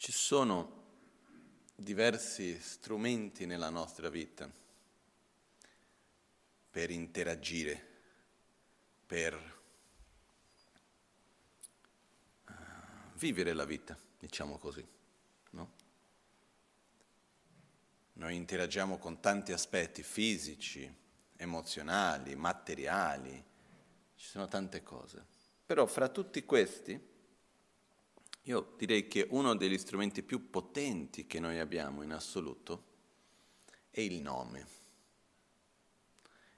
Ci 0.00 0.12
sono 0.12 0.84
diversi 1.74 2.58
strumenti 2.58 3.44
nella 3.44 3.68
nostra 3.68 4.08
vita 4.08 4.50
per 6.70 6.90
interagire, 6.90 7.86
per 9.04 9.62
uh, 12.46 12.52
vivere 13.16 13.52
la 13.52 13.66
vita, 13.66 13.94
diciamo 14.18 14.56
così. 14.56 14.82
No? 15.50 15.72
Noi 18.14 18.36
interagiamo 18.36 18.96
con 18.96 19.20
tanti 19.20 19.52
aspetti 19.52 20.02
fisici, 20.02 20.90
emozionali, 21.36 22.34
materiali, 22.36 23.44
ci 24.16 24.26
sono 24.26 24.48
tante 24.48 24.82
cose. 24.82 25.22
Però 25.66 25.84
fra 25.84 26.08
tutti 26.08 26.42
questi 26.46 27.09
io 28.50 28.74
direi 28.76 29.06
che 29.06 29.28
uno 29.30 29.54
degli 29.54 29.78
strumenti 29.78 30.24
più 30.24 30.50
potenti 30.50 31.26
che 31.26 31.38
noi 31.38 31.60
abbiamo 31.60 32.02
in 32.02 32.12
assoluto 32.12 32.84
è 33.90 34.00
il 34.00 34.20
nome. 34.20 34.66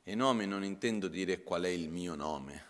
E 0.03 0.15
nome 0.15 0.47
non 0.47 0.65
intendo 0.65 1.07
dire 1.09 1.43
qual 1.43 1.65
è 1.65 1.69
il 1.69 1.91
mio 1.91 2.15
nome, 2.15 2.65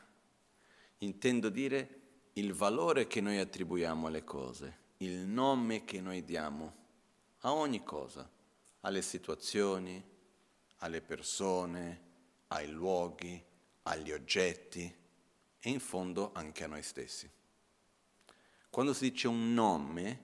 intendo 0.99 1.51
dire 1.51 2.01
il 2.35 2.53
valore 2.53 3.07
che 3.07 3.21
noi 3.21 3.39
attribuiamo 3.39 4.09
alle 4.09 4.25
cose, 4.25 4.79
il 4.99 5.19
nome 5.19 5.85
che 5.85 6.01
noi 6.01 6.25
diamo 6.25 6.75
a 7.43 7.53
ogni 7.53 7.85
cosa, 7.85 8.29
alle 8.81 9.03
situazioni, 9.03 10.03
alle 10.79 11.01
persone, 11.01 12.01
ai 12.49 12.69
luoghi, 12.69 13.41
agli 13.83 14.11
oggetti 14.11 14.93
e 15.61 15.71
in 15.71 15.79
fondo 15.79 16.33
anche 16.35 16.65
a 16.65 16.67
noi 16.67 16.83
stessi. 16.83 17.31
Quando 18.73 18.95
si 18.95 19.11
dice 19.11 19.29
un 19.29 19.53
nome 19.53 20.23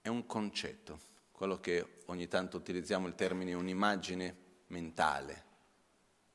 è 0.00 0.08
un 0.08 0.26
concetto, 0.26 0.98
quello 1.30 1.60
che 1.60 2.00
ogni 2.06 2.26
tanto 2.26 2.56
utilizziamo 2.56 3.06
il 3.06 3.14
termine 3.14 3.54
un'immagine 3.54 4.36
mentale, 4.66 5.44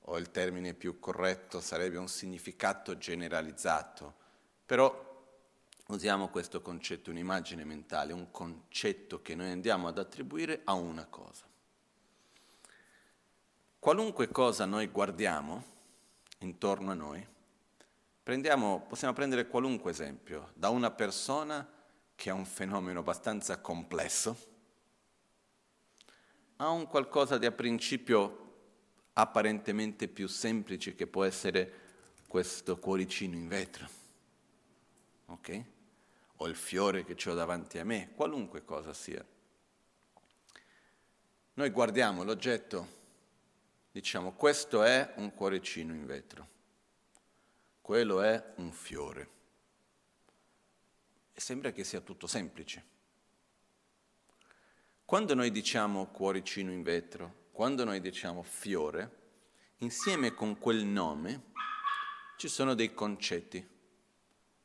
o 0.06 0.18
il 0.18 0.32
termine 0.32 0.74
più 0.74 1.00
corretto 1.00 1.60
sarebbe 1.60 1.98
un 1.98 2.08
significato 2.08 2.98
generalizzato, 2.98 4.14
però 4.66 5.28
usiamo 5.88 6.30
questo 6.30 6.62
concetto, 6.62 7.10
un'immagine 7.10 7.66
mentale, 7.66 8.14
un 8.14 8.32
concetto 8.32 9.22
che 9.22 9.36
noi 9.36 9.52
andiamo 9.52 9.90
ad 9.90 9.98
attribuire 9.98 10.62
a 10.64 10.72
una 10.72 11.06
cosa. 11.08 11.44
Qualunque 13.80 14.30
cosa 14.30 14.64
noi 14.64 14.88
guardiamo 14.88 15.62
intorno 16.40 16.92
a 16.92 16.96
noi, 16.96 17.28
Prendiamo, 18.24 18.86
possiamo 18.88 19.14
prendere 19.14 19.48
qualunque 19.48 19.92
esempio, 19.92 20.52
da 20.54 20.70
una 20.70 20.90
persona 20.92 21.70
che 22.16 22.30
ha 22.30 22.34
un 22.34 22.46
fenomeno 22.46 23.02
abbastanza 23.02 23.60
complesso, 23.60 24.52
a 26.56 26.70
un 26.70 26.88
qualcosa 26.88 27.38
di 27.38 27.46
a 27.46 27.52
principio 27.52 28.40
apparentemente 29.12 30.08
più 30.08 30.30
semplice 30.30 30.96
che 30.96 31.06
può 31.06 31.26
essere 31.26 31.82
questo 32.26 32.80
cuoricino 32.80 33.36
in 33.36 33.50
vetro, 33.50 33.90
ok? 35.26 35.64
O 36.38 36.48
il 36.48 36.56
fiore 36.56 37.04
che 37.04 37.30
ho 37.30 37.34
davanti 37.34 37.78
a 37.78 37.84
me, 37.84 38.14
qualunque 38.16 38.64
cosa 38.64 38.94
sia. 38.94 39.24
Noi 41.56 41.70
guardiamo 41.72 42.24
l'oggetto, 42.24 42.88
diciamo 43.92 44.32
questo 44.32 44.82
è 44.82 45.12
un 45.18 45.34
cuoricino 45.34 45.94
in 45.94 46.06
vetro 46.06 46.52
quello 47.84 48.22
è 48.22 48.54
un 48.56 48.72
fiore. 48.72 49.30
E 51.34 51.42
sembra 51.42 51.74
che 51.74 51.84
sia 51.84 52.00
tutto 52.00 52.28
semplice. 52.28 52.86
Quando 55.04 55.34
noi 55.34 55.52
diciamo 55.52 56.06
cuoricino 56.06 56.72
in 56.72 56.82
vetro, 56.82 57.50
quando 57.52 57.84
noi 57.84 58.00
diciamo 58.00 58.42
fiore, 58.42 59.20
insieme 59.80 60.34
con 60.34 60.58
quel 60.60 60.86
nome 60.86 61.52
ci 62.38 62.48
sono 62.48 62.74
dei 62.74 62.94
concetti, 62.94 63.68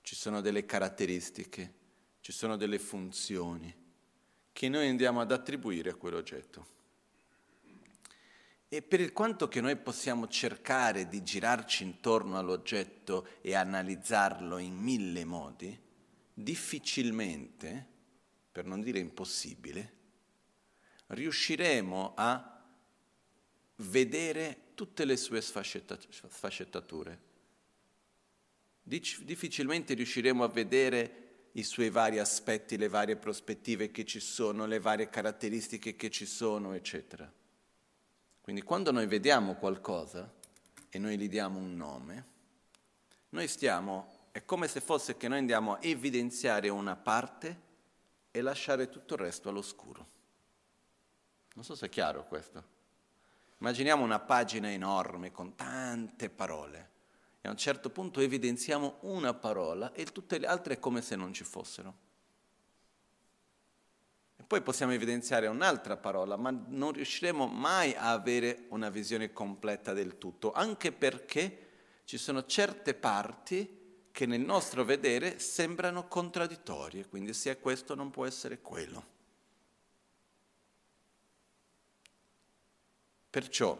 ci 0.00 0.14
sono 0.14 0.40
delle 0.40 0.64
caratteristiche, 0.64 1.74
ci 2.20 2.30
sono 2.30 2.56
delle 2.56 2.78
funzioni 2.78 3.74
che 4.52 4.68
noi 4.68 4.88
andiamo 4.88 5.20
ad 5.20 5.32
attribuire 5.32 5.90
a 5.90 5.94
quell'oggetto. 5.96 6.77
E 8.70 8.82
per 8.82 9.12
quanto 9.12 9.48
che 9.48 9.62
noi 9.62 9.76
possiamo 9.76 10.28
cercare 10.28 11.08
di 11.08 11.22
girarci 11.22 11.84
intorno 11.84 12.36
all'oggetto 12.36 13.28
e 13.40 13.54
analizzarlo 13.54 14.58
in 14.58 14.76
mille 14.76 15.24
modi, 15.24 15.74
difficilmente, 16.34 17.86
per 18.52 18.66
non 18.66 18.82
dire 18.82 18.98
impossibile, 18.98 19.92
riusciremo 21.06 22.12
a 22.14 22.62
vedere 23.76 24.58
tutte 24.74 25.06
le 25.06 25.16
sue 25.16 25.40
sfaccettature. 25.40 27.20
Difficilmente 28.82 29.94
riusciremo 29.94 30.44
a 30.44 30.48
vedere 30.48 31.48
i 31.52 31.62
suoi 31.62 31.88
vari 31.88 32.18
aspetti, 32.18 32.76
le 32.76 32.88
varie 32.88 33.16
prospettive 33.16 33.90
che 33.90 34.04
ci 34.04 34.20
sono, 34.20 34.66
le 34.66 34.78
varie 34.78 35.08
caratteristiche 35.08 35.96
che 35.96 36.10
ci 36.10 36.26
sono, 36.26 36.74
eccetera. 36.74 37.32
Quindi 38.48 38.64
quando 38.64 38.92
noi 38.92 39.06
vediamo 39.06 39.56
qualcosa 39.56 40.26
e 40.88 40.98
noi 40.98 41.19
gli 41.19 41.28
diamo 41.28 41.59
un 41.59 41.76
nome, 41.76 42.26
noi 43.28 43.47
stiamo, 43.47 44.31
è 44.32 44.42
come 44.47 44.69
se 44.69 44.81
fosse 44.81 45.19
che 45.19 45.28
noi 45.28 45.36
andiamo 45.36 45.75
a 45.75 45.78
evidenziare 45.82 46.70
una 46.70 46.97
parte 46.97 47.60
e 48.31 48.41
lasciare 48.41 48.88
tutto 48.88 49.12
il 49.12 49.20
resto 49.20 49.50
all'oscuro. 49.50 50.06
Non 51.56 51.62
so 51.62 51.75
se 51.75 51.84
è 51.84 51.88
chiaro 51.91 52.25
questo. 52.26 52.64
Immaginiamo 53.58 54.03
una 54.03 54.19
pagina 54.19 54.72
enorme 54.72 55.31
con 55.31 55.54
tante 55.54 56.31
parole 56.31 56.91
e 57.42 57.48
a 57.48 57.50
un 57.50 57.58
certo 57.58 57.91
punto 57.91 58.20
evidenziamo 58.20 59.00
una 59.00 59.34
parola 59.34 59.92
e 59.92 60.06
tutte 60.06 60.38
le 60.38 60.47
altre 60.47 60.76
è 60.76 60.78
come 60.78 61.03
se 61.03 61.16
non 61.16 61.34
ci 61.34 61.44
fossero. 61.44 62.07
Poi 64.48 64.62
possiamo 64.62 64.92
evidenziare 64.92 65.47
un'altra 65.47 65.98
parola, 65.98 66.36
ma 66.36 66.50
non 66.69 66.92
riusciremo 66.92 67.47
mai 67.47 67.94
a 67.94 68.12
avere 68.12 68.64
una 68.70 68.88
visione 68.88 69.31
completa 69.31 69.92
del 69.92 70.16
tutto, 70.16 70.53
anche 70.53 70.91
perché 70.91 71.66
ci 72.04 72.16
sono 72.16 72.47
certe 72.47 72.94
parti 72.94 74.06
che 74.10 74.25
nel 74.25 74.41
nostro 74.41 74.87
vedere 74.87 75.38
sembrano 75.38 76.08
contraddittorie, 76.08 77.06
quindi 77.08 77.34
se 77.34 77.50
è 77.50 77.60
questo 77.60 77.94
non 77.94 78.10
può 78.10 78.25
essere 78.25 78.62
quello. 78.62 79.04
Perciò, 83.28 83.78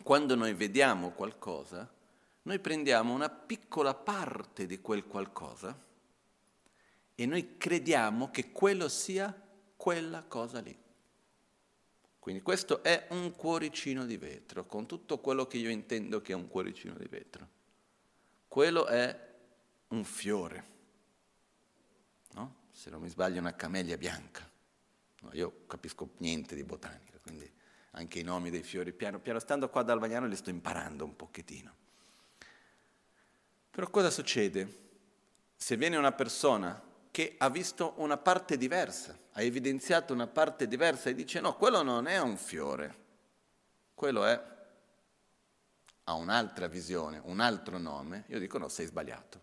quando 0.00 0.36
noi 0.36 0.54
vediamo 0.54 1.10
qualcosa, 1.10 1.92
noi 2.42 2.60
prendiamo 2.60 3.12
una 3.12 3.28
piccola 3.28 3.94
parte 3.94 4.64
di 4.64 4.80
quel 4.80 5.04
qualcosa 5.06 5.76
e 7.16 7.26
noi 7.26 7.56
crediamo 7.56 8.30
che 8.30 8.52
quello 8.52 8.88
sia 8.88 9.42
quella 9.86 10.24
cosa 10.24 10.58
lì. 10.58 10.76
Quindi 12.18 12.42
questo 12.42 12.82
è 12.82 13.06
un 13.10 13.36
cuoricino 13.36 14.04
di 14.04 14.16
vetro, 14.16 14.66
con 14.66 14.84
tutto 14.84 15.20
quello 15.20 15.46
che 15.46 15.58
io 15.58 15.70
intendo 15.70 16.20
che 16.20 16.32
è 16.32 16.34
un 16.34 16.48
cuoricino 16.48 16.94
di 16.94 17.06
vetro. 17.06 17.48
Quello 18.48 18.86
è 18.86 19.34
un 19.86 20.02
fiore, 20.02 20.64
no? 22.32 22.56
Se 22.72 22.90
non 22.90 23.00
mi 23.00 23.08
sbaglio 23.08 23.38
una 23.38 23.54
camellia 23.54 23.96
bianca. 23.96 24.50
No, 25.20 25.30
io 25.34 25.66
capisco 25.68 26.14
niente 26.16 26.56
di 26.56 26.64
botanica, 26.64 27.20
quindi 27.22 27.48
anche 27.92 28.18
i 28.18 28.24
nomi 28.24 28.50
dei 28.50 28.64
fiori, 28.64 28.92
piano 28.92 29.20
piano 29.20 29.38
stando 29.38 29.68
qua 29.68 29.82
ad 29.82 29.90
Albagnano 29.90 30.26
li 30.26 30.34
sto 30.34 30.50
imparando 30.50 31.04
un 31.04 31.14
pochettino. 31.14 31.76
Però 33.70 33.88
cosa 33.88 34.10
succede? 34.10 34.78
Se 35.54 35.76
viene 35.76 35.96
una 35.96 36.10
persona 36.10 36.82
che 37.16 37.34
ha 37.38 37.48
visto 37.48 37.94
una 37.96 38.18
parte 38.18 38.58
diversa, 38.58 39.18
ha 39.32 39.40
evidenziato 39.40 40.12
una 40.12 40.26
parte 40.26 40.68
diversa 40.68 41.08
e 41.08 41.14
dice 41.14 41.40
no, 41.40 41.56
quello 41.56 41.80
non 41.80 42.06
è 42.06 42.20
un 42.20 42.36
fiore, 42.36 42.94
quello 43.94 44.26
è, 44.26 44.38
ha 46.04 46.12
un'altra 46.12 46.66
visione, 46.66 47.18
un 47.24 47.40
altro 47.40 47.78
nome, 47.78 48.24
io 48.26 48.38
dico 48.38 48.58
no, 48.58 48.68
sei 48.68 48.84
sbagliato. 48.84 49.40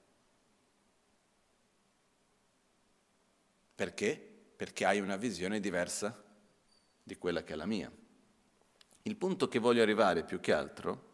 Perché? 3.73 4.17
Perché 4.55 4.85
hai 4.85 4.99
una 4.99 5.15
visione 5.17 5.59
diversa 5.59 6.23
di 7.01 7.17
quella 7.17 7.41
che 7.41 7.53
è 7.53 7.55
la 7.55 7.65
mia. 7.65 7.91
Il 9.01 9.15
punto 9.15 9.47
che 9.47 9.57
voglio 9.57 9.81
arrivare 9.81 10.23
più 10.23 10.39
che 10.39 10.53
altro 10.53 11.13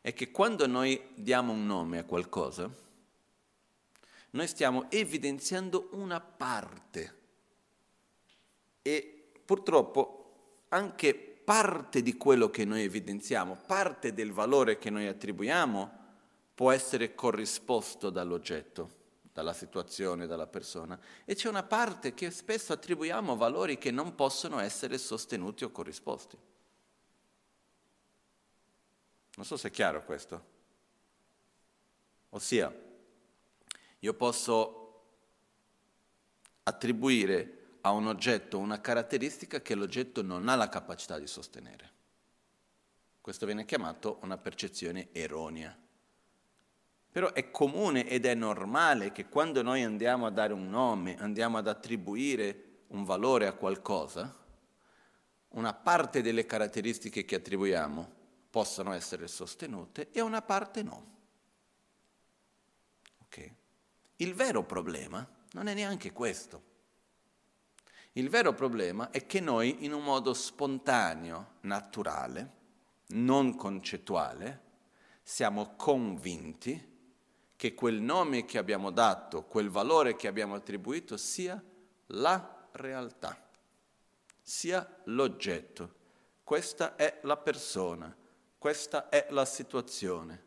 è 0.00 0.14
che 0.14 0.30
quando 0.30 0.68
noi 0.68 1.10
diamo 1.16 1.50
un 1.50 1.66
nome 1.66 1.98
a 1.98 2.04
qualcosa, 2.04 2.86
noi 4.30 4.46
stiamo 4.46 4.90
evidenziando 4.90 5.88
una 5.92 6.20
parte 6.20 7.16
e 8.82 9.30
purtroppo 9.44 10.64
anche 10.68 11.14
parte 11.14 12.02
di 12.02 12.16
quello 12.16 12.50
che 12.50 12.64
noi 12.64 12.82
evidenziamo, 12.82 13.56
parte 13.66 14.12
del 14.12 14.32
valore 14.32 14.76
che 14.76 14.90
noi 14.90 15.06
attribuiamo 15.06 15.96
può 16.54 16.70
essere 16.72 17.14
corrisposto 17.14 18.10
dall'oggetto, 18.10 18.96
dalla 19.32 19.52
situazione, 19.52 20.26
dalla 20.26 20.46
persona, 20.46 20.98
e 21.24 21.34
c'è 21.34 21.48
una 21.48 21.62
parte 21.62 22.12
che 22.12 22.30
spesso 22.30 22.72
attribuiamo 22.72 23.36
valori 23.36 23.78
che 23.78 23.90
non 23.90 24.14
possono 24.14 24.58
essere 24.58 24.98
sostenuti 24.98 25.64
o 25.64 25.70
corrisposti. 25.70 26.36
Non 29.36 29.46
so 29.46 29.56
se 29.56 29.68
è 29.68 29.70
chiaro 29.70 30.04
questo. 30.04 30.56
Ossia, 32.30 32.74
io 34.00 34.14
posso 34.14 35.02
attribuire 36.62 37.78
a 37.80 37.90
un 37.90 38.06
oggetto 38.06 38.58
una 38.58 38.80
caratteristica 38.80 39.60
che 39.60 39.74
l'oggetto 39.74 40.22
non 40.22 40.48
ha 40.48 40.54
la 40.54 40.68
capacità 40.68 41.18
di 41.18 41.26
sostenere. 41.26 41.96
Questo 43.20 43.46
viene 43.46 43.64
chiamato 43.64 44.18
una 44.22 44.38
percezione 44.38 45.08
erronea. 45.12 45.76
Però 47.10 47.32
è 47.32 47.50
comune 47.50 48.06
ed 48.06 48.26
è 48.26 48.34
normale 48.34 49.12
che 49.12 49.28
quando 49.28 49.62
noi 49.62 49.82
andiamo 49.82 50.26
a 50.26 50.30
dare 50.30 50.52
un 50.52 50.68
nome, 50.68 51.18
andiamo 51.18 51.58
ad 51.58 51.66
attribuire 51.66 52.82
un 52.88 53.04
valore 53.04 53.46
a 53.46 53.54
qualcosa, 53.54 54.34
una 55.50 55.74
parte 55.74 56.22
delle 56.22 56.46
caratteristiche 56.46 57.24
che 57.24 57.36
attribuiamo 57.36 58.16
possano 58.50 58.92
essere 58.92 59.26
sostenute 59.28 60.10
e 60.10 60.20
una 60.20 60.42
parte 60.42 60.82
no. 60.82 61.16
Okay. 63.24 63.57
Il 64.20 64.34
vero 64.34 64.64
problema 64.64 65.26
non 65.52 65.68
è 65.68 65.74
neanche 65.74 66.12
questo. 66.12 66.62
Il 68.12 68.28
vero 68.30 68.52
problema 68.52 69.10
è 69.10 69.26
che 69.26 69.38
noi 69.38 69.84
in 69.84 69.92
un 69.92 70.02
modo 70.02 70.34
spontaneo, 70.34 71.54
naturale, 71.60 72.52
non 73.08 73.54
concettuale, 73.54 74.62
siamo 75.22 75.76
convinti 75.76 76.96
che 77.54 77.74
quel 77.74 78.00
nome 78.00 78.44
che 78.44 78.58
abbiamo 78.58 78.90
dato, 78.90 79.44
quel 79.44 79.68
valore 79.68 80.16
che 80.16 80.26
abbiamo 80.26 80.54
attribuito 80.54 81.16
sia 81.16 81.62
la 82.06 82.68
realtà, 82.72 83.40
sia 84.42 85.00
l'oggetto. 85.04 85.94
Questa 86.42 86.96
è 86.96 87.20
la 87.22 87.36
persona, 87.36 88.14
questa 88.58 89.08
è 89.10 89.26
la 89.30 89.44
situazione. 89.44 90.46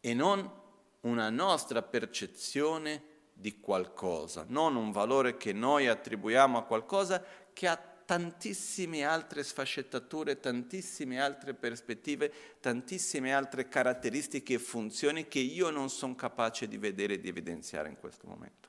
E 0.00 0.14
non 0.14 0.59
una 1.00 1.30
nostra 1.30 1.82
percezione 1.82 3.02
di 3.32 3.58
qualcosa, 3.58 4.44
non 4.48 4.76
un 4.76 4.92
valore 4.92 5.36
che 5.36 5.52
noi 5.52 5.86
attribuiamo 5.86 6.58
a 6.58 6.64
qualcosa 6.64 7.24
che 7.52 7.66
ha 7.66 7.76
tantissime 7.76 9.04
altre 9.04 9.44
sfaccettature, 9.44 10.40
tantissime 10.40 11.20
altre 11.20 11.54
prospettive, 11.54 12.32
tantissime 12.58 13.32
altre 13.32 13.68
caratteristiche 13.68 14.54
e 14.54 14.58
funzioni 14.58 15.28
che 15.28 15.38
io 15.38 15.70
non 15.70 15.88
sono 15.88 16.16
capace 16.16 16.66
di 16.66 16.76
vedere 16.76 17.14
e 17.14 17.20
di 17.20 17.28
evidenziare 17.28 17.88
in 17.88 17.96
questo 17.96 18.26
momento. 18.26 18.68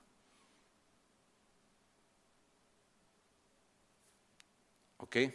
Ok? 4.97 5.33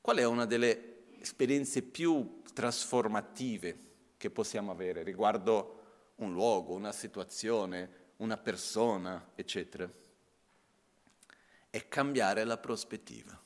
Qual 0.00 0.16
è 0.16 0.24
una 0.24 0.46
delle 0.46 1.18
esperienze 1.20 1.82
più 1.82 2.40
trasformative 2.54 3.92
che 4.24 4.30
possiamo 4.30 4.70
avere 4.70 5.02
riguardo 5.02 6.12
un 6.16 6.32
luogo, 6.32 6.72
una 6.72 6.92
situazione, 6.92 8.12
una 8.16 8.38
persona, 8.38 9.32
eccetera. 9.34 9.86
È 11.68 11.88
cambiare 11.88 12.44
la 12.44 12.56
prospettiva. 12.56 13.38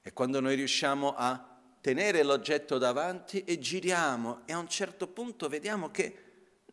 E 0.00 0.12
quando 0.14 0.40
noi 0.40 0.54
riusciamo 0.54 1.12
a 1.14 1.60
tenere 1.82 2.22
l'oggetto 2.22 2.78
davanti 2.78 3.44
e 3.44 3.58
giriamo 3.58 4.46
e 4.46 4.54
a 4.54 4.58
un 4.58 4.68
certo 4.68 5.08
punto 5.08 5.50
vediamo 5.50 5.90
che 5.90 6.24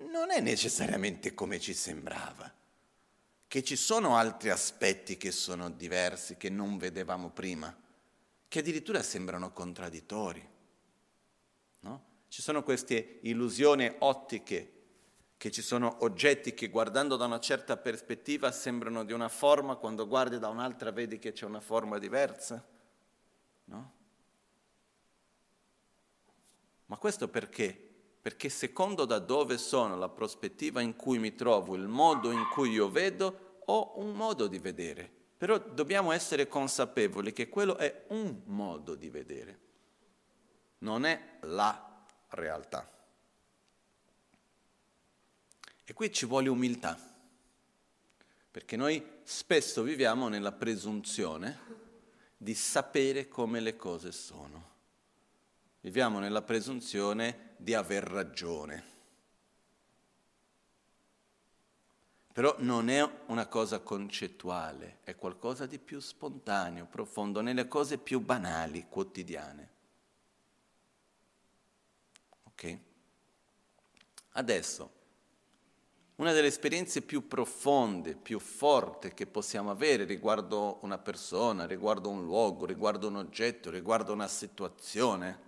non 0.10 0.32
è 0.32 0.40
necessariamente 0.40 1.34
come 1.34 1.60
ci 1.60 1.74
sembrava, 1.74 2.50
che 3.50 3.64
ci 3.64 3.76
sono 3.76 4.16
altri 4.16 4.50
aspetti 4.50 5.18
che 5.18 5.32
sono 5.32 5.70
diversi, 5.70 6.38
che 6.38 6.50
non 6.50 6.78
vedevamo 6.78 7.32
prima, 7.32 7.76
che 8.48 8.60
addirittura 8.60 9.04
sembrano 9.04 9.52
contraddittori. 9.52 10.56
Ci 12.28 12.42
sono 12.42 12.64
queste 12.64 13.20
illusioni 13.22 13.94
ottiche, 14.00 14.74
che 15.38 15.52
ci 15.52 15.62
sono 15.62 15.98
oggetti 16.00 16.54
che 16.54 16.68
guardando 16.68 17.16
da 17.16 17.26
una 17.26 17.40
certa 17.40 17.78
prospettiva 17.78 18.52
sembrano 18.52 19.06
di 19.06 19.14
una 19.14 19.30
forma, 19.30 19.76
quando 19.76 20.08
guardi 20.08 20.40
da 20.40 20.50
un'altra 20.50 20.92
vedi 20.92 21.20
che 21.20 21.32
c'è 21.32 21.46
una 21.46 21.62
forma 21.62 22.00
diversa. 22.00 22.66
No? 23.66 23.94
Ma 26.88 26.98
questo 26.98 27.28
perché? 27.28 27.86
Perché 28.22 28.50
secondo 28.50 29.06
da 29.06 29.20
dove 29.20 29.58
sono, 29.58 29.96
la 29.96 30.10
prospettiva 30.10 30.82
in 30.82 30.96
cui 30.96 31.20
mi 31.20 31.36
trovo, 31.36 31.76
il 31.76 31.88
modo 31.88 32.32
in 32.32 32.48
cui 32.52 32.72
io 32.72 32.90
vedo, 32.90 33.62
ho 33.66 33.94
un 34.00 34.14
modo 34.14 34.48
di 34.48 34.58
vedere. 34.58 35.10
Però 35.38 35.60
dobbiamo 35.60 36.12
essere 36.12 36.48
consapevoli 36.48 37.32
che 37.32 37.48
quello 37.48 37.78
è 37.78 38.06
un 38.10 38.42
modo 38.46 38.96
di 38.96 39.10
vedere, 39.10 39.60
non 40.80 41.06
è 41.06 41.38
la 41.42 41.87
realtà. 42.30 42.90
E 45.84 45.94
qui 45.94 46.12
ci 46.12 46.26
vuole 46.26 46.50
umiltà, 46.50 47.00
perché 48.52 48.76
noi 48.76 49.20
spesso 49.24 49.84
viviamo 49.84 50.28
nella 50.28 50.52
presunzione 50.52 51.60
di 52.36 52.54
sapere 52.54 53.28
come 53.28 53.60
le 53.60 53.76
cose 53.76 54.12
sono. 54.12 54.76
Viviamo 55.80 56.20
nella 56.20 56.42
presunzione 56.42 57.56
di 57.58 57.74
aver 57.74 58.04
ragione. 58.04 58.96
Però 62.34 62.56
non 62.60 62.90
è 62.90 63.10
una 63.28 63.48
cosa 63.48 63.80
concettuale, 63.80 65.00
è 65.04 65.16
qualcosa 65.16 65.66
di 65.66 65.80
più 65.80 66.00
spontaneo, 66.00 66.86
profondo, 66.86 67.42
nelle 67.42 67.68
cose 67.68 67.98
più 67.98 68.20
banali, 68.20 68.86
quotidiane. 68.88 69.77
Ok? 72.58 72.80
Adesso, 74.32 74.92
una 76.16 76.34
delle 76.34 76.48
esperienze 76.48 77.04
più 77.04 77.28
profonde, 77.28 78.16
più 78.16 78.40
forti 78.40 79.14
che 79.14 79.28
possiamo 79.28 79.70
avere 79.70 80.06
riguardo 80.06 80.80
una 80.82 80.98
persona, 80.98 81.68
riguardo 81.68 82.10
un 82.10 82.24
luogo, 82.24 82.66
riguardo 82.66 83.10
un 83.10 83.18
oggetto, 83.18 83.70
riguardo 83.70 84.12
una 84.12 84.28
situazione, 84.28 85.46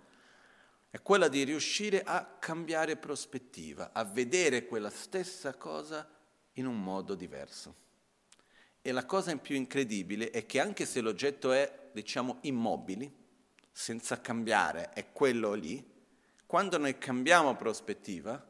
è 0.88 1.02
quella 1.02 1.26
di 1.26 1.42
riuscire 1.42 2.04
a 2.04 2.24
cambiare 2.24 2.96
prospettiva, 2.96 3.90
a 3.92 4.04
vedere 4.04 4.66
quella 4.66 4.90
stessa 4.90 5.54
cosa 5.54 6.08
in 6.54 6.66
un 6.66 6.80
modo 6.80 7.16
diverso. 7.16 7.74
E 8.82 8.92
la 8.92 9.04
cosa 9.04 9.36
più 9.36 9.56
incredibile 9.56 10.30
è 10.30 10.46
che 10.46 10.60
anche 10.60 10.86
se 10.86 11.00
l'oggetto 11.00 11.50
è, 11.50 11.90
diciamo, 11.92 12.38
immobile, 12.42 13.12
senza 13.72 14.20
cambiare, 14.20 14.90
è 14.92 15.10
quello 15.10 15.54
lì, 15.54 15.98
quando 16.50 16.78
noi 16.78 16.98
cambiamo 16.98 17.54
prospettiva, 17.54 18.44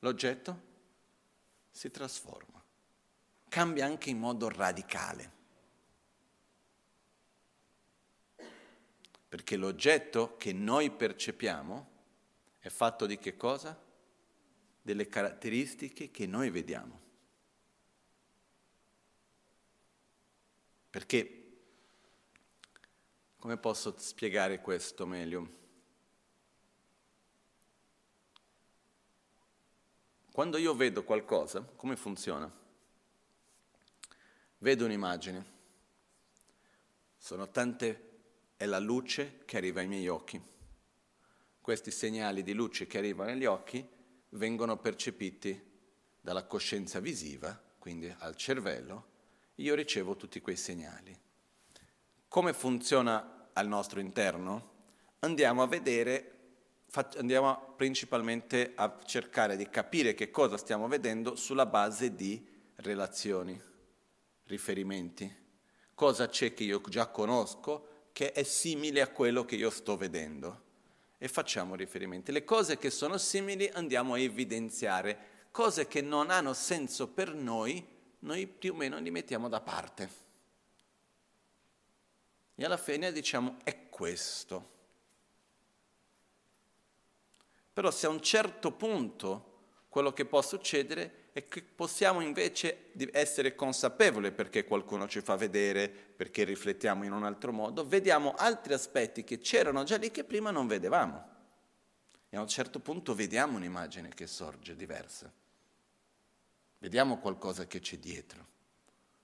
l'oggetto 0.00 0.62
si 1.70 1.92
trasforma, 1.92 2.60
cambia 3.46 3.86
anche 3.86 4.10
in 4.10 4.18
modo 4.18 4.48
radicale. 4.48 5.30
Perché 9.28 9.56
l'oggetto 9.56 10.36
che 10.36 10.52
noi 10.52 10.90
percepiamo 10.90 11.88
è 12.58 12.68
fatto 12.68 13.06
di 13.06 13.16
che 13.16 13.36
cosa? 13.36 13.80
Delle 14.82 15.06
caratteristiche 15.06 16.10
che 16.10 16.26
noi 16.26 16.50
vediamo. 16.50 17.00
Perché, 20.90 21.58
come 23.38 23.56
posso 23.56 23.94
spiegare 23.98 24.60
questo 24.60 25.06
meglio? 25.06 25.65
Quando 30.36 30.58
io 30.58 30.74
vedo 30.74 31.02
qualcosa, 31.02 31.62
come 31.62 31.96
funziona? 31.96 32.52
Vedo 34.58 34.84
un'immagine, 34.84 35.44
sono 37.16 37.48
tante, 37.48 38.10
è 38.58 38.66
la 38.66 38.78
luce 38.78 39.44
che 39.46 39.56
arriva 39.56 39.80
ai 39.80 39.86
miei 39.86 40.08
occhi. 40.08 40.38
Questi 41.58 41.90
segnali 41.90 42.42
di 42.42 42.52
luce 42.52 42.86
che 42.86 42.98
arrivano 42.98 43.30
agli 43.30 43.46
occhi 43.46 43.82
vengono 44.28 44.76
percepiti 44.76 45.58
dalla 46.20 46.44
coscienza 46.44 47.00
visiva, 47.00 47.58
quindi 47.78 48.14
al 48.18 48.36
cervello, 48.36 49.06
io 49.54 49.74
ricevo 49.74 50.16
tutti 50.16 50.42
quei 50.42 50.58
segnali. 50.58 51.18
Come 52.28 52.52
funziona 52.52 53.48
al 53.54 53.68
nostro 53.68 54.00
interno? 54.00 54.72
Andiamo 55.20 55.62
a 55.62 55.66
vedere 55.66 56.35
andiamo 57.16 57.74
principalmente 57.76 58.72
a 58.74 58.98
cercare 59.04 59.56
di 59.56 59.68
capire 59.68 60.14
che 60.14 60.30
cosa 60.30 60.56
stiamo 60.56 60.88
vedendo 60.88 61.36
sulla 61.36 61.66
base 61.66 62.14
di 62.14 62.44
relazioni, 62.76 63.60
riferimenti. 64.44 65.44
Cosa 65.94 66.28
c'è 66.28 66.54
che 66.54 66.64
io 66.64 66.80
già 66.88 67.06
conosco 67.08 68.08
che 68.12 68.32
è 68.32 68.42
simile 68.42 69.00
a 69.02 69.08
quello 69.08 69.44
che 69.44 69.56
io 69.56 69.70
sto 69.70 69.96
vedendo. 69.96 70.64
e 71.18 71.28
facciamo 71.28 71.74
riferimenti. 71.74 72.30
Le 72.30 72.44
cose 72.44 72.76
che 72.76 72.90
sono 72.90 73.16
simili 73.16 73.68
andiamo 73.72 74.14
a 74.14 74.18
evidenziare, 74.18 75.48
cose 75.50 75.86
che 75.86 76.02
non 76.02 76.30
hanno 76.30 76.52
senso 76.52 77.08
per 77.08 77.32
noi, 77.34 77.84
noi 78.20 78.46
più 78.46 78.74
o 78.74 78.76
meno 78.76 78.98
li 78.98 79.10
mettiamo 79.10 79.48
da 79.48 79.60
parte. 79.60 80.10
E 82.54 82.64
alla 82.64 82.76
fine 82.76 83.12
diciamo 83.12 83.56
è 83.64 83.88
questo. 83.88 84.74
Però 87.76 87.90
se 87.90 88.06
a 88.06 88.08
un 88.08 88.22
certo 88.22 88.72
punto 88.72 89.52
quello 89.90 90.14
che 90.14 90.24
può 90.24 90.40
succedere 90.40 91.28
è 91.34 91.46
che 91.46 91.62
possiamo 91.62 92.22
invece 92.22 92.92
essere 93.12 93.54
consapevoli 93.54 94.32
perché 94.32 94.64
qualcuno 94.64 95.06
ci 95.06 95.20
fa 95.20 95.36
vedere, 95.36 95.90
perché 95.90 96.44
riflettiamo 96.44 97.04
in 97.04 97.12
un 97.12 97.22
altro 97.22 97.52
modo, 97.52 97.86
vediamo 97.86 98.32
altri 98.34 98.72
aspetti 98.72 99.24
che 99.24 99.40
c'erano 99.40 99.84
già 99.84 99.98
lì 99.98 100.10
che 100.10 100.24
prima 100.24 100.50
non 100.50 100.66
vedevamo. 100.66 101.22
E 102.30 102.36
a 102.38 102.40
un 102.40 102.48
certo 102.48 102.80
punto 102.80 103.14
vediamo 103.14 103.58
un'immagine 103.58 104.08
che 104.08 104.26
sorge 104.26 104.74
diversa. 104.74 105.30
Vediamo 106.78 107.18
qualcosa 107.18 107.66
che 107.66 107.80
c'è 107.80 107.98
dietro. 107.98 108.46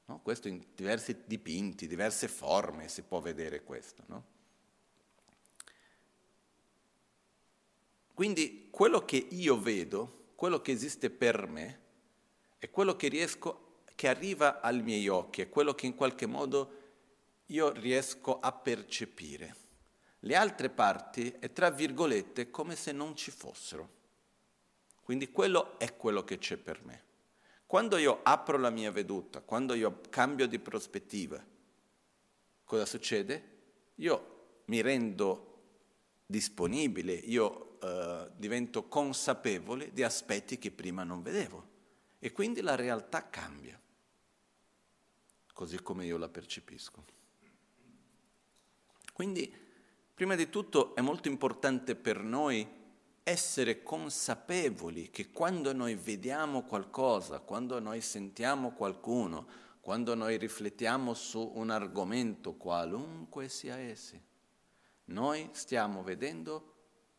No? 0.05 0.21
Questo 0.21 0.49
in 0.49 0.63
diversi 0.75 1.23
dipinti, 1.25 1.87
diverse 1.87 2.29
forme 2.29 2.89
si 2.89 3.01
può 3.01 3.19
vedere 3.19 3.63
questo. 3.63 4.03
No? 4.09 4.25
Quindi 8.14 8.69
quello 8.71 9.04
che 9.04 9.16
io 9.16 9.59
vedo, 9.59 10.31
quello 10.35 10.61
che 10.61 10.73
esiste 10.73 11.11
per 11.11 11.47
me, 11.47 11.81
è 12.59 12.71
quello 12.71 12.95
che 12.97 13.09
riesco, 13.09 13.81
che 13.95 14.09
arriva 14.09 14.61
ai 14.61 14.83
miei 14.83 15.09
occhi, 15.09 15.42
è 15.42 15.49
quello 15.49 15.75
che 15.75 15.87
in 15.87 15.95
qualche 15.95 16.26
modo 16.26 16.81
io 17.47 17.73
riesco 17.73 18.38
a 18.38 18.52
percepire. 18.52 19.57
Le 20.21 20.37
altre 20.37 20.71
parti 20.71 21.35
è 21.38 21.52
tra 21.52 21.71
virgolette 21.71 22.50
come 22.50 22.76
se 22.76 22.92
non 22.92 23.16
ci 23.16 23.31
fossero. 23.31 24.00
Quindi 25.02 25.31
quello 25.33 25.78
è 25.78 25.97
quello 25.97 26.23
che 26.23 26.38
c'è 26.38 26.57
per 26.57 26.85
me. 26.85 27.04
Quando 27.66 27.97
io 27.97 28.21
apro 28.23 28.59
la 28.59 28.71
mia 28.71 28.92
veduta, 28.92 29.40
quando 29.40 29.75
io 29.75 30.00
cambio 30.11 30.47
di 30.47 30.59
prospettiva, 30.59 31.45
cosa 32.64 32.87
succede? 32.87 33.50
Io 33.97 34.61
mi 34.66 34.81
rendo 34.81 35.61
disponibile, 36.26 37.14
io 37.14 37.72
eh, 37.83 38.31
divento 38.37 38.87
consapevole 38.87 39.93
di 39.93 40.05
aspetti 40.05 40.57
che 40.57 40.71
prima 40.71 41.03
non 41.03 41.21
vedevo 41.21 41.71
e 42.21 42.31
quindi 42.31 42.61
la 42.61 42.77
realtà 42.77 43.29
cambia, 43.29 43.77
così 45.53 45.83
come 45.83 46.07
io 46.07 46.17
la 46.17 46.29
percepisco. 46.29 47.05
Quindi, 49.12 49.53
prima 50.15 50.37
di 50.37 50.49
tutto, 50.49 50.95
è 50.95 51.01
molto 51.01 51.27
importante 51.27 51.97
per 51.97 52.23
noi 52.23 52.81
essere 53.25 53.83
consapevoli 53.83 55.11
che 55.11 55.33
quando 55.33 55.73
noi 55.73 55.97
vediamo 55.97 56.62
qualcosa, 56.62 57.41
quando 57.41 57.81
noi 57.81 58.01
sentiamo 58.01 58.73
qualcuno, 58.73 59.47
quando 59.81 60.15
noi 60.15 60.37
riflettiamo 60.39 61.15
su 61.15 61.51
un 61.55 61.71
argomento, 61.71 62.55
qualunque 62.55 63.49
sia 63.49 63.77
essi, 63.77 64.21
noi 65.07 65.49
stiamo 65.51 66.05
vedendo 66.05 66.72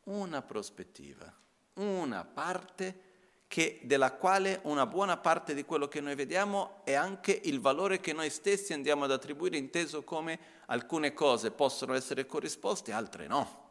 una 0.03 0.41
prospettiva, 0.41 1.33
una 1.75 2.25
parte 2.25 3.11
che, 3.47 3.81
della 3.83 4.13
quale 4.13 4.61
una 4.63 4.87
buona 4.87 5.17
parte 5.17 5.53
di 5.53 5.63
quello 5.63 5.87
che 5.87 6.01
noi 6.01 6.15
vediamo 6.15 6.81
è 6.83 6.93
anche 6.93 7.39
il 7.43 7.59
valore 7.59 7.99
che 7.99 8.11
noi 8.11 8.31
stessi 8.31 8.73
andiamo 8.73 9.03
ad 9.03 9.11
attribuire, 9.11 9.57
inteso 9.57 10.03
come 10.03 10.39
alcune 10.65 11.13
cose 11.13 11.51
possono 11.51 11.93
essere 11.93 12.25
corrisposte, 12.25 12.91
altre 12.91 13.27
no. 13.27 13.61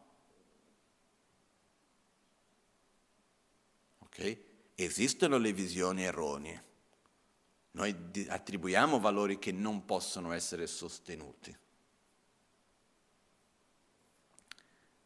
Ok? 3.99 4.39
Esistono 4.77 5.39
le 5.39 5.53
visioni 5.53 6.05
erronee. 6.05 6.65
Noi 7.73 7.97
attribuiamo 8.29 9.01
valori 9.01 9.39
che 9.39 9.51
non 9.51 9.85
possono 9.85 10.33
essere 10.33 10.67
sostenuti. 10.67 11.57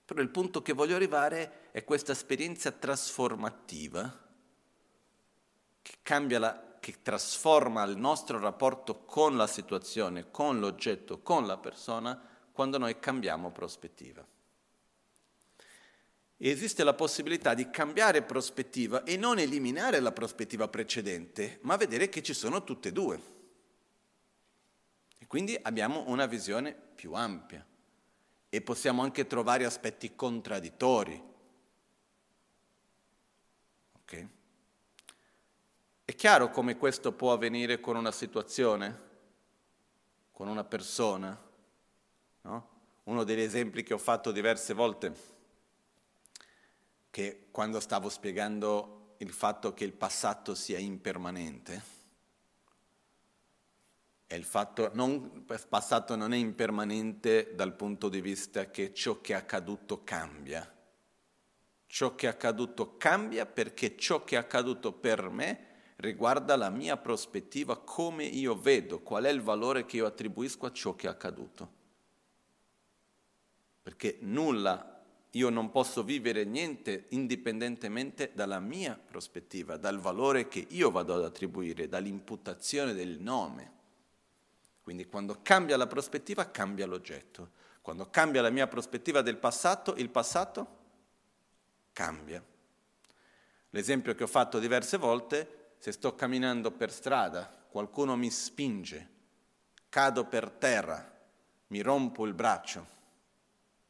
Però 0.07 0.23
il 0.23 0.29
punto 0.29 0.63
che 0.63 0.73
voglio 0.73 0.95
arrivare 0.95 1.71
è 1.73 1.83
questa 1.83 2.13
esperienza 2.13 2.71
trasformativa 2.71 4.25
che, 5.83 6.39
la, 6.39 6.77
che 6.79 7.03
trasforma 7.03 7.83
il 7.83 7.97
nostro 7.97 8.39
rapporto 8.39 9.05
con 9.05 9.37
la 9.37 9.49
situazione, 9.49 10.31
con 10.31 10.61
l'oggetto, 10.61 11.23
con 11.23 11.45
la 11.45 11.59
persona, 11.59 12.19
quando 12.53 12.79
noi 12.79 13.01
cambiamo 13.01 13.51
prospettiva. 13.51 14.25
Esiste 16.37 16.85
la 16.85 16.95
possibilità 16.95 17.55
di 17.55 17.69
cambiare 17.71 18.23
prospettiva 18.23 19.03
e 19.03 19.17
non 19.17 19.41
eliminare 19.41 19.99
la 19.99 20.13
prospettiva 20.13 20.69
precedente, 20.69 21.59
ma 21.63 21.75
vedere 21.75 22.09
che 22.09 22.23
ci 22.23 22.33
sono 22.33 22.63
tutte 22.63 22.91
e 22.91 22.93
due. 22.93 23.21
E 25.19 25.27
quindi 25.27 25.59
abbiamo 25.61 26.05
una 26.07 26.27
visione 26.27 26.73
più 26.95 27.13
ampia 27.15 27.67
e 28.57 28.63
possiamo 28.63 29.03
anche 29.03 29.27
trovare 29.27 29.67
aspetti 29.67 30.15
contraddittori. 30.15 31.23
Okay? 34.01 34.29
È 36.03 36.15
chiaro 36.15 36.49
come 36.49 36.79
questo 36.79 37.13
può 37.13 37.35
avvenire 37.35 37.81
con 37.81 37.97
una 37.97 38.13
situazione, 38.13 39.01
con 40.33 40.49
una 40.49 40.65
persona. 40.65 41.39
No? 42.41 42.69
Uno 43.05 43.25
degli 43.25 43.43
esempi 43.43 43.83
che 43.83 43.93
ho 43.93 43.99
fatto 43.99 44.33
diverse 44.33 44.73
volte, 44.73 45.13
che 47.11 47.49
quando 47.51 47.79
stavo 47.79 48.09
spiegando 48.09 49.17
il 49.19 49.33
fatto 49.35 49.75
che 49.75 49.85
il 49.85 49.93
passato 49.93 50.55
sia 50.55 50.79
impermanente, 50.79 51.83
e 54.27 54.37
il 54.37 54.45
fatto 54.45 54.91
non, 54.95 55.45
il 55.49 55.67
passato 55.69 56.17
non 56.17 56.33
è 56.33 56.37
impermanente 56.37 57.55
dal 57.55 57.75
punto 57.75 58.09
di 58.09 58.21
vista 58.21 58.71
che 58.71 58.93
ciò 58.93 59.21
che 59.21 59.33
è 59.33 59.37
accaduto 59.37 60.03
cambia. 60.03 60.69
Ciò 61.87 62.15
che 62.17 62.27
è 62.27 62.31
accaduto 62.31 62.97
cambia 62.97 63.47
perché 63.47 63.97
ciò 63.97 64.25
che 64.25 64.35
è 64.35 64.39
accaduto 64.39 64.93
per 64.93 65.29
me 65.31 65.75
riguarda 65.97 66.57
la 66.57 66.71
mia 66.71 66.97
prospettiva, 66.97 67.79
come 67.79 68.25
io 68.25 68.59
vedo, 68.59 69.01
qual 69.01 69.25
è 69.25 69.31
il 69.31 69.41
valore 69.41 69.87
che 69.87 69.97
io 69.97 70.07
attribuisco 70.07 70.67
a 70.67 70.73
ciò 70.73 70.95
che 70.95 71.07
è 71.07 71.11
accaduto. 71.11 71.73
Perché 73.83 74.19
nulla, 74.21 75.05
io 75.31 75.49
non 75.49 75.71
posso 75.71 76.03
vivere 76.03 76.45
niente 76.45 77.07
indipendentemente 77.11 78.33
dalla 78.35 78.59
mia 78.59 78.99
prospettiva, 78.99 79.77
dal 79.77 80.01
valore 80.01 80.49
che 80.49 80.67
io 80.71 80.91
vado 80.91 81.15
ad 81.15 81.25
attribuire, 81.25 81.89
dall'imputazione 81.89 82.93
del 82.93 83.21
nome. 83.21 83.76
Quindi 84.87 85.07
quando 85.07 85.41
cambia 85.43 85.77
la 85.77 85.89
prospettiva, 85.89 86.49
cambia 86.53 86.87
l'oggetto. 86.87 87.51
Quando 87.83 88.09
cambia 88.09 88.41
la 88.41 88.51
mia 88.51 88.69
prospettiva 88.69 89.21
del 89.21 89.37
passato, 89.37 89.97
il 89.97 90.11
passato 90.11 90.77
cambia. 91.93 92.41
L'esempio 93.71 94.15
che 94.15 94.23
ho 94.23 94.29
fatto 94.29 94.61
diverse 94.61 94.97
volte 94.97 95.73
se 95.79 95.91
sto 95.91 96.15
camminando 96.15 96.71
per 96.71 96.93
strada, 96.93 97.67
qualcuno 97.69 98.15
mi 98.15 98.31
spinge, 98.31 99.09
cado 99.89 100.25
per 100.27 100.53
terra, 100.53 101.19
mi 101.67 101.81
rompo 101.81 102.25
il 102.25 102.35
braccio, 102.35 102.87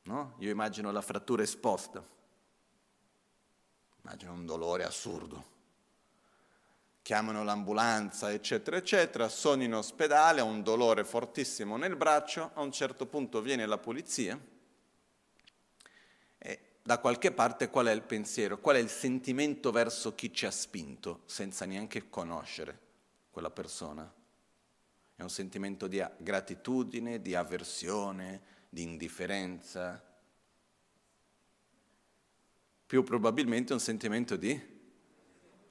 no? 0.05 0.37
Io 0.39 0.51
immagino 0.51 0.91
la 0.93 1.03
frattura 1.03 1.43
esposta, 1.43 2.03
immagino 4.01 4.33
un 4.33 4.47
dolore 4.47 4.85
assurdo. 4.85 5.56
Chiamano 7.07 7.45
l'ambulanza, 7.45 8.33
eccetera, 8.33 8.77
eccetera, 8.77 9.29
sono 9.29 9.63
in 9.63 9.75
ospedale, 9.75 10.41
ho 10.41 10.47
un 10.47 10.65
dolore 10.65 11.05
fortissimo 11.05 11.77
nel 11.77 11.95
braccio, 11.95 12.51
a 12.55 12.63
un 12.63 12.73
certo 12.73 13.07
punto 13.07 13.41
viene 13.41 13.65
la 13.65 13.79
polizia 13.79 14.37
da 16.83 16.99
qualche 16.99 17.31
parte 17.31 17.71
qual 17.71 17.87
è 17.87 17.93
il 17.93 18.03
pensiero, 18.03 18.59
qual 18.59 18.75
è 18.75 18.81
il 18.81 18.89
sentimento 18.89 19.71
verso 19.71 20.17
chi 20.17 20.33
ci 20.33 20.47
ha 20.47 20.51
spinto 20.51 21.23
senza 21.27 21.65
neanche 21.65 22.11
conoscere 22.11 22.77
quella 23.31 23.51
persona. 23.51 24.13
È 25.15 25.23
un 25.23 25.31
sentimento 25.31 25.87
di 25.87 26.05
gratitudine, 26.17 27.23
di 27.23 27.37
avversione, 27.37 28.41
di 28.69 28.83
indifferenza. 28.83 30.05
Più 32.85 33.05
probabilmente 33.05 33.73
un 33.73 33.81
sentimento 33.81 34.35
di 34.35 34.75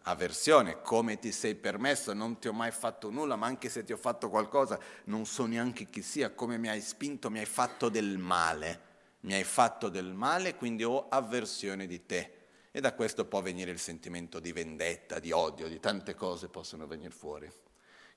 avversione, 0.06 0.82
come 0.82 1.20
ti 1.20 1.32
sei 1.32 1.54
permesso, 1.54 2.14
non 2.14 2.40
ti 2.40 2.48
ho 2.48 2.54
mai 2.54 2.72
fatto 2.72 3.12
nulla, 3.12 3.36
ma 3.36 3.46
anche 3.46 3.70
se 3.70 3.84
ti 3.84 3.94
ho 3.94 3.98
fatto 3.98 4.30
qualcosa, 4.30 4.80
non 5.06 5.26
so 5.26 5.46
neanche 5.46 5.86
chi 5.86 6.02
sia, 6.02 6.32
come 6.32 6.58
mi 6.58 6.70
hai 6.70 6.82
spinto, 6.82 7.30
mi 7.30 7.40
hai 7.40 7.46
fatto 7.46 7.90
del 7.90 8.18
male 8.18 8.94
mi 9.26 9.34
hai 9.34 9.44
fatto 9.44 9.90
del 9.90 10.14
male, 10.14 10.56
quindi 10.56 10.84
ho 10.84 11.08
avversione 11.10 11.88
di 11.88 12.06
te. 12.06 12.32
E 12.72 12.80
da 12.80 12.94
questo 12.94 13.26
può 13.26 13.42
venire 13.42 13.72
il 13.72 13.80
sentimento 13.80 14.40
di 14.40 14.52
vendetta, 14.52 15.20
di 15.20 15.32
odio, 15.32 15.68
di 15.68 15.80
tante 15.80 16.14
cose 16.14 16.48
possono 16.48 16.86
venire 16.86 17.10
fuori. 17.10 17.52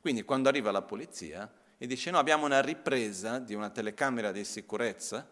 Quindi 0.01 0.23
quando 0.23 0.49
arriva 0.49 0.71
la 0.71 0.83
polizia 0.83 1.51
e 1.79 1.87
dice 1.87 2.11
no, 2.11 2.19
abbiamo 2.19 2.45
una 2.45 2.61
ripresa 2.61 3.39
di 3.39 3.55
una 3.55 3.71
telecamera 3.71 4.33
di 4.33 4.45
sicurezza 4.45 5.29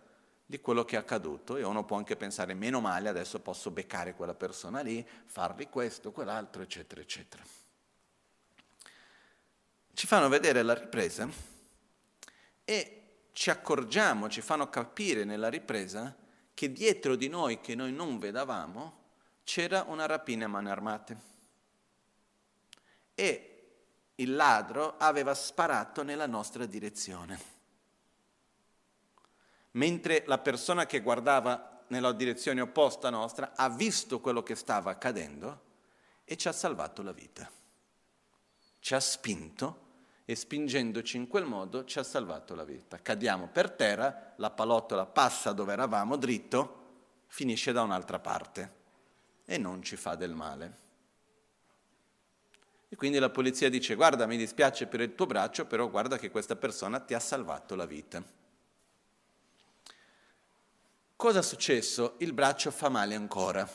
di 0.49 0.61
quello 0.61 0.85
che 0.85 0.95
è 0.95 0.99
accaduto 0.99 1.57
e 1.57 1.65
uno 1.65 1.85
può 1.85 1.97
anche 1.97 2.15
pensare 2.15 2.55
meno 2.55 2.81
male, 2.81 3.09
adesso 3.09 3.41
posso 3.41 3.73
beccare 3.73 4.15
quella 4.15 4.35
persona 4.35 4.81
lì, 4.81 5.07
fargli 5.25 5.69
questo, 5.69 6.13
quell'altro, 6.13 6.63
eccetera, 6.63 7.01
eccetera. 7.01 7.43
Ci 9.93 10.07
fanno 10.07 10.29
vedere 10.29 10.63
la 10.63 10.75
ripresa 10.75 11.29
e 12.65 13.03
ci 13.33 13.51
accorgiamo, 13.51 14.29
ci 14.29 14.41
fanno 14.41 14.69
capire 14.69 15.25
nella 15.25 15.49
ripresa 15.49 16.15
che 16.55 16.71
dietro 16.71 17.17
di 17.17 17.29
noi, 17.29 17.61
che 17.61 17.75
noi 17.75 17.93
non 17.93 18.19
vedavamo, 18.19 19.05
c'era 19.43 19.85
una 19.89 20.07
rapina 20.07 20.45
a 20.45 20.49
mani 20.49 20.71
armate. 20.71 21.17
E 23.15 23.51
il 24.15 24.35
ladro 24.35 24.97
aveva 24.97 25.35
sparato 25.35 26.03
nella 26.03 26.27
nostra 26.27 26.67
direzione 26.67 27.56
mentre 29.77 30.25
la 30.27 30.39
persona 30.39 30.87
che 30.87 31.01
guardava 31.01 31.85
nella 31.89 32.13
direzione 32.13 32.61
opposta 32.61 33.11
nostra 33.11 33.53
ha 33.55 33.69
visto 33.69 34.21
quello 34.21 34.43
che 34.43 34.55
stava 34.55 34.91
accadendo 34.91 35.63
e 36.25 36.37
ci 36.37 36.49
ha 36.49 36.53
salvato 36.53 37.03
la 37.03 37.13
vita. 37.13 37.49
Ci 38.79 38.95
ha 38.95 39.01
spinto 39.01 39.85
e 40.25 40.35
spingendoci 40.35 41.17
in 41.17 41.29
quel 41.29 41.45
modo 41.45 41.85
ci 41.85 41.99
ha 41.99 42.03
salvato 42.03 42.55
la 42.55 42.65
vita. 42.65 43.01
Cadiamo 43.01 43.49
per 43.49 43.71
terra, 43.71 44.35
la 44.37 44.51
palottola 44.51 45.07
passa 45.07 45.53
dove 45.53 45.73
eravamo 45.73 46.17
dritto, 46.17 46.85
finisce 47.27 47.73
da 47.73 47.83
un'altra 47.83 48.19
parte 48.19 48.75
e 49.45 49.59
non 49.59 49.83
ci 49.83 49.97
fa 49.97 50.17
del 50.17 50.35
male. 50.35 50.85
E 52.89 52.97
quindi 52.97 53.19
la 53.19 53.31
polizia 53.31 53.69
dice 53.69 53.95
guarda 53.95 54.27
mi 54.27 54.37
dispiace 54.37 54.87
per 54.87 55.01
il 55.01 55.15
tuo 55.15 55.27
braccio, 55.27 55.67
però 55.67 55.89
guarda 55.91 56.19
che 56.19 56.31
questa 56.31 56.57
persona 56.57 56.99
ti 56.99 57.15
ha 57.15 57.21
salvato 57.21 57.75
la 57.75 57.87
vita. 57.87 58.36
Cosa 61.17 61.39
è 61.39 61.43
successo? 61.43 62.17
Il 62.19 62.35
braccio 62.35 62.71
fa 62.71 62.91
male 62.91 63.15
ancora. 63.15 63.67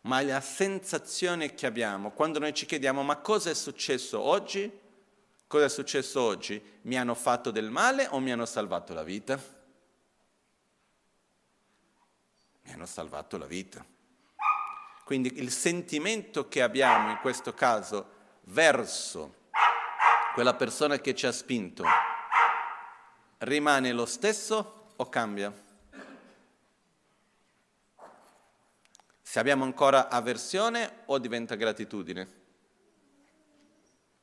Ma 0.00 0.20
la 0.22 0.40
sensazione 0.40 1.54
che 1.54 1.66
abbiamo 1.66 2.10
quando 2.10 2.40
noi 2.40 2.52
ci 2.52 2.66
chiediamo 2.66 3.04
ma 3.04 3.18
cosa 3.18 3.48
è 3.50 3.54
successo 3.54 4.20
oggi? 4.20 4.70
Cosa 5.46 5.66
è 5.66 5.68
successo 5.68 6.20
oggi? 6.20 6.60
Mi 6.82 6.98
hanno 6.98 7.14
fatto 7.14 7.52
del 7.52 7.70
male 7.70 8.08
o 8.08 8.18
mi 8.18 8.32
hanno 8.32 8.46
salvato 8.46 8.92
la 8.94 9.04
vita? 9.04 9.40
Mi 12.62 12.72
hanno 12.72 12.86
salvato 12.86 13.38
la 13.38 13.46
vita. 13.46 13.84
Quindi 15.04 15.38
il 15.38 15.52
sentimento 15.52 16.48
che 16.48 16.62
abbiamo 16.62 17.10
in 17.10 17.18
questo 17.18 17.54
caso 17.54 18.16
verso 18.46 19.46
quella 20.34 20.54
persona 20.54 20.98
che 20.98 21.14
ci 21.14 21.26
ha 21.26 21.32
spinto 21.32 21.84
rimane 23.38 23.92
lo 23.92 24.04
stesso 24.04 24.77
o 25.00 25.08
cambia? 25.08 25.52
Se 29.22 29.38
abbiamo 29.38 29.64
ancora 29.64 30.08
avversione 30.08 31.02
o 31.06 31.18
diventa 31.18 31.54
gratitudine? 31.54 32.36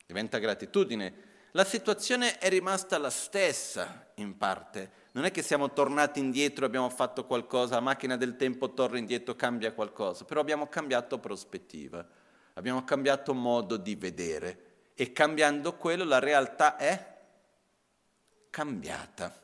Diventa 0.05 0.37
gratitudine. 0.37 1.23
La 1.51 1.63
situazione 1.63 2.37
è 2.39 2.49
rimasta 2.49 2.97
la 2.97 3.09
stessa 3.09 4.11
in 4.15 4.35
parte. 4.35 5.03
Non 5.11 5.23
è 5.23 5.31
che 5.31 5.41
siamo 5.41 5.71
tornati 5.71 6.19
indietro, 6.19 6.65
abbiamo 6.65 6.89
fatto 6.89 7.25
qualcosa, 7.25 7.75
la 7.75 7.81
macchina 7.81 8.17
del 8.17 8.35
tempo 8.35 8.73
torna 8.73 8.97
indietro, 8.97 9.35
cambia 9.35 9.71
qualcosa, 9.71 10.25
però 10.25 10.41
abbiamo 10.41 10.67
cambiato 10.67 11.19
prospettiva, 11.19 12.05
abbiamo 12.53 12.83
cambiato 12.83 13.33
modo 13.33 13.77
di 13.77 13.95
vedere 13.95 14.89
e 14.93 15.13
cambiando 15.13 15.75
quello 15.77 16.03
la 16.03 16.19
realtà 16.19 16.75
è 16.75 17.15
cambiata 18.49 19.43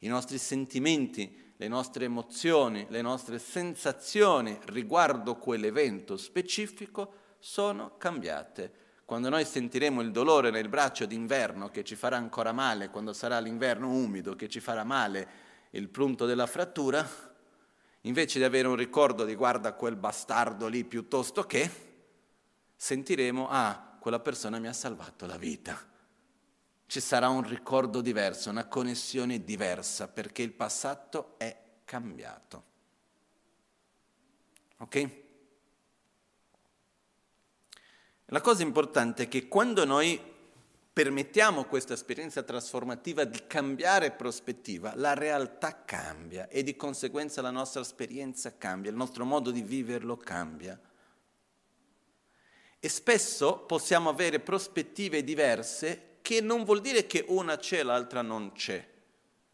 i 0.00 0.08
nostri 0.08 0.38
sentimenti, 0.38 1.52
le 1.56 1.68
nostre 1.68 2.04
emozioni, 2.04 2.86
le 2.88 3.02
nostre 3.02 3.38
sensazioni 3.38 4.56
riguardo 4.66 5.36
quell'evento 5.36 6.16
specifico 6.16 7.12
sono 7.38 7.96
cambiate. 7.96 8.86
Quando 9.04 9.28
noi 9.28 9.44
sentiremo 9.44 10.00
il 10.00 10.12
dolore 10.12 10.50
nel 10.50 10.68
braccio 10.68 11.06
d'inverno 11.06 11.70
che 11.70 11.82
ci 11.82 11.96
farà 11.96 12.16
ancora 12.16 12.52
male, 12.52 12.90
quando 12.90 13.12
sarà 13.12 13.40
l'inverno 13.40 13.90
umido 13.90 14.36
che 14.36 14.48
ci 14.48 14.60
farà 14.60 14.84
male 14.84 15.46
il 15.70 15.88
punto 15.88 16.26
della 16.26 16.46
frattura, 16.46 17.06
invece 18.02 18.38
di 18.38 18.44
avere 18.44 18.68
un 18.68 18.76
ricordo 18.76 19.24
di 19.24 19.34
guarda 19.34 19.72
quel 19.72 19.96
bastardo 19.96 20.68
lì 20.68 20.84
piuttosto 20.84 21.42
che, 21.44 21.70
sentiremo, 22.76 23.48
ah, 23.48 23.96
quella 23.98 24.20
persona 24.20 24.58
mi 24.58 24.68
ha 24.68 24.72
salvato 24.72 25.26
la 25.26 25.36
vita 25.36 25.96
ci 26.88 27.00
sarà 27.00 27.28
un 27.28 27.46
ricordo 27.46 28.00
diverso, 28.00 28.48
una 28.48 28.66
connessione 28.66 29.44
diversa, 29.44 30.08
perché 30.08 30.40
il 30.40 30.52
passato 30.52 31.34
è 31.36 31.54
cambiato. 31.84 32.64
Ok? 34.78 35.10
La 38.26 38.40
cosa 38.40 38.62
importante 38.62 39.24
è 39.24 39.28
che 39.28 39.48
quando 39.48 39.84
noi 39.84 40.18
permettiamo 40.90 41.64
questa 41.64 41.92
esperienza 41.92 42.42
trasformativa 42.42 43.24
di 43.24 43.46
cambiare 43.46 44.12
prospettiva, 44.12 44.94
la 44.96 45.12
realtà 45.12 45.84
cambia 45.84 46.48
e 46.48 46.62
di 46.62 46.74
conseguenza 46.74 47.42
la 47.42 47.50
nostra 47.50 47.82
esperienza 47.82 48.56
cambia, 48.56 48.90
il 48.90 48.96
nostro 48.96 49.26
modo 49.26 49.50
di 49.50 49.60
viverlo 49.60 50.16
cambia. 50.16 50.80
E 52.80 52.88
spesso 52.88 53.58
possiamo 53.58 54.08
avere 54.08 54.40
prospettive 54.40 55.22
diverse 55.22 56.07
che 56.28 56.42
non 56.42 56.64
vuol 56.64 56.82
dire 56.82 57.06
che 57.06 57.24
una 57.28 57.56
c'è 57.56 57.78
e 57.78 57.82
l'altra 57.82 58.20
non 58.20 58.52
c'è, 58.52 58.86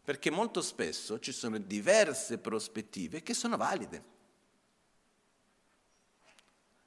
perché 0.03 0.29
molto 0.29 0.61
spesso 0.61 1.21
ci 1.21 1.31
sono 1.31 1.57
diverse 1.57 2.37
prospettive 2.37 3.23
che 3.23 3.33
sono 3.33 3.55
valide. 3.55 4.03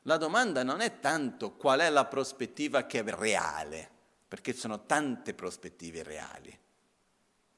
La 0.03 0.19
domanda 0.19 0.63
non 0.63 0.83
è 0.83 1.01
tanto 1.01 1.53
qual 1.53 1.81
è 1.81 1.89
la 1.89 2.05
prospettiva 2.05 2.85
che 2.85 2.99
è 2.99 3.15
reale, 3.15 3.91
perché 4.29 4.53
sono 4.53 4.85
tante 4.85 5.33
prospettive 5.33 6.03
reali. 6.03 6.59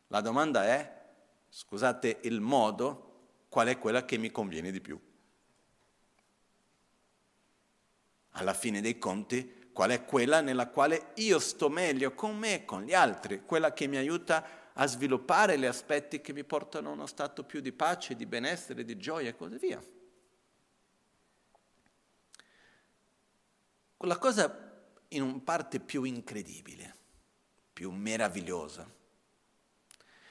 La 0.07 0.21
domanda 0.21 0.65
è, 0.67 1.03
scusate 1.49 2.21
il 2.23 2.41
modo, 2.41 3.47
qual 3.49 3.67
è 3.67 3.77
quella 3.77 4.05
che 4.05 4.19
mi 4.19 4.31
conviene 4.31 4.71
di 4.71 4.81
più. 4.81 4.97
Alla 8.35 8.55
fine 8.55 8.81
dei 8.81 8.99
conti 8.99 9.60
qual 9.81 9.93
è 9.93 10.05
quella 10.05 10.43
nella 10.43 10.69
quale 10.69 11.13
io 11.15 11.39
sto 11.39 11.71
meglio 11.71 12.13
con 12.13 12.37
me 12.37 12.53
e 12.53 12.65
con 12.67 12.83
gli 12.83 12.93
altri, 12.93 13.47
quella 13.47 13.73
che 13.73 13.87
mi 13.87 13.97
aiuta 13.97 14.73
a 14.75 14.87
sviluppare 14.87 15.59
gli 15.59 15.65
aspetti 15.65 16.21
che 16.21 16.35
mi 16.35 16.45
portano 16.45 16.91
a 16.91 16.93
uno 16.93 17.07
stato 17.07 17.45
più 17.45 17.61
di 17.61 17.73
pace, 17.73 18.15
di 18.15 18.27
benessere, 18.27 18.85
di 18.85 18.99
gioia 18.99 19.31
e 19.31 19.37
così 19.37 19.57
via. 19.57 19.83
La 23.97 24.19
cosa 24.19 24.85
in 25.09 25.43
parte 25.45 25.81
più 25.81 26.03
incredibile, 26.03 26.97
più 27.73 27.91
meravigliosa, 27.91 28.87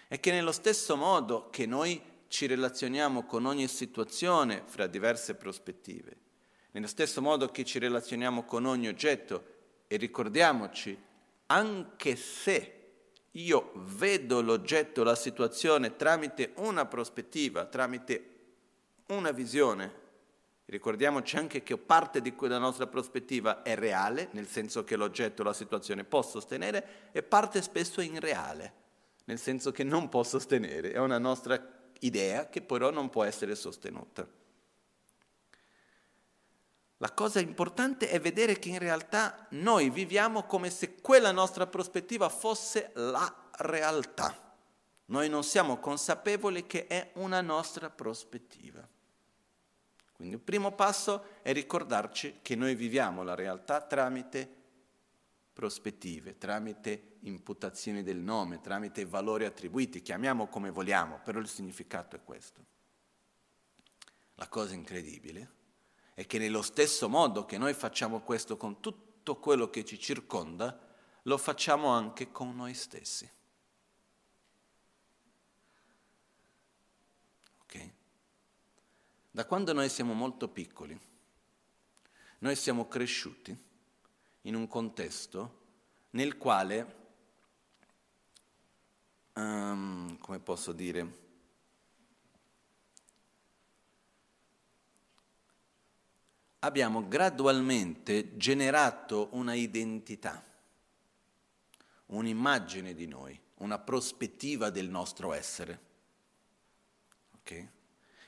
è 0.10 0.20
che 0.20 0.32
nello 0.32 0.52
stesso 0.52 0.96
modo 0.96 1.50
che 1.50 1.66
noi 1.66 2.00
ci 2.28 2.46
relazioniamo 2.46 3.26
con 3.26 3.48
ogni 3.48 3.68
situazione 3.68 4.62
fra 4.68 4.86
diverse 4.86 5.34
prospettive, 5.34 6.28
nello 6.72 6.88
stesso 6.88 7.22
modo 7.22 7.50
che 7.50 7.64
ci 7.66 7.80
relazioniamo 7.80 8.44
con 8.44 8.66
ogni 8.66 8.88
oggetto 8.88 9.58
e 9.88 9.98
ricordiamoci, 9.98 10.98
anche 11.48 12.16
se 12.16 12.74
io 13.32 13.72
vedo 13.76 14.42
l'oggetto, 14.42 15.04
la 15.04 15.16
situazione 15.16 15.96
tramite 15.96 16.52
una 16.58 16.86
prospettiva, 16.86 17.66
tramite 17.66 18.38
una 19.08 19.32
visione, 19.32 20.08
ricordiamoci 20.66 21.38
anche 21.38 21.64
che 21.64 21.78
parte 21.78 22.22
di 22.22 22.36
quella 22.36 22.60
nostra 22.60 22.86
prospettiva 22.86 23.64
è 23.64 23.76
reale, 23.76 24.30
nel 24.32 24.48
senso 24.48 24.84
che 24.84 24.96
l'oggetto, 24.96 25.42
la 25.42 25.54
situazione 25.54 26.04
può 26.04 26.22
sostenere, 26.22 27.10
e 27.12 27.24
parte 27.24 27.62
spesso 27.62 28.02
è 28.02 28.04
irreale, 28.04 28.74
nel 29.26 29.40
senso 29.40 29.72
che 29.72 29.84
non 29.84 30.10
può 30.10 30.24
sostenere, 30.24 30.92
è 30.92 31.00
una 31.00 31.18
nostra 31.18 31.60
idea 32.02 32.48
che 32.50 32.62
però 32.62 32.92
non 32.92 33.10
può 33.10 33.24
essere 33.24 33.56
sostenuta. 33.56 34.28
La 37.02 37.14
cosa 37.14 37.40
importante 37.40 38.10
è 38.10 38.20
vedere 38.20 38.60
che 38.60 38.68
in 38.68 38.78
realtà 38.78 39.48
noi 39.52 39.90
viviamo 39.90 40.44
come 40.44 40.70
se 40.70 40.96
quella 40.96 41.32
nostra 41.32 41.66
prospettiva 41.66 42.28
fosse 42.28 42.92
la 42.96 43.50
realtà. 43.60 44.54
Noi 45.06 45.30
non 45.30 45.44
siamo 45.44 45.78
consapevoli 45.78 46.68
che 46.68 46.88
è 46.88 47.12
una 47.16 47.40
nostra 47.40 47.90
prospettiva. 47.90 48.86
Quindi 50.12 50.36
il 50.36 50.42
primo 50.42 50.74
passo 50.74 51.38
è 51.42 51.54
ricordarci 51.54 52.40
che 52.42 52.58
noi 52.58 52.76
viviamo 52.76 53.24
la 53.24 53.34
realtà 53.34 53.80
tramite 53.80 54.58
prospettive, 55.54 56.38
tramite 56.38 57.16
imputazioni 57.22 58.04
del 58.04 58.18
nome, 58.18 58.60
tramite 58.60 59.06
valori 59.06 59.46
attribuiti, 59.46 60.02
chiamiamo 60.02 60.48
come 60.48 60.70
vogliamo, 60.70 61.22
però 61.24 61.40
il 61.40 61.48
significato 61.48 62.18
è 62.18 62.24
questo. 62.26 62.66
La 64.36 64.50
cosa 64.50 64.74
incredibile 64.74 65.59
e 66.20 66.26
che 66.26 66.38
nello 66.38 66.62
stesso 66.62 67.08
modo 67.08 67.46
che 67.46 67.58
noi 67.58 67.74
facciamo 67.74 68.20
questo 68.20 68.58
con 68.58 68.82
tutto 68.82 69.38
quello 69.38 69.70
che 69.70 69.86
ci 69.86 69.98
circonda, 69.98 70.78
lo 71.22 71.38
facciamo 71.38 71.88
anche 71.88 72.30
con 72.30 72.54
noi 72.58 72.74
stessi. 72.74 73.32
Okay? 77.64 77.94
Da 79.32 79.46
quando 79.46 79.72
noi 79.72 79.88
siamo 79.88 80.12
molto 80.12 80.50
piccoli, 80.50 81.00
noi 82.40 82.56
siamo 82.58 82.90
cresciuti 82.90 83.58
in 84.42 84.56
un 84.56 84.68
contesto 84.68 85.62
nel 86.10 86.38
quale, 86.38 86.96
um, 89.36 90.18
come 90.18 90.40
posso 90.40 90.74
dire, 90.74 91.29
abbiamo 96.60 97.08
gradualmente 97.08 98.36
generato 98.38 99.30
una 99.32 99.54
identità, 99.54 100.44
un'immagine 102.08 102.94
di 102.94 103.08
noi, 103.08 103.40
una 103.56 103.80
prospettiva 103.80 104.70
del 104.70 104.90
nostro 104.90 105.34
essere. 105.34 105.80
Okay? 107.40 107.70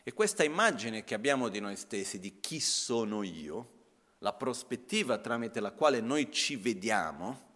E 0.03 0.13
questa 0.13 0.43
immagine 0.43 1.03
che 1.03 1.13
abbiamo 1.13 1.49
di 1.49 1.59
noi 1.59 1.75
stessi, 1.75 2.19
di 2.19 2.39
chi 2.39 2.59
sono 2.59 3.23
io, 3.23 3.79
la 4.19 4.33
prospettiva 4.33 5.17
tramite 5.17 5.59
la 5.59 5.71
quale 5.71 5.99
noi 5.99 6.31
ci 6.31 6.55
vediamo, 6.55 7.49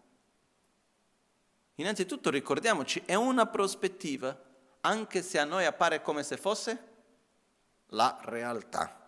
innanzitutto 1.76 2.30
ricordiamoci, 2.30 3.02
è 3.06 3.16
una 3.16 3.46
prospettiva, 3.46 4.38
anche 4.82 5.22
se 5.22 5.40
a 5.40 5.46
noi 5.46 5.66
appare 5.66 6.02
come 6.02 6.24
se 6.24 6.38
fosse 6.38 6.94
la 7.90 8.20
realtà. 8.24 9.05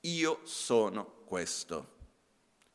Io 0.00 0.40
sono 0.44 1.22
questo. 1.24 1.96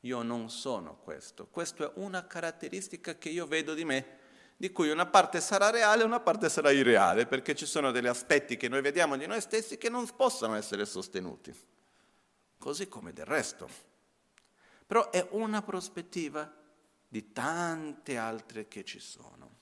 Io 0.01 0.21
non 0.21 0.49
sono 0.49 0.97
questo. 0.97 1.47
Questa 1.47 1.86
è 1.86 1.91
una 1.95 2.27
caratteristica 2.27 3.17
che 3.17 3.29
io 3.29 3.47
vedo 3.47 3.73
di 3.73 3.86
me, 3.86 4.19
di 4.57 4.71
cui 4.71 4.89
una 4.89 5.05
parte 5.05 5.39
sarà 5.39 5.69
reale 5.69 6.03
e 6.03 6.05
una 6.05 6.19
parte 6.19 6.49
sarà 6.49 6.71
irreale, 6.71 7.25
perché 7.25 7.55
ci 7.55 7.65
sono 7.65 7.91
degli 7.91 8.07
aspetti 8.07 8.57
che 8.57 8.67
noi 8.67 8.81
vediamo 8.81 9.15
di 9.15 9.25
noi 9.25 9.39
stessi 9.39 9.77
che 9.77 9.89
non 9.89 10.05
possono 10.15 10.55
essere 10.55 10.86
sostenuti, 10.86 11.55
così 12.57 12.88
come 12.89 13.13
del 13.13 13.25
resto. 13.25 13.69
Però 14.86 15.09
è 15.09 15.25
una 15.31 15.62
prospettiva 15.62 16.51
di 17.07 17.31
tante 17.31 18.17
altre 18.17 18.67
che 18.67 18.83
ci 18.83 18.99
sono. 18.99 19.53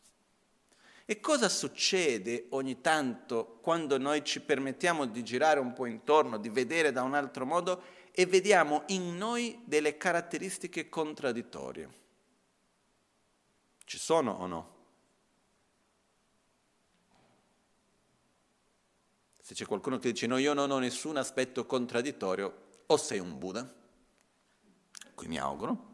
E 1.12 1.19
cosa 1.19 1.50
succede 1.50 2.45
ogni 2.52 2.80
tanto 2.80 3.58
quando 3.60 3.97
noi 3.97 4.24
ci 4.24 4.39
permettiamo 4.39 5.06
di 5.06 5.26
girare 5.26 5.60
un 5.60 5.74
po' 5.74 5.86
intorno, 5.86 6.38
di 6.38 6.47
vedere 6.47 6.93
da 6.93 7.02
un 7.02 7.15
altro 7.15 7.45
modo 7.45 7.84
e 8.13 8.26
vediamo 8.26 8.84
in 8.88 9.17
noi 9.17 9.62
delle 9.65 9.97
caratteristiche 9.97 10.88
contraddittorie? 10.88 11.89
Ci 13.84 13.97
sono 13.97 14.32
o 14.32 14.45
no? 14.45 14.76
Se 19.41 19.54
c'è 19.54 19.65
qualcuno 19.65 20.00
che 20.00 20.13
dice 20.13 20.28
no, 20.28 20.38
io 20.38 20.54
non 20.54 20.71
ho 20.71 20.80
nessun 20.80 21.17
aspetto 21.17 21.65
contraddittorio, 21.65 22.84
o 22.86 22.95
sei 22.95 23.19
un 23.19 23.38
Buddha, 23.38 23.69
qui 25.13 25.28
mi 25.28 25.38
auguro, 25.38 25.91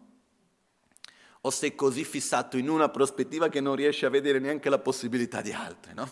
o 1.41 1.50
sei 1.50 1.76
così 1.76 2.04
fissato 2.04 2.58
in 2.58 2.69
una 2.69 2.89
prospettiva 2.89 3.50
che 3.50 3.62
non 3.62 3.76
riesci 3.76 4.06
a 4.06 4.10
vedere 4.10 4.39
neanche 4.39 4.69
la 4.69 4.80
possibilità 4.80 5.41
di 5.41 5.52
altre, 5.52 5.93
no? 5.93 6.12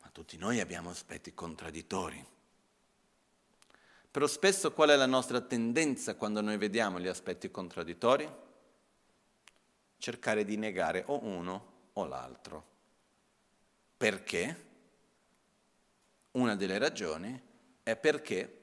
Ma 0.00 0.08
tutti 0.10 0.36
noi 0.36 0.60
abbiamo 0.60 0.90
aspetti 0.90 1.34
contraddittori. 1.34 2.24
Però 4.10 4.26
spesso 4.26 4.72
qual 4.72 4.90
è 4.90 4.96
la 4.96 5.06
nostra 5.06 5.40
tendenza 5.40 6.16
quando 6.16 6.40
noi 6.40 6.56
vediamo 6.56 6.98
gli 6.98 7.06
aspetti 7.06 7.50
contraddittori? 7.50 8.28
Cercare 9.98 10.44
di 10.44 10.56
negare 10.56 11.04
o 11.06 11.22
uno 11.22 11.72
o 11.92 12.04
l'altro. 12.06 12.66
Perché? 13.96 14.68
Una 16.32 16.56
delle 16.56 16.78
ragioni 16.78 17.40
è 17.82 17.96
perché 17.96 18.59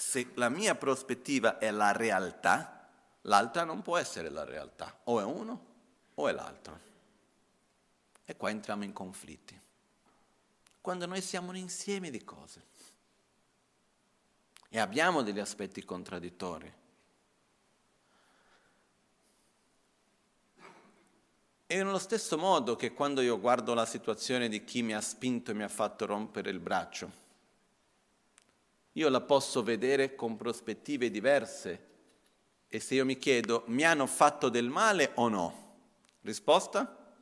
se 0.00 0.30
la 0.34 0.48
mia 0.48 0.76
prospettiva 0.76 1.58
è 1.58 1.72
la 1.72 1.90
realtà, 1.90 2.88
l'altra 3.22 3.64
non 3.64 3.82
può 3.82 3.96
essere 3.96 4.28
la 4.30 4.44
realtà, 4.44 5.00
o 5.04 5.18
è 5.18 5.24
uno 5.24 5.66
o 6.14 6.28
è 6.28 6.32
l'altro. 6.32 6.78
E 8.24 8.36
qua 8.36 8.48
entriamo 8.50 8.84
in 8.84 8.92
conflitti. 8.92 9.60
Quando 10.80 11.06
noi 11.06 11.20
siamo 11.20 11.48
un 11.48 11.56
insieme 11.56 12.10
di 12.10 12.22
cose 12.22 12.62
e 14.68 14.78
abbiamo 14.78 15.22
degli 15.22 15.40
aspetti 15.40 15.84
contraddittori. 15.84 16.72
E 21.66 21.76
nello 21.76 21.98
stesso 21.98 22.38
modo 22.38 22.76
che 22.76 22.92
quando 22.92 23.20
io 23.20 23.40
guardo 23.40 23.74
la 23.74 23.84
situazione 23.84 24.48
di 24.48 24.62
chi 24.62 24.82
mi 24.82 24.94
ha 24.94 25.00
spinto 25.00 25.50
e 25.50 25.54
mi 25.54 25.64
ha 25.64 25.68
fatto 25.68 26.06
rompere 26.06 26.50
il 26.50 26.60
braccio, 26.60 27.26
io 28.98 29.08
la 29.08 29.20
posso 29.20 29.62
vedere 29.62 30.14
con 30.16 30.36
prospettive 30.36 31.10
diverse. 31.10 31.86
E 32.68 32.80
se 32.80 32.96
io 32.96 33.04
mi 33.04 33.16
chiedo, 33.16 33.62
mi 33.68 33.84
hanno 33.84 34.06
fatto 34.06 34.48
del 34.48 34.68
male 34.68 35.12
o 35.14 35.28
no? 35.28 35.66
Risposta? 36.22 37.14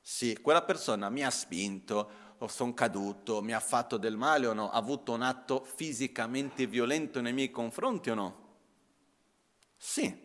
Sì, 0.00 0.38
quella 0.40 0.62
persona 0.62 1.08
mi 1.08 1.24
ha 1.24 1.30
spinto, 1.30 2.10
o 2.38 2.48
sono 2.48 2.74
caduto, 2.74 3.42
mi 3.42 3.52
ha 3.52 3.60
fatto 3.60 3.96
del 3.96 4.16
male 4.16 4.46
o 4.46 4.52
no? 4.52 4.70
Ha 4.70 4.76
avuto 4.76 5.12
un 5.12 5.22
atto 5.22 5.64
fisicamente 5.64 6.66
violento 6.66 7.20
nei 7.20 7.32
miei 7.32 7.50
confronti 7.50 8.10
o 8.10 8.14
no? 8.14 8.44
Sì. 9.76 10.24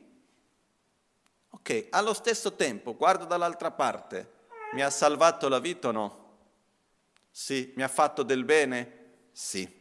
Ok, 1.49 1.87
allo 1.89 2.13
stesso 2.13 2.53
tempo, 2.53 2.95
guardo 2.95 3.25
dall'altra 3.25 3.71
parte, 3.71 4.39
mi 4.73 4.81
ha 4.81 4.89
salvato 4.89 5.47
la 5.47 5.59
vita 5.59 5.87
o 5.87 5.91
no? 5.91 6.19
Sì. 7.31 7.71
Mi 7.75 7.83
ha 7.83 7.87
fatto 7.87 8.23
del 8.23 8.43
bene? 8.43 9.29
Sì. 9.31 9.80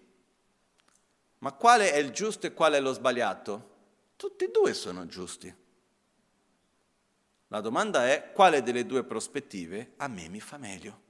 Ma 1.41 1.53
quale 1.53 1.93
è 1.93 1.97
il 1.97 2.11
giusto 2.11 2.47
e 2.47 2.53
quale 2.53 2.79
è 2.79 2.81
lo 2.81 2.93
sbagliato? 2.93 3.69
Tutti 4.17 4.45
e 4.45 4.51
due 4.51 4.75
sono 4.75 5.07
giusti. 5.07 5.55
La 7.49 7.61
domanda 7.61 8.07
è 8.07 8.31
quale 8.33 8.63
delle 8.63 8.85
due 8.85 9.05
prospettive 9.05 9.95
a 9.97 10.07
me 10.09 10.29
mi 10.29 10.41
fa 10.41 10.59
meglio? 10.59 11.09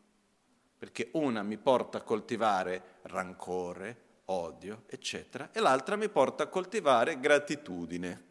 Perché 0.79 1.11
una 1.15 1.43
mi 1.43 1.59
porta 1.59 1.99
a 1.99 2.03
coltivare 2.03 3.01
rancore, 3.03 4.09
odio, 4.27 4.85
eccetera, 4.87 5.51
e 5.53 5.61
l'altra 5.61 5.97
mi 5.97 6.09
porta 6.09 6.45
a 6.45 6.47
coltivare 6.47 7.19
gratitudine, 7.19 8.25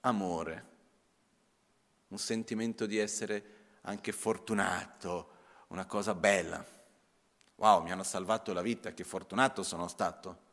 amore, 0.00 0.66
un 2.08 2.18
sentimento 2.18 2.86
di 2.86 2.98
essere 2.98 3.54
anche 3.82 4.12
fortunato, 4.12 5.30
una 5.68 5.84
cosa 5.84 6.14
bella. 6.14 6.64
Wow, 7.56 7.82
mi 7.82 7.92
hanno 7.92 8.02
salvato 8.02 8.52
la 8.52 8.62
vita, 8.62 8.92
che 8.92 9.04
fortunato 9.04 9.62
sono 9.62 9.86
stato. 9.88 10.45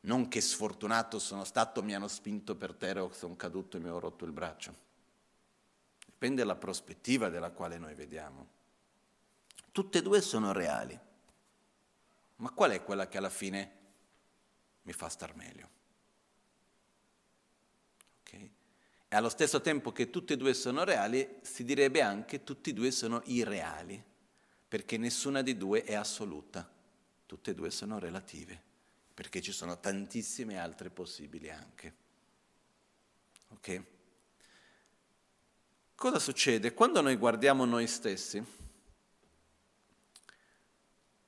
Non 0.00 0.28
che 0.28 0.40
sfortunato 0.40 1.18
sono 1.18 1.44
stato, 1.44 1.82
mi 1.82 1.94
hanno 1.94 2.08
spinto 2.08 2.54
per 2.54 2.74
terra 2.74 3.02
o 3.02 3.12
sono 3.12 3.34
caduto 3.34 3.76
e 3.76 3.80
mi 3.80 3.88
ho 3.88 3.98
rotto 3.98 4.24
il 4.24 4.32
braccio. 4.32 4.86
Dipende 6.04 6.42
dalla 6.42 6.54
prospettiva 6.54 7.28
della 7.28 7.50
quale 7.50 7.78
noi 7.78 7.94
vediamo. 7.94 8.56
Tutte 9.72 9.98
e 9.98 10.02
due 10.02 10.20
sono 10.20 10.52
reali. 10.52 10.98
Ma 12.36 12.50
qual 12.50 12.70
è 12.70 12.84
quella 12.84 13.08
che 13.08 13.18
alla 13.18 13.30
fine 13.30 13.76
mi 14.82 14.92
fa 14.92 15.08
star 15.08 15.34
meglio? 15.34 15.68
Okay? 18.22 18.50
E 19.08 19.16
allo 19.16 19.28
stesso 19.28 19.60
tempo 19.60 19.90
che 19.90 20.10
tutte 20.10 20.34
e 20.34 20.36
due 20.36 20.54
sono 20.54 20.84
reali, 20.84 21.38
si 21.42 21.64
direbbe 21.64 22.02
anche 22.02 22.38
che 22.38 22.44
tutte 22.44 22.70
e 22.70 22.72
due 22.72 22.92
sono 22.92 23.20
irreali, 23.24 24.00
perché 24.68 24.96
nessuna 24.96 25.42
di 25.42 25.56
due 25.56 25.82
è 25.82 25.94
assoluta, 25.94 26.68
tutte 27.26 27.50
e 27.50 27.54
due 27.54 27.70
sono 27.70 27.98
relative 27.98 28.66
perché 29.18 29.42
ci 29.42 29.50
sono 29.50 29.80
tantissime 29.80 30.60
altre 30.60 30.90
possibili 30.90 31.50
anche. 31.50 31.94
Ok? 33.48 33.82
Cosa 35.96 36.20
succede? 36.20 36.72
Quando 36.72 37.00
noi 37.00 37.16
guardiamo 37.16 37.64
noi 37.64 37.88
stessi, 37.88 38.40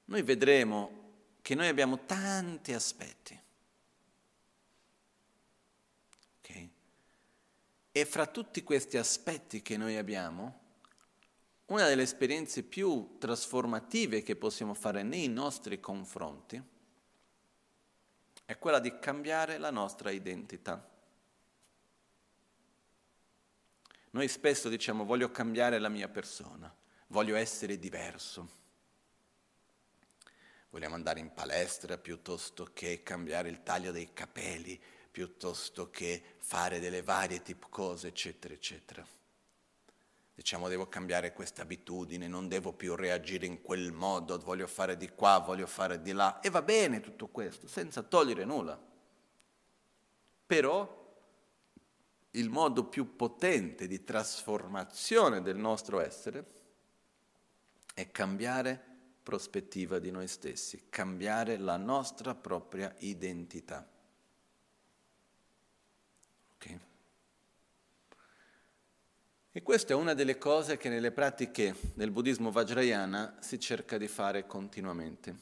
noi 0.05 0.23
vedremo 0.23 1.39
che 1.43 1.57
noi 1.57 1.67
abbiamo 1.67 2.05
tanti 2.05 2.73
aspetti. 2.75 3.41
Okay? 6.39 6.71
E 7.91 8.05
fra 8.05 8.27
tutti 8.27 8.63
questi 8.63 8.99
aspetti 8.99 9.63
che 9.63 9.77
noi 9.77 9.97
abbiamo, 9.97 10.61
una 11.67 11.89
delle 11.89 12.03
esperienze 12.03 12.63
più 12.63 13.17
trasformative 13.19 14.23
che 14.23 14.37
possiamo 14.37 14.75
fare 14.75 15.03
nei 15.03 15.27
nostri 15.27 15.81
confronti 15.81 16.79
è 18.51 18.59
quella 18.59 18.81
di 18.81 18.99
cambiare 18.99 19.59
la 19.59 19.71
nostra 19.71 20.11
identità. 20.11 20.85
Noi 24.11 24.27
spesso 24.27 24.69
diciamo 24.69 25.05
voglio 25.05 25.31
cambiare 25.31 25.79
la 25.79 25.89
mia 25.89 26.09
persona, 26.09 26.75
voglio 27.07 27.37
essere 27.37 27.79
diverso. 27.79 28.59
Vogliamo 30.71 30.97
andare 30.97 31.21
in 31.21 31.33
palestra 31.33 31.97
piuttosto 31.97 32.71
che 32.73 33.05
cambiare 33.05 33.51
il 33.51 33.63
taglio 33.63 33.93
dei 33.93 34.13
capelli, 34.13 34.81
piuttosto 35.09 35.89
che 35.89 36.21
fare 36.39 36.81
delle 36.81 37.03
varie 37.03 37.43
tip 37.43 37.69
cose, 37.69 38.09
eccetera, 38.09 38.53
eccetera. 38.53 39.07
Diciamo 40.41 40.69
devo 40.69 40.89
cambiare 40.89 41.35
questa 41.35 41.61
abitudine, 41.61 42.27
non 42.27 42.49
devo 42.49 42.73
più 42.73 42.95
reagire 42.95 43.45
in 43.45 43.61
quel 43.61 43.93
modo, 43.93 44.39
voglio 44.39 44.67
fare 44.67 44.97
di 44.97 45.11
qua, 45.11 45.37
voglio 45.37 45.67
fare 45.67 46.01
di 46.01 46.13
là. 46.13 46.41
E 46.41 46.49
va 46.49 46.63
bene 46.63 47.01
tutto 47.01 47.29
questo, 47.29 47.69
senza 47.69 48.03
togliere 48.03 48.47
nulla. 48.47 48.81
Però 50.47 51.15
il 52.31 52.49
modo 52.49 52.85
più 52.85 53.17
potente 53.17 53.87
di 53.87 54.03
trasformazione 54.03 55.43
del 55.43 55.59
nostro 55.59 56.01
essere 56.01 56.45
è 57.93 58.11
cambiare 58.11 58.83
prospettiva 59.23 59.99
di 59.99 60.11
noi 60.11 60.27
stessi, 60.27 60.87
cambiare 60.89 61.59
la 61.59 61.77
nostra 61.77 62.35
propria 62.35 62.95
identità. 63.01 63.87
Okay? 66.55 66.81
E 69.53 69.63
questa 69.63 69.95
è 69.95 69.97
una 69.97 70.15
delle 70.15 70.39
cose 70.39 70.77
che 70.77 70.89
nelle 70.89 71.11
pratiche 71.11 71.75
del 71.95 72.13
buddismo 72.13 72.53
vajrayana 72.53 73.39
si 73.41 73.59
cerca 73.59 73.99
di 73.99 74.07
fare 74.07 74.47
continuamente. 74.47 75.35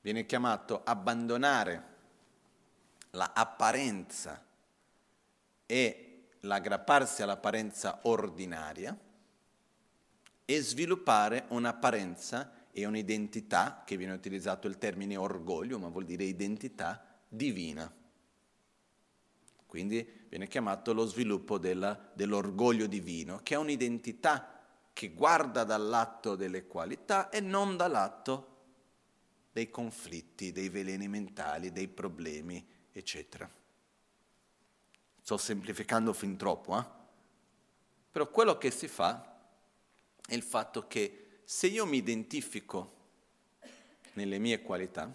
Viene 0.00 0.24
chiamato 0.24 0.82
abbandonare 0.82 1.92
la 3.10 3.32
apparenza 3.34 4.42
e 5.66 6.28
l'aggrapparsi 6.40 7.22
all'apparenza 7.22 8.00
ordinaria 8.04 8.98
e 10.46 10.60
sviluppare 10.62 11.44
un'apparenza 11.48 12.68
e 12.72 12.86
un'identità, 12.86 13.82
che 13.84 13.98
viene 13.98 14.14
utilizzato 14.14 14.68
il 14.68 14.78
termine 14.78 15.18
orgoglio, 15.18 15.78
ma 15.78 15.88
vuol 15.88 16.06
dire 16.06 16.24
identità 16.24 17.04
divina. 17.28 17.92
Quindi 19.74 20.08
viene 20.28 20.46
chiamato 20.46 20.92
lo 20.92 21.04
sviluppo 21.04 21.58
della, 21.58 21.98
dell'orgoglio 22.12 22.86
divino, 22.86 23.40
che 23.42 23.54
è 23.54 23.56
un'identità 23.56 24.62
che 24.92 25.08
guarda 25.10 25.64
dal 25.64 25.84
lato 25.88 26.36
delle 26.36 26.68
qualità 26.68 27.28
e 27.28 27.40
non 27.40 27.76
dal 27.76 27.90
lato 27.90 28.56
dei 29.50 29.70
conflitti, 29.70 30.52
dei 30.52 30.68
veleni 30.68 31.08
mentali, 31.08 31.72
dei 31.72 31.88
problemi, 31.88 32.64
eccetera. 32.92 33.50
Sto 35.20 35.36
semplificando 35.38 36.12
fin 36.12 36.36
troppo, 36.36 36.78
eh? 36.78 36.84
Però 38.12 38.30
quello 38.30 38.56
che 38.56 38.70
si 38.70 38.86
fa 38.86 39.40
è 40.24 40.34
il 40.34 40.44
fatto 40.44 40.86
che 40.86 41.40
se 41.42 41.66
io 41.66 41.84
mi 41.84 41.96
identifico 41.96 42.92
nelle 44.12 44.38
mie 44.38 44.62
qualità, 44.62 45.12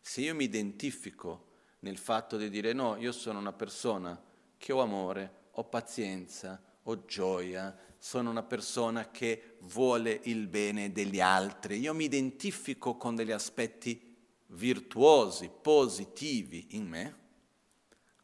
se 0.00 0.22
io 0.22 0.34
mi 0.34 0.44
identifico 0.44 1.43
nel 1.84 1.98
fatto 1.98 2.38
di 2.38 2.48
dire 2.48 2.72
no, 2.72 2.96
io 2.96 3.12
sono 3.12 3.38
una 3.38 3.52
persona 3.52 4.18
che 4.56 4.72
ho 4.72 4.80
amore, 4.80 5.48
ho 5.52 5.64
pazienza, 5.64 6.58
ho 6.84 7.04
gioia, 7.04 7.76
sono 7.98 8.30
una 8.30 8.42
persona 8.42 9.10
che 9.10 9.56
vuole 9.60 10.18
il 10.24 10.46
bene 10.46 10.92
degli 10.92 11.20
altri, 11.20 11.78
io 11.78 11.92
mi 11.92 12.04
identifico 12.04 12.96
con 12.96 13.14
degli 13.14 13.32
aspetti 13.32 14.16
virtuosi, 14.46 15.50
positivi 15.60 16.68
in 16.70 16.86
me, 16.86 17.18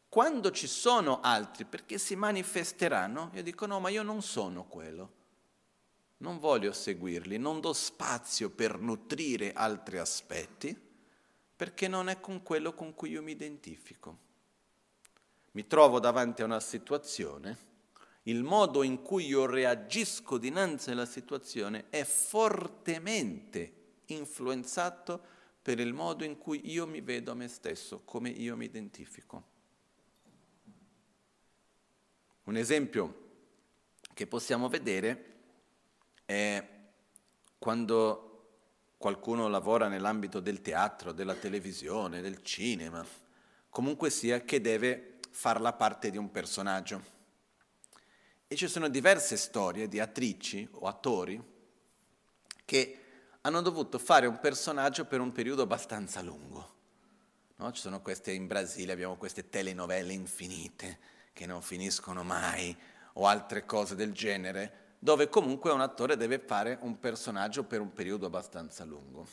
quando 0.09 0.51
ci 0.53 0.66
sono 0.66 1.20
altri, 1.20 1.66
perché 1.66 1.99
si 1.99 2.16
manifesteranno, 2.16 3.31
io 3.35 3.42
dico 3.42 3.66
no, 3.66 3.79
ma 3.79 3.90
io 3.90 4.03
non 4.03 4.23
sono 4.23 4.64
quello. 4.64 5.18
Non 6.18 6.38
voglio 6.38 6.73
seguirli, 6.73 7.38
non 7.38 7.61
do 7.61 7.73
spazio 7.73 8.51
per 8.51 8.79
nutrire 8.79 9.53
altri 9.53 9.99
aspetti 9.99 10.88
perché 11.61 11.88
non 11.88 12.09
è 12.09 12.20
con 12.20 12.42
quello 12.42 12.73
con 12.73 12.94
cui 12.94 13.11
io 13.11 13.23
mi 13.23 13.33
identifico. 13.33 14.16
Mi 15.51 15.66
trovo 15.66 16.01
davanti 16.01 16.40
a 16.40 16.46
una 16.46 16.59
situazione, 16.59 17.59
il 18.23 18.42
modo 18.42 18.83
in 18.83 19.03
cui 19.03 19.27
io 19.27 19.44
reagisco 19.44 20.38
dinanzi 20.38 20.90
alla 20.90 21.05
situazione 21.05 21.90
è 21.90 22.03
fortemente 22.05 23.73
influenzato 24.07 25.23
per 25.61 25.81
il 25.81 25.92
modo 25.92 26.25
in 26.25 26.38
cui 26.38 26.62
io 26.70 26.87
mi 26.87 27.03
vedo 27.03 27.31
a 27.31 27.35
me 27.35 27.46
stesso, 27.46 28.01
come 28.07 28.31
io 28.31 28.57
mi 28.57 28.64
identifico. 28.64 29.44
Un 32.44 32.57
esempio 32.57 33.29
che 34.14 34.27
possiamo 34.27 34.70
vedere 34.70 35.40
è 36.25 36.66
quando 37.59 38.30
qualcuno 39.01 39.49
lavora 39.49 39.89
nell'ambito 39.89 40.41
del 40.41 40.61
teatro, 40.61 41.13
della 41.13 41.35
televisione, 41.35 42.21
del 42.21 42.43
cinema, 42.43 43.03
comunque 43.71 44.11
sia 44.11 44.43
che 44.43 44.61
deve 44.61 45.21
far 45.31 45.59
la 45.63 45.73
parte 45.73 46.11
di 46.11 46.19
un 46.19 46.31
personaggio. 46.31 47.03
E 48.47 48.57
ci 48.57 48.69
sono 48.69 48.89
diverse 48.89 49.39
storie 49.39 49.89
di 49.89 50.01
attrici 50.01 50.69
o 50.73 50.87
attori 50.87 51.43
che 52.67 52.99
hanno 53.41 53.63
dovuto 53.63 53.99
fare 53.99 54.27
un 54.27 54.39
personaggio 54.39 55.07
per 55.07 55.21
un 55.21 55.33
periodo 55.33 55.63
abbastanza 55.63 56.21
lungo. 56.21 56.75
No? 57.57 57.73
Ci 57.73 57.81
sono 57.81 58.03
queste 58.03 58.33
in 58.33 58.47
Brasile, 58.47 58.93
abbiamo 58.93 59.17
queste 59.17 59.49
telenovelle 59.49 60.13
infinite 60.13 60.99
che 61.33 61.47
non 61.47 61.63
finiscono 61.63 62.23
mai 62.23 62.77
o 63.15 63.27
altre 63.27 63.65
cose 63.65 63.95
del 63.95 64.13
genere 64.13 64.80
dove 65.03 65.31
comunque 65.31 65.73
un 65.73 65.81
attore 65.81 66.17
deve 66.17 66.39
fare 66.39 66.79
un 66.83 67.01
personaggio 67.01 67.65
per 67.65 67.81
un 67.81 67.93
periodo 67.93 68.27
abbastanza 68.27 68.85
lungo. 68.85 69.27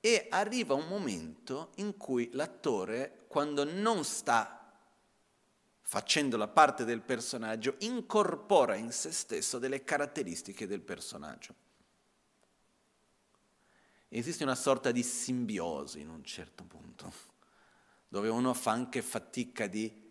E 0.00 0.26
arriva 0.30 0.74
un 0.74 0.86
momento 0.86 1.70
in 1.76 1.96
cui 1.96 2.28
l'attore, 2.34 3.24
quando 3.26 3.64
non 3.64 4.04
sta 4.04 4.70
facendo 5.80 6.36
la 6.36 6.46
parte 6.46 6.84
del 6.84 7.00
personaggio, 7.00 7.76
incorpora 7.78 8.74
in 8.74 8.92
se 8.92 9.12
stesso 9.12 9.58
delle 9.58 9.82
caratteristiche 9.82 10.66
del 10.66 10.82
personaggio. 10.82 11.54
Esiste 14.08 14.44
una 14.44 14.54
sorta 14.54 14.92
di 14.92 15.02
simbiosi 15.02 16.00
in 16.00 16.10
un 16.10 16.22
certo 16.22 16.64
punto, 16.64 17.10
dove 18.08 18.28
uno 18.28 18.52
fa 18.52 18.72
anche 18.72 19.00
fatica 19.00 19.66
di 19.66 20.03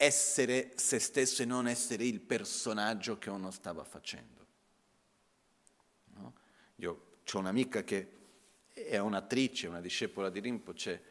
essere 0.00 0.70
se 0.76 1.00
stesso 1.00 1.42
e 1.42 1.44
non 1.44 1.66
essere 1.66 2.04
il 2.04 2.20
personaggio 2.20 3.18
che 3.18 3.30
uno 3.30 3.50
stava 3.50 3.82
facendo. 3.82 4.46
No? 6.14 6.34
Io 6.76 7.16
ho 7.30 7.38
un'amica 7.38 7.82
che 7.82 8.12
è 8.72 8.96
un'attrice, 8.98 9.66
una 9.66 9.80
discepola 9.80 10.30
di 10.30 10.38
Rinpoche, 10.38 11.02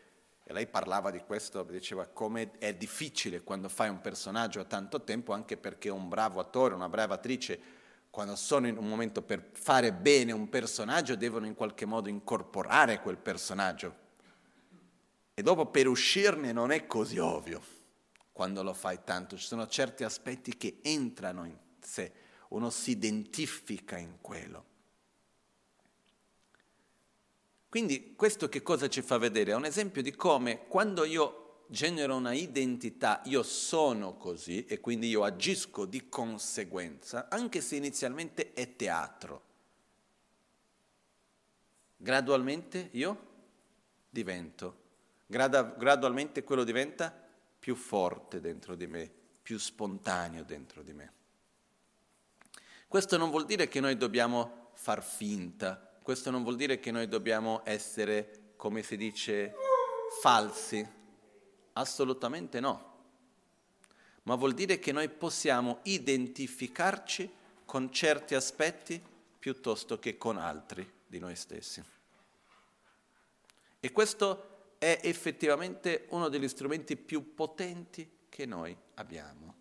e 0.41 0.54
lei 0.54 0.67
parlava 0.67 1.12
di 1.12 1.19
questo, 1.19 1.63
diceva 1.63 2.08
come 2.08 2.58
è 2.60 2.73
difficile 2.73 3.43
quando 3.43 3.67
fai 3.67 3.89
un 3.89 4.00
personaggio 4.00 4.62
a 4.62 4.63
tanto 4.63 5.04
tempo, 5.04 5.34
anche 5.34 5.58
perché 5.58 5.89
un 5.89 6.08
bravo 6.08 6.39
attore, 6.39 6.73
una 6.73 6.88
brava 6.88 7.15
attrice, 7.15 7.60
quando 8.10 8.38
sono 8.38 8.67
in 8.67 8.78
un 8.78 8.88
momento 8.88 9.21
per 9.21 9.50
fare 9.52 9.91
bene 9.91 10.32
un 10.32 10.47
personaggio, 10.47 11.17
devono 11.17 11.45
in 11.45 11.56
qualche 11.56 11.86
modo 11.86 12.08
incorporare 12.08 13.02
quel 13.02 13.17
personaggio. 13.17 14.06
E 15.34 15.41
dopo 15.43 15.65
per 15.65 15.89
uscirne 15.89 16.54
non 16.54 16.71
è 16.71 16.88
così 16.88 17.17
ovvio 17.17 17.76
quando 18.38 18.62
lo 18.62 18.76
fai 18.76 19.00
tanto, 19.04 19.36
ci 19.36 19.47
sono 19.47 19.65
certi 19.65 20.04
aspetti 20.04 20.56
che 20.58 20.78
entrano 20.84 21.43
in 21.45 21.58
sé, 21.80 22.13
uno 22.50 22.69
si 22.69 22.91
identifica 22.91 23.97
in 23.97 24.19
quello. 24.21 24.65
Quindi 27.67 28.13
questo 28.15 28.47
che 28.47 28.62
cosa 28.62 28.89
ci 28.89 29.02
fa 29.02 29.17
vedere? 29.17 29.54
È 29.54 29.56
un 29.56 29.65
esempio 29.65 30.04
di 30.04 30.12
come 30.12 30.67
quando 30.67 31.04
io 31.04 31.63
genero 31.67 32.15
una 32.15 32.34
identità, 32.34 33.23
io 33.26 33.41
sono 33.41 34.17
così 34.17 34.65
e 34.67 34.80
quindi 34.82 35.08
io 35.08 35.23
agisco 35.23 35.86
di 35.86 36.08
conseguenza, 36.08 37.30
anche 37.32 37.60
se 37.60 37.76
inizialmente 37.76 38.54
è 38.54 38.76
teatro. 38.76 39.45
Gradualmente 41.97 42.89
io 42.91 43.19
divento, 44.12 44.82
gradualmente 45.26 46.43
quello 46.43 46.63
diventa 46.63 47.26
più 47.68 47.76
forte 47.76 48.40
dentro 48.40 48.76
di 48.76 48.88
me, 48.88 49.12
più 49.42 49.58
spontaneo 49.58 50.46
dentro 50.46 50.82
di 50.84 50.94
me. 50.94 51.12
Questo 52.88 53.18
non 53.18 53.30
vuol 53.30 53.46
dire 53.46 53.68
che 53.68 53.82
noi 53.82 53.98
dobbiamo 53.98 54.70
far 54.76 55.04
finta, 55.04 56.00
questo 56.02 56.32
non 56.32 56.44
vuol 56.44 56.56
dire 56.56 56.80
che 56.80 56.92
noi 56.92 57.10
dobbiamo 57.10 57.64
essere, 57.66 58.54
come 58.56 58.84
si 58.84 58.96
dice, 58.96 59.54
falsi, 60.22 60.88
assolutamente 61.74 62.62
no, 62.62 63.00
ma 64.24 64.36
vuol 64.36 64.54
dire 64.54 64.80
che 64.80 64.94
noi 64.94 65.10
possiamo 65.10 65.80
identificarci 65.84 67.30
con 67.66 67.92
certi 67.92 68.34
aspetti 68.34 69.04
piuttosto 69.38 70.00
che 70.00 70.18
con 70.18 70.38
altri 70.38 70.90
di 71.06 71.20
noi 71.20 71.36
stessi. 71.36 71.84
E 73.82 73.92
questo 73.92 74.57
è 74.78 75.00
effettivamente 75.04 76.06
uno 76.10 76.30
degli 76.30 76.48
strumenti 76.48 76.96
più 76.96 77.34
potenti 77.34 78.10
che 78.30 78.46
noi 78.46 78.76
abbiamo. 78.96 79.56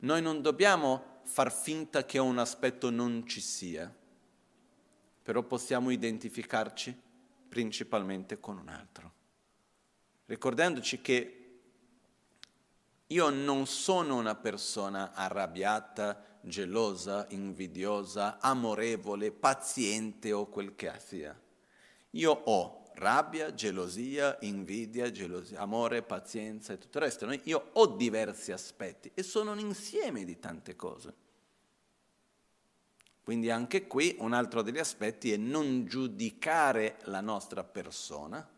Noi 0.00 0.20
non 0.20 0.42
dobbiamo 0.42 1.20
far 1.24 1.52
finta 1.52 2.04
che 2.04 2.18
un 2.18 2.38
aspetto 2.38 2.90
non 2.90 3.26
ci 3.26 3.40
sia, 3.40 3.94
però 5.22 5.42
possiamo 5.42 5.90
identificarci 5.90 6.94
principalmente 7.48 8.38
con 8.38 8.58
un 8.58 8.68
altro, 8.68 9.12
ricordandoci 10.26 11.00
che 11.00 11.40
Io 13.10 13.28
non 13.30 13.66
sono 13.66 14.16
una 14.16 14.34
persona 14.34 15.12
arrabbiata, 15.12 16.40
gelosa, 16.40 17.26
invidiosa, 17.30 18.40
amorevole, 18.40 19.30
paziente 19.30 20.32
o 20.32 20.46
quel 20.46 20.74
che 20.74 20.92
sia. 20.98 21.40
Io 22.10 22.32
ho 22.32 22.85
rabbia, 22.96 23.54
gelosia, 23.54 24.36
invidia, 24.40 25.10
gelosia, 25.10 25.60
amore, 25.60 26.02
pazienza 26.02 26.72
e 26.72 26.78
tutto 26.78 26.98
il 26.98 27.04
resto. 27.04 27.30
Io 27.44 27.70
ho 27.72 27.86
diversi 27.86 28.52
aspetti 28.52 29.10
e 29.14 29.22
sono 29.22 29.52
un 29.52 29.58
insieme 29.58 30.24
di 30.24 30.38
tante 30.38 30.76
cose. 30.76 31.14
Quindi 33.22 33.50
anche 33.50 33.86
qui 33.86 34.16
un 34.20 34.32
altro 34.32 34.62
degli 34.62 34.78
aspetti 34.78 35.32
è 35.32 35.36
non 35.36 35.84
giudicare 35.86 36.98
la 37.04 37.20
nostra 37.20 37.64
persona, 37.64 38.48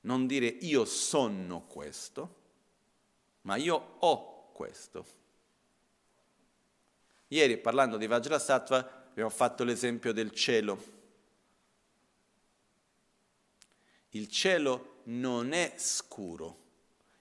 non 0.00 0.26
dire 0.26 0.46
io 0.46 0.84
sono 0.84 1.66
questo, 1.66 2.34
ma 3.42 3.56
io 3.56 3.96
ho 3.98 4.52
questo. 4.52 5.04
Ieri 7.28 7.58
parlando 7.58 7.96
di 7.96 8.06
Vajrasattva 8.06 9.04
abbiamo 9.10 9.30
fatto 9.30 9.64
l'esempio 9.64 10.12
del 10.12 10.30
cielo. 10.30 10.95
Il 14.16 14.28
cielo 14.30 15.02
non 15.04 15.52
è 15.52 15.74
scuro, 15.76 16.62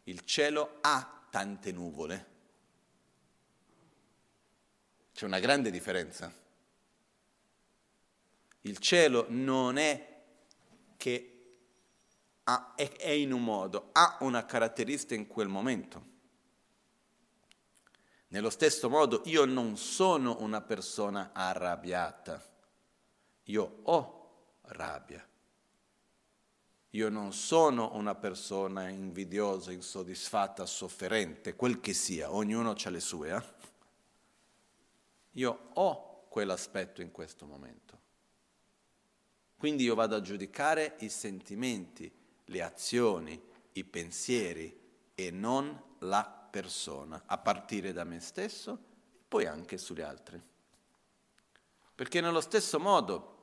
il 0.04 0.22
cielo 0.22 0.78
ha 0.80 1.28
tante 1.30 1.74
nuvole. 1.74 2.34
C'è 5.14 5.26
una 5.26 5.40
grande 5.40 5.72
differenza. 5.72 6.34
Il 8.62 8.78
cielo 8.78 9.26
non 9.28 9.76
è 9.76 10.24
che 10.96 11.58
ha, 12.44 12.74
è, 12.76 12.90
è 12.94 13.10
in 13.10 13.34
un 13.34 13.44
modo, 13.44 13.90
ha 13.92 14.16
una 14.22 14.46
caratteristica 14.46 15.16
in 15.16 15.28
quel 15.28 15.50
momento. 15.50 16.14
Nello 18.30 18.50
stesso 18.50 18.90
modo 18.90 19.22
io 19.26 19.44
non 19.44 19.76
sono 19.76 20.38
una 20.40 20.62
persona 20.62 21.32
arrabbiata, 21.34 22.42
io 23.44 23.80
ho 23.84 24.60
rabbia. 24.62 25.28
Io 26.96 27.10
non 27.10 27.34
sono 27.34 27.94
una 27.96 28.16
persona 28.16 28.88
invidiosa, 28.88 29.74
insoddisfatta, 29.74 30.66
sofferente, 30.66 31.54
quel 31.54 31.82
che 31.82 31.94
sia, 31.94 32.34
ognuno 32.34 32.74
ha 32.82 32.90
le 32.90 33.02
sue. 33.02 33.36
Eh? 33.36 33.44
Io 35.32 35.72
ho 35.74 36.26
quell'aspetto 36.30 37.02
in 37.02 37.12
questo 37.12 37.46
momento. 37.46 38.00
Quindi 39.58 39.84
io 39.84 39.94
vado 39.94 40.16
a 40.16 40.22
giudicare 40.22 40.96
i 41.00 41.10
sentimenti, 41.10 42.10
le 42.46 42.62
azioni, 42.62 43.42
i 43.74 43.84
pensieri 43.84 44.80
e 45.14 45.32
non 45.32 45.78
la 46.00 46.48
persona, 46.50 47.24
a 47.26 47.38
partire 47.38 47.92
da 47.92 48.06
me 48.06 48.22
stesso 48.22 48.80
e 49.12 49.20
poi 49.28 49.46
anche 49.46 49.78
sugli 49.78 50.00
altri. 50.00 50.42
Perché 51.94 52.22
nello 52.22 52.42
stesso 52.42 52.80
modo 52.80 53.35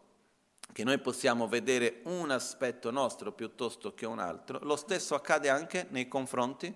che 0.73 0.85
noi 0.85 0.99
possiamo 0.99 1.49
vedere 1.49 2.01
un 2.05 2.31
aspetto 2.31 2.91
nostro 2.91 3.33
piuttosto 3.33 3.95
che 3.95 4.07
un 4.07 4.19
altro, 4.19 4.59
lo 4.63 4.77
stesso 4.77 5.15
accade 5.15 5.49
anche 5.49 5.87
nei 5.91 6.09
confronti 6.09 6.75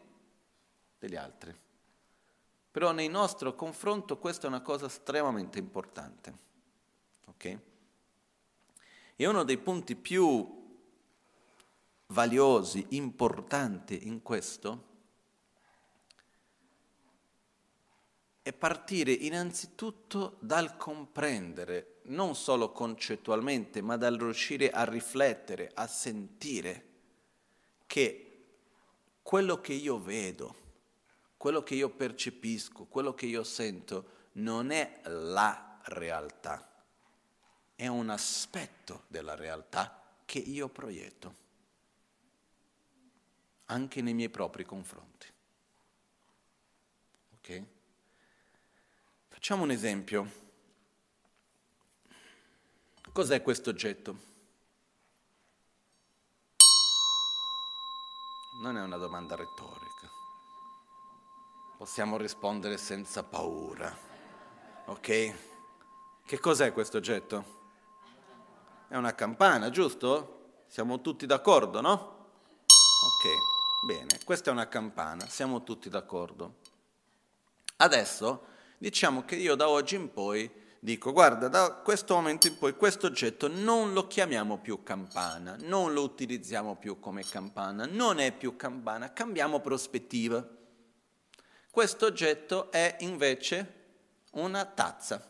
degli 0.99 1.17
altri. 1.17 1.55
Però 2.71 2.93
nel 2.93 3.11
nostro 3.11 3.55
confronto 3.55 4.19
questa 4.19 4.47
è 4.47 4.51
una 4.51 4.61
cosa 4.61 4.87
estremamente 4.87 5.59
importante. 5.59 6.39
Okay? 7.27 7.59
E 9.17 9.27
uno 9.27 9.45
dei 9.45 9.57
punti 9.57 9.97
più 9.97 10.65
valiosi, 12.09 12.87
importanti 12.91 14.07
in 14.07 14.23
questo, 14.23 14.85
è 18.43 18.53
partire 18.53 19.11
innanzitutto 19.11 20.37
dal 20.41 20.77
comprendere, 20.77 21.96
non 22.07 22.35
solo 22.35 22.73
concettualmente, 22.73 23.81
ma 23.81 23.97
dal 23.97 24.17
riuscire 24.17 24.71
a 24.71 24.85
riflettere, 24.85 25.71
a 25.75 25.87
sentire 25.87 26.85
che 27.87 28.45
quello 29.23 29.61
che 29.61 29.73
io 29.73 29.99
vedo, 29.99 30.55
quello 31.37 31.63
che 31.63 31.75
io 31.75 31.91
percepisco, 31.91 32.85
quello 32.85 33.15
che 33.15 33.27
io 33.27 33.43
sento, 33.43 34.15
non 34.33 34.71
è 34.71 35.01
la 35.05 35.81
realtà, 35.85 36.85
è 37.75 37.87
un 37.87 38.11
aspetto 38.11 39.05
della 39.09 39.35
realtà 39.35 40.19
che 40.25 40.39
io 40.39 40.69
proietto, 40.69 41.35
anche 43.67 44.03
nei 44.03 44.15
miei 44.15 44.31
propri 44.31 44.65
confronti. 44.65 45.27
Ok? 47.35 47.63
Facciamo 49.29 49.63
un 49.63 49.71
esempio. 49.71 50.45
Cos'è 53.17 53.41
questo 53.41 53.71
oggetto? 53.71 54.15
Non 58.61 58.77
è 58.77 58.83
una 58.83 58.99
domanda 58.99 59.35
retorica. 59.35 60.07
Possiamo 61.79 62.19
rispondere 62.19 62.77
senza 62.77 63.23
paura. 63.23 63.91
Ok? 64.89 65.35
Che 66.27 66.39
cos'è 66.39 66.75
questo 66.75 66.99
oggetto? 66.99 67.45
È 68.87 68.97
una 68.97 69.15
campana, 69.15 69.71
giusto? 69.71 70.65
Siamo 70.67 71.01
tutti 71.01 71.25
d'accordo, 71.25 71.81
no? 71.81 71.95
Ok, 71.95 73.87
bene, 73.87 74.21
questa 74.27 74.51
è 74.51 74.53
una 74.53 74.69
campana, 74.69 75.27
siamo 75.27 75.63
tutti 75.63 75.89
d'accordo. 75.89 76.57
Adesso 77.77 78.47
diciamo 78.77 79.25
che 79.25 79.37
io 79.37 79.55
da 79.55 79.71
oggi 79.71 79.95
in 79.95 80.13
poi 80.13 80.65
dico, 80.87 81.11
guarda, 81.11 81.49
da 81.49 81.73
questo 81.73 82.15
momento 82.15 82.47
in 82.47 82.59
poi 82.59 82.77
questo 82.77 83.09
oggetto 83.09 83.49
non 83.49 83.93
lo 83.93 84.07
chiamiamo 84.07 84.59
più 84.59 84.85
campana, 84.85 85.57
non 85.63 85.93
lo 85.93 86.05
utilizziamo 86.05 86.77
più 86.77 87.01
come 87.01 87.25
campana, 87.25 87.87
non 87.87 88.21
è 88.21 88.31
più 88.31 88.55
campana, 88.55 89.13
cambiamo 89.13 89.59
prospettiva. 89.59 90.47
Questo 91.73 92.07
oggetto 92.07 92.71
è 92.71 92.99
invece 93.01 93.87
una 94.35 94.65
tazza 94.65 95.29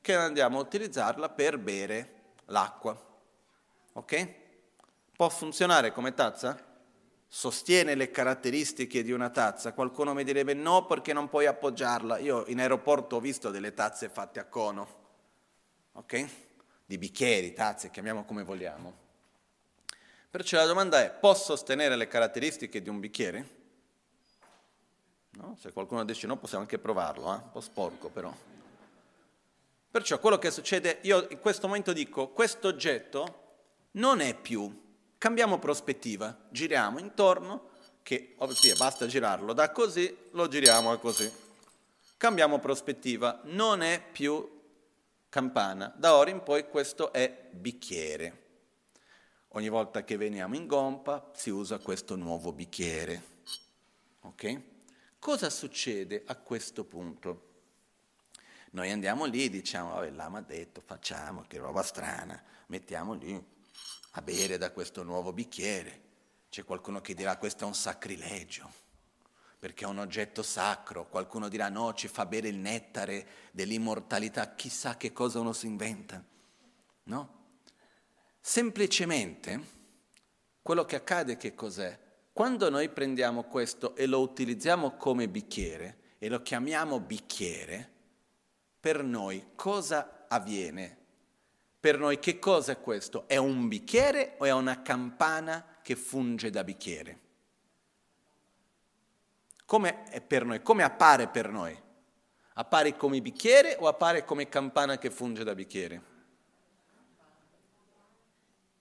che 0.00 0.14
andiamo 0.14 0.58
a 0.58 0.62
utilizzarla 0.62 1.30
per 1.30 1.58
bere 1.58 2.34
l'acqua. 2.46 2.96
Ok? 3.94 4.28
Può 5.16 5.28
funzionare 5.28 5.90
come 5.90 6.14
tazza? 6.14 6.71
Sostiene 7.34 7.94
le 7.94 8.10
caratteristiche 8.10 9.02
di 9.02 9.10
una 9.10 9.30
tazza, 9.30 9.72
qualcuno 9.72 10.12
mi 10.12 10.22
direbbe 10.22 10.52
no 10.52 10.84
perché 10.84 11.14
non 11.14 11.30
puoi 11.30 11.46
appoggiarla. 11.46 12.18
Io 12.18 12.44
in 12.48 12.60
aeroporto 12.60 13.16
ho 13.16 13.20
visto 13.20 13.48
delle 13.48 13.72
tazze 13.72 14.10
fatte 14.10 14.38
a 14.38 14.44
cono, 14.44 14.86
ok? 15.92 16.28
Di 16.84 16.98
bicchieri, 16.98 17.54
tazze, 17.54 17.90
chiamiamo 17.90 18.26
come 18.26 18.42
vogliamo. 18.42 18.94
Perciò 20.28 20.58
la 20.58 20.66
domanda 20.66 21.02
è, 21.02 21.10
può 21.10 21.32
sostenere 21.34 21.96
le 21.96 22.06
caratteristiche 22.06 22.82
di 22.82 22.90
un 22.90 23.00
bicchiere? 23.00 23.48
No? 25.30 25.56
Se 25.58 25.72
qualcuno 25.72 26.04
dice 26.04 26.26
no 26.26 26.36
possiamo 26.36 26.64
anche 26.64 26.78
provarlo, 26.78 27.32
eh? 27.32 27.36
un 27.36 27.50
po' 27.50 27.62
sporco 27.62 28.10
però. 28.10 28.30
Perciò 29.90 30.18
quello 30.20 30.38
che 30.38 30.50
succede, 30.50 30.98
io 31.00 31.26
in 31.30 31.38
questo 31.38 31.66
momento 31.66 31.94
dico, 31.94 32.28
questo 32.28 32.68
oggetto 32.68 33.40
non 33.92 34.20
è 34.20 34.34
più 34.34 34.90
Cambiamo 35.22 35.60
prospettiva, 35.60 36.36
giriamo 36.50 36.98
intorno, 36.98 37.68
che 38.02 38.34
ovvio, 38.38 38.74
basta 38.74 39.06
girarlo 39.06 39.52
da 39.52 39.70
così, 39.70 40.12
lo 40.32 40.48
giriamo 40.48 40.90
a 40.90 40.98
così. 40.98 41.30
Cambiamo 42.16 42.58
prospettiva, 42.58 43.40
non 43.44 43.82
è 43.82 44.02
più 44.02 44.60
campana, 45.28 45.94
da 45.96 46.16
ora 46.16 46.30
in 46.30 46.42
poi 46.42 46.68
questo 46.68 47.12
è 47.12 47.50
bicchiere. 47.52 48.40
Ogni 49.50 49.68
volta 49.68 50.02
che 50.02 50.16
veniamo 50.16 50.56
in 50.56 50.66
gompa 50.66 51.30
si 51.36 51.50
usa 51.50 51.78
questo 51.78 52.16
nuovo 52.16 52.52
bicchiere. 52.52 53.22
Ok? 54.22 54.60
Cosa 55.20 55.50
succede 55.50 56.24
a 56.26 56.34
questo 56.34 56.82
punto? 56.82 57.50
Noi 58.72 58.90
andiamo 58.90 59.24
lì, 59.26 59.48
diciamo, 59.48 59.94
vabbè, 59.94 60.10
l'ama 60.10 60.38
ha 60.38 60.42
detto, 60.42 60.82
facciamo, 60.84 61.44
che 61.46 61.58
roba 61.58 61.84
strana, 61.84 62.42
mettiamo 62.66 63.12
lì 63.12 63.60
a 64.12 64.22
bere 64.22 64.58
da 64.58 64.72
questo 64.72 65.02
nuovo 65.02 65.32
bicchiere. 65.32 66.00
C'è 66.48 66.64
qualcuno 66.64 67.00
che 67.00 67.14
dirà 67.14 67.36
questo 67.36 67.64
è 67.64 67.66
un 67.66 67.74
sacrilegio, 67.74 68.70
perché 69.58 69.84
è 69.84 69.88
un 69.88 69.98
oggetto 69.98 70.42
sacro. 70.42 71.08
Qualcuno 71.08 71.48
dirà 71.48 71.68
no, 71.68 71.94
ci 71.94 72.08
fa 72.08 72.26
bere 72.26 72.48
il 72.48 72.56
nettare 72.56 73.26
dell'immortalità. 73.52 74.54
Chissà 74.54 74.96
che 74.96 75.12
cosa 75.12 75.40
uno 75.40 75.52
si 75.52 75.66
inventa. 75.66 76.22
No? 77.04 77.40
Semplicemente 78.40 79.80
quello 80.60 80.84
che 80.84 80.96
accade 80.96 81.36
che 81.36 81.54
cos'è? 81.54 81.98
Quando 82.32 82.70
noi 82.70 82.88
prendiamo 82.88 83.44
questo 83.44 83.94
e 83.94 84.06
lo 84.06 84.20
utilizziamo 84.20 84.96
come 84.96 85.28
bicchiere 85.28 86.16
e 86.18 86.28
lo 86.28 86.40
chiamiamo 86.42 87.00
bicchiere, 87.00 87.90
per 88.78 89.02
noi 89.02 89.52
cosa 89.54 90.26
avviene? 90.28 91.01
Per 91.82 91.98
noi 91.98 92.20
che 92.20 92.38
cosa 92.38 92.70
è 92.70 92.80
questo? 92.80 93.24
È 93.26 93.36
un 93.36 93.66
bicchiere 93.66 94.36
o 94.38 94.44
è 94.44 94.52
una 94.52 94.82
campana 94.82 95.80
che 95.82 95.96
funge 95.96 96.48
da 96.50 96.62
bicchiere? 96.62 97.22
come 99.72 100.04
è 100.04 100.20
per 100.20 100.44
noi, 100.44 100.60
come 100.60 100.82
appare 100.82 101.28
per 101.28 101.48
noi. 101.48 101.74
Appare 102.56 102.94
come 102.94 103.22
bicchiere 103.22 103.74
o 103.80 103.88
appare 103.88 104.22
come 104.22 104.46
campana 104.46 104.98
che 104.98 105.10
funge 105.10 105.44
da 105.44 105.54
bicchiere? 105.54 106.02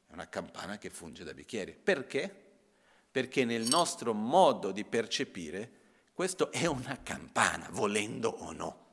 È 0.07 0.11
una 0.11 0.27
campana 0.27 0.77
che 0.77 0.89
funge 0.89 1.23
da 1.23 1.33
bicchiere. 1.33 1.71
Perché? 1.71 2.35
Perché 3.09 3.45
nel 3.45 3.61
nostro 3.69 4.13
modo 4.13 4.73
di 4.73 4.83
percepire 4.83 5.71
questo 6.11 6.51
è 6.51 6.65
una 6.65 6.99
campana, 7.01 7.69
volendo 7.71 8.27
o 8.27 8.51
no. 8.51 8.90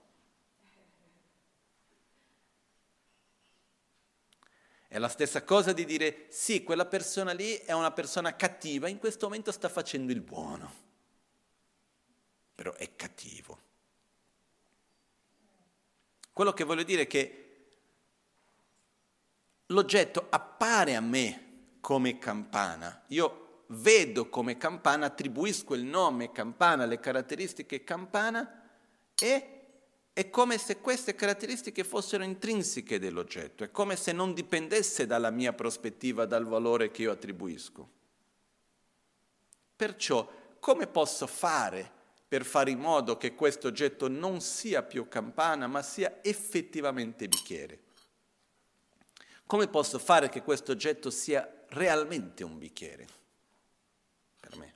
È 4.88 4.98
la 4.98 5.08
stessa 5.08 5.44
cosa 5.44 5.74
di 5.74 5.84
dire 5.84 6.26
sì, 6.30 6.62
quella 6.62 6.86
persona 6.86 7.32
lì 7.32 7.52
è 7.56 7.72
una 7.72 7.92
persona 7.92 8.34
cattiva, 8.34 8.88
in 8.88 8.98
questo 8.98 9.26
momento 9.26 9.52
sta 9.52 9.68
facendo 9.68 10.12
il 10.12 10.22
buono, 10.22 10.72
però 12.54 12.72
è 12.72 12.96
cattivo. 12.96 13.60
Quello 16.32 16.54
che 16.54 16.64
voglio 16.64 16.84
dire 16.84 17.02
è 17.02 17.06
che 17.06 17.66
l'oggetto 19.66 20.26
appare 20.30 20.96
a 20.96 21.00
me 21.00 21.76
come 21.80 22.16
campana, 22.16 23.04
io 23.08 23.64
vedo 23.68 24.30
come 24.30 24.56
campana, 24.56 25.04
attribuisco 25.04 25.74
il 25.74 25.84
nome 25.84 26.32
campana, 26.32 26.86
le 26.86 26.98
caratteristiche 26.98 27.84
campana 27.84 28.70
e 29.18 29.57
è 30.18 30.30
come 30.30 30.58
se 30.58 30.80
queste 30.80 31.14
caratteristiche 31.14 31.84
fossero 31.84 32.24
intrinseche 32.24 32.98
dell'oggetto, 32.98 33.62
è 33.62 33.70
come 33.70 33.94
se 33.94 34.10
non 34.10 34.34
dipendesse 34.34 35.06
dalla 35.06 35.30
mia 35.30 35.52
prospettiva, 35.52 36.26
dal 36.26 36.44
valore 36.44 36.90
che 36.90 37.02
io 37.02 37.12
attribuisco. 37.12 37.88
Perciò, 39.76 40.28
come 40.58 40.88
posso 40.88 41.28
fare 41.28 41.88
per 42.26 42.44
fare 42.44 42.72
in 42.72 42.80
modo 42.80 43.16
che 43.16 43.36
questo 43.36 43.68
oggetto 43.68 44.08
non 44.08 44.40
sia 44.40 44.82
più 44.82 45.06
campana, 45.06 45.68
ma 45.68 45.82
sia 45.82 46.18
effettivamente 46.22 47.28
bicchiere? 47.28 47.78
Come 49.46 49.68
posso 49.68 50.00
fare 50.00 50.28
che 50.28 50.42
questo 50.42 50.72
oggetto 50.72 51.10
sia 51.10 51.48
realmente 51.68 52.42
un 52.42 52.58
bicchiere 52.58 53.06
per 54.40 54.56
me? 54.56 54.74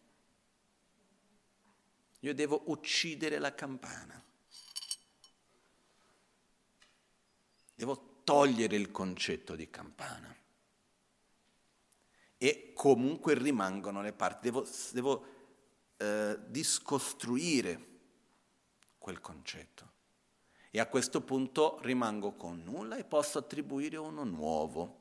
Io 2.21 2.33
devo 2.33 2.63
uccidere 2.67 3.41
la 3.41 3.53
campana. 3.53 4.23
Devo 7.83 8.21
togliere 8.23 8.77
il 8.77 8.93
concetto 8.93 9.57
di 9.57 9.69
campana. 9.69 10.33
E 12.39 12.73
comunque 12.77 13.35
rimangono 13.35 14.03
le 14.03 14.13
parti. 14.13 14.51
Devo, 14.51 14.65
devo 14.93 15.27
eh, 15.97 16.39
discostruire 16.47 17.87
quel 18.99 19.21
concetto. 19.21 19.91
E 20.71 20.79
a 20.79 20.87
questo 20.87 21.23
punto 21.23 21.81
rimango 21.83 22.35
con 22.35 22.63
nulla 22.63 22.95
e 22.99 23.05
posso 23.05 23.39
attribuire 23.39 23.97
uno 23.97 24.23
nuovo. 24.23 25.01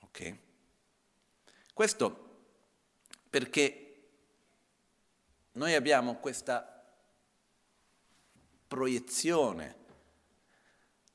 Ok? 0.00 0.36
Questo 1.72 2.28
perché 3.30 4.08
noi 5.52 5.74
abbiamo 5.74 6.16
questa 6.16 6.92
proiezione 8.66 9.78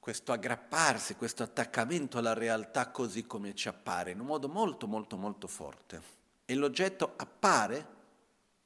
questo 0.06 0.34
aggrapparsi, 0.34 1.16
questo 1.16 1.42
attaccamento 1.42 2.20
alla 2.20 2.36
realtà 2.36 2.92
così 2.92 3.26
come 3.26 3.56
ci 3.56 3.70
appare, 3.70 4.12
in 4.12 4.20
un 4.20 4.28
modo 4.28 4.48
molto 4.48 4.86
molto 4.86 5.18
molto 5.18 5.48
forte. 5.48 6.00
E 6.46 6.54
l'oggetto 6.54 7.14
appare 7.16 7.88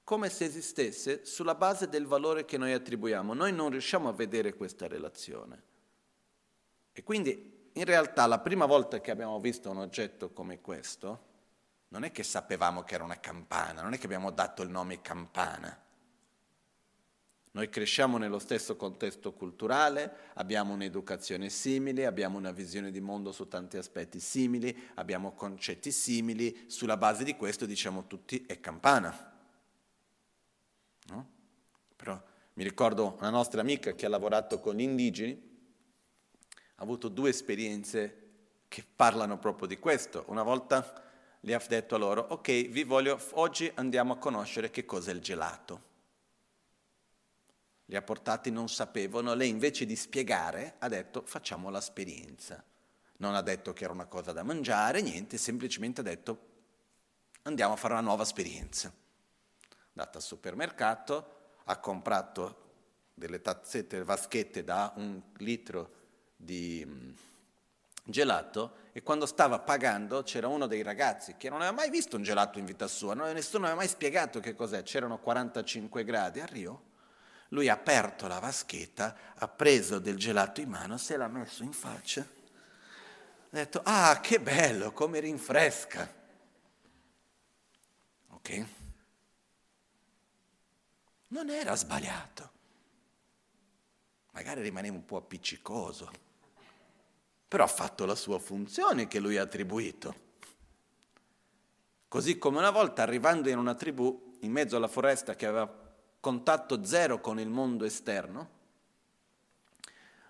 come 0.03 0.27
se 0.27 0.43
esistesse 0.43 1.23
sulla 1.23 1.55
base 1.55 1.87
del 1.87 2.05
valore 2.05 2.43
che 2.43 2.57
noi 2.57 2.73
attribuiamo. 2.73 3.33
Noi 3.33 3.53
non 3.53 3.69
riusciamo 3.69 4.09
a 4.09 4.11
vedere 4.11 4.53
questa 4.53 4.89
relazione. 4.89 5.63
E 6.91 7.03
quindi 7.03 7.69
in 7.71 7.85
realtà 7.85 8.25
la 8.25 8.39
prima 8.39 8.65
volta 8.65 8.99
che 8.99 9.09
abbiamo 9.09 9.39
visto 9.39 9.69
un 9.69 9.77
oggetto 9.77 10.33
come 10.33 10.59
questo, 10.59 11.23
non 11.87 12.03
è 12.03 12.11
che 12.11 12.23
sapevamo 12.23 12.83
che 12.83 12.95
era 12.95 13.05
una 13.05 13.21
campana, 13.21 13.81
non 13.81 13.93
è 13.93 13.97
che 13.97 14.07
abbiamo 14.07 14.31
dato 14.31 14.61
il 14.61 14.69
nome 14.69 14.99
campana. 14.99 15.87
Noi 17.51 17.67
cresciamo 17.69 18.19
nello 18.19 18.37
stesso 18.37 18.75
contesto 18.75 19.33
culturale, 19.33 20.31
abbiamo 20.35 20.73
un'educazione 20.73 21.49
simile, 21.49 22.05
abbiamo 22.05 22.37
una 22.37 22.51
visione 22.51 22.91
di 22.91 23.01
mondo 23.01 23.31
su 23.31 23.47
tanti 23.47 23.77
aspetti 23.77 24.19
simili, 24.19 24.89
abbiamo 24.95 25.33
concetti 25.33 25.91
simili, 25.91 26.65
sulla 26.67 26.95
base 26.95 27.23
di 27.23 27.35
questo 27.35 27.65
diciamo 27.65 28.05
tutti 28.05 28.45
è 28.45 28.59
campana. 28.59 29.33
No? 31.07 31.29
Però 31.95 32.21
mi 32.53 32.63
ricordo 32.63 33.15
una 33.17 33.31
nostra 33.31 33.61
amica 33.61 33.93
che 33.93 34.05
ha 34.05 34.09
lavorato 34.09 34.59
con 34.59 34.75
gli 34.75 34.81
indigeni, 34.81 35.47
ha 36.75 36.83
avuto 36.83 37.07
due 37.07 37.29
esperienze 37.29 38.27
che 38.67 38.85
parlano 38.95 39.39
proprio 39.39 39.67
di 39.67 39.79
questo. 39.79 40.23
Una 40.27 40.43
volta 40.43 41.03
gli 41.39 41.51
ha 41.51 41.61
detto 41.67 41.95
a 41.95 41.97
loro, 41.97 42.27
ok, 42.29 42.67
vi 42.67 42.83
voglio, 42.83 43.19
oggi 43.31 43.71
andiamo 43.73 44.13
a 44.13 44.17
conoscere 44.17 44.69
che 44.69 44.85
cos'è 44.85 45.11
il 45.11 45.19
gelato 45.19 45.87
li 47.89 47.95
ha 47.95 48.01
portati 48.03 48.51
non 48.51 48.69
sapevano, 48.69 49.33
lei 49.33 49.49
invece 49.49 49.85
di 49.85 49.95
spiegare 49.95 50.75
ha 50.77 50.87
detto 50.87 51.23
facciamo 51.25 51.71
l'esperienza. 51.71 52.63
Non 53.17 53.33
ha 53.33 53.41
detto 53.41 53.73
che 53.73 53.83
era 53.83 53.93
una 53.93 54.05
cosa 54.05 54.31
da 54.31 54.43
mangiare, 54.43 55.01
niente, 55.01 55.37
semplicemente 55.37 56.01
ha 56.01 56.03
detto 56.03 56.47
andiamo 57.43 57.73
a 57.73 57.77
fare 57.77 57.93
una 57.93 58.03
nuova 58.03 58.23
esperienza. 58.23 58.89
È 58.89 59.73
andata 59.93 60.19
al 60.19 60.23
supermercato, 60.23 61.37
ha 61.63 61.77
comprato 61.79 62.67
delle 63.15 63.41
tazzette, 63.41 63.95
delle 63.95 64.03
vaschette 64.03 64.63
da 64.63 64.93
un 64.97 65.19
litro 65.37 65.93
di 66.35 66.83
mm, 66.85 67.11
gelato 68.03 68.75
e 68.91 69.01
quando 69.01 69.25
stava 69.25 69.57
pagando 69.59 70.21
c'era 70.21 70.47
uno 70.47 70.67
dei 70.67 70.83
ragazzi 70.83 71.37
che 71.37 71.49
non 71.49 71.61
aveva 71.61 71.75
mai 71.75 71.89
visto 71.89 72.17
un 72.17 72.21
gelato 72.21 72.59
in 72.59 72.65
vita 72.65 72.87
sua, 72.87 73.15
nessuno 73.15 73.65
aveva 73.65 73.79
mai 73.79 73.89
spiegato 73.89 74.39
che 74.39 74.53
cos'è, 74.53 74.83
c'erano 74.83 75.17
45 75.17 76.03
gradi 76.03 76.39
a 76.39 76.45
Rio 76.45 76.88
lui 77.49 77.67
ha 77.67 77.73
aperto 77.73 78.27
la 78.27 78.39
vaschetta, 78.39 79.15
ha 79.35 79.47
preso 79.47 79.99
del 79.99 80.17
gelato 80.17 80.61
in 80.61 80.69
mano, 80.69 80.97
se 80.97 81.17
l'ha 81.17 81.27
messo 81.27 81.63
in 81.63 81.73
faccia. 81.73 82.21
Ha 82.21 82.27
detto, 83.49 83.81
ah, 83.83 84.19
che 84.19 84.39
bello, 84.39 84.91
come 84.91 85.19
rinfresca. 85.19 86.13
Ok? 88.29 88.65
Non 91.29 91.49
era 91.49 91.75
sbagliato. 91.75 92.57
Magari 94.31 94.61
rimaneva 94.61 94.95
un 94.95 95.05
po' 95.05 95.17
appiccicoso, 95.17 96.11
però 97.47 97.63
ha 97.63 97.67
fatto 97.67 98.05
la 98.05 98.15
sua 98.15 98.39
funzione 98.39 99.07
che 99.07 99.19
lui 99.19 99.37
ha 99.37 99.41
attribuito. 99.41 100.27
Così 102.07 102.37
come 102.37 102.59
una 102.59 102.69
volta 102.69 103.01
arrivando 103.01 103.49
in 103.49 103.57
una 103.57 103.73
tribù, 103.73 104.37
in 104.41 104.51
mezzo 104.51 104.77
alla 104.77 104.87
foresta 104.87 105.35
che 105.35 105.45
aveva 105.47 105.88
contatto 106.20 106.84
zero 106.84 107.20
con 107.20 107.39
il 107.39 107.49
mondo 107.49 107.86
esterno, 107.86 108.57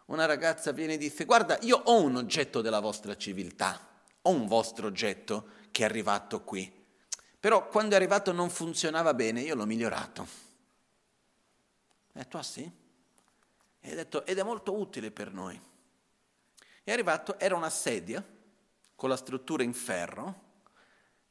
una 0.05 0.25
ragazza 0.25 0.71
viene 0.71 0.93
e 0.93 0.97
dice, 0.97 1.25
guarda, 1.25 1.57
io 1.61 1.77
ho 1.77 2.01
un 2.01 2.15
oggetto 2.15 2.61
della 2.61 2.79
vostra 2.79 3.15
civiltà, 3.15 3.79
ho 4.23 4.31
un 4.31 4.47
vostro 4.47 4.87
oggetto 4.87 5.49
che 5.71 5.83
è 5.83 5.85
arrivato 5.85 6.41
qui, 6.43 6.71
però 7.39 7.67
quando 7.67 7.93
è 7.93 7.97
arrivato 7.97 8.31
non 8.31 8.49
funzionava 8.49 9.13
bene, 9.13 9.41
io 9.41 9.55
l'ho 9.55 9.65
migliorato. 9.65 10.21
Ho 10.21 10.27
detto, 12.11 12.37
ah 12.37 12.43
sì? 12.43 12.69
E 13.81 13.95
detto, 13.95 14.25
ed 14.25 14.37
è 14.37 14.43
molto 14.43 14.77
utile 14.77 15.11
per 15.11 15.31
noi. 15.31 15.59
È 16.83 16.91
arrivato, 16.91 17.39
era 17.39 17.55
una 17.55 17.69
sedia 17.69 18.25
con 18.95 19.09
la 19.09 19.15
struttura 19.15 19.63
in 19.63 19.73
ferro, 19.73 20.47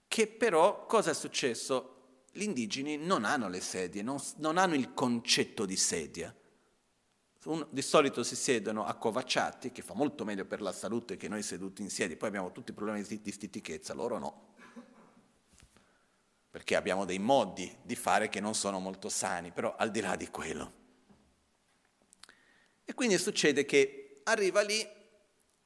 che 0.09 0.27
però 0.27 0.87
cosa 0.87 1.11
è 1.11 1.15
successo? 1.15 1.98
Gli 2.33 2.43
indigeni 2.43 2.97
non 2.97 3.25
hanno 3.25 3.49
le 3.49 3.61
sedie, 3.61 4.03
non, 4.03 4.19
non 4.37 4.59
hanno 4.59 4.75
il 4.75 4.93
concetto 4.95 5.65
di 5.65 5.77
sedia. 5.77 6.35
Un, 7.45 7.67
di 7.71 7.83
solito 7.83 8.23
si 8.23 8.37
siedono 8.37 8.85
accovacciati, 8.85 9.73
che 9.73 9.83
fa 9.83 9.95
molto 9.95 10.25
meglio 10.25 10.45
per 10.45 10.61
la 10.61 10.73
salute 10.73 11.17
che 11.17 11.29
noi 11.29 11.43
seduti 11.43 11.83
in 11.83 11.91
sedia, 11.91 12.17
poi 12.17 12.29
abbiamo 12.29 12.53
tutti 12.53 12.73
i 12.73 12.75
problemi 12.75 13.03
di, 13.03 13.23
di 13.23 13.33
stitichezza, 13.33 13.95
loro 13.95 14.19
no. 14.19 14.47
Perché 16.51 16.77
abbiamo 16.77 17.05
dei 17.05 17.19
modi 17.19 17.75
di 17.83 17.95
fare 17.95 18.29
che 18.29 18.41
non 18.41 18.55
sono 18.55 18.81
molto 18.81 19.09
sani, 19.09 19.51
però 19.53 19.75
al 19.77 19.91
di 19.91 20.01
là 20.01 20.17
di 20.17 20.29
quello. 20.29 20.73
E 22.85 22.95
quindi 22.95 23.19
succede 23.19 23.65
che 23.65 24.21
arriva 24.25 24.63
lì 24.63 24.87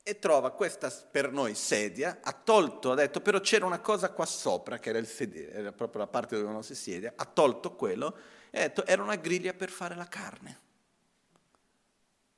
e 0.05 0.19
trova 0.19 0.51
questa 0.51 0.91
per 0.91 1.31
noi 1.31 1.55
sedia, 1.55 2.19
ha 2.23 2.33
tolto, 2.33 2.91
ha 2.91 2.97
detto 2.97 3.21
però 3.21 3.39
c'era 3.39 3.67
una 3.67 3.81
cosa 3.81 4.11
qua 4.11 4.27
sopra 4.27 4.79
che 4.79 4.89
era 4.89 4.99
il 4.99 5.07
sedere, 5.07 5.53
era 5.53 5.73
proprio 5.73 6.01
la 6.01 6.09
parte 6.09 6.37
dove 6.37 6.49
uno 6.49 6.63
si 6.63 6.75
siede, 6.75 7.13
ha 7.15 7.25
tolto 7.25 7.75
quello 7.77 8.17
e 8.51 8.59
ha 8.59 8.63
detto 8.63 8.85
era 8.85 9.03
una 9.03 9.15
griglia 9.15 9.55
per 9.55 9.71
fare 9.71 9.95
la 9.95 10.09
carne. 10.09 10.61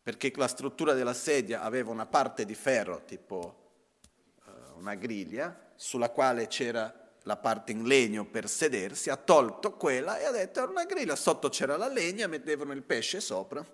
Perché 0.02 0.30
la 0.36 0.48
struttura 0.48 0.92
della 0.92 1.14
sedia 1.14 1.62
aveva 1.62 1.90
una 1.90 2.04
parte 2.04 2.44
di 2.44 2.54
ferro, 2.54 3.02
tipo 3.06 3.70
uh, 4.44 4.76
una 4.76 4.94
griglia, 4.94 5.72
sulla 5.76 6.10
quale 6.10 6.46
c'era 6.46 6.92
la 7.22 7.36
parte 7.38 7.72
in 7.72 7.86
legno 7.86 8.26
per 8.26 8.46
sedersi, 8.46 9.08
ha 9.08 9.16
tolto 9.16 9.72
quella 9.72 10.18
e 10.18 10.24
ha 10.26 10.30
detto 10.30 10.60
era 10.60 10.70
una 10.70 10.84
griglia, 10.84 11.16
sotto 11.16 11.48
c'era 11.48 11.78
la 11.78 11.88
legna, 11.88 12.26
mettevano 12.26 12.72
il 12.72 12.82
pesce 12.82 13.22
sopra. 13.22 13.64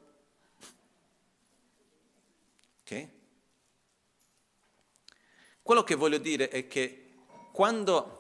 Ok? 2.83 3.09
Quello 5.63 5.83
che 5.85 5.95
voglio 5.95 6.19
dire 6.19 6.49
è 6.49 6.67
che 6.67 7.11
quando 7.53 8.17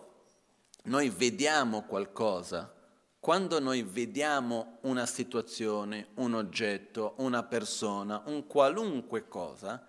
noi 0.84 1.08
vediamo 1.08 1.82
qualcosa, 1.82 2.72
quando 3.18 3.60
noi 3.60 3.82
vediamo 3.82 4.78
una 4.82 5.06
situazione, 5.06 6.08
un 6.14 6.34
oggetto, 6.34 7.14
una 7.18 7.42
persona, 7.42 8.22
un 8.26 8.46
qualunque 8.46 9.28
cosa, 9.28 9.86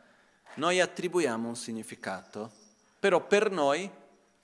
noi 0.55 0.81
attribuiamo 0.81 1.47
un 1.47 1.55
significato, 1.55 2.51
però 2.99 3.25
per 3.25 3.51
noi 3.51 3.89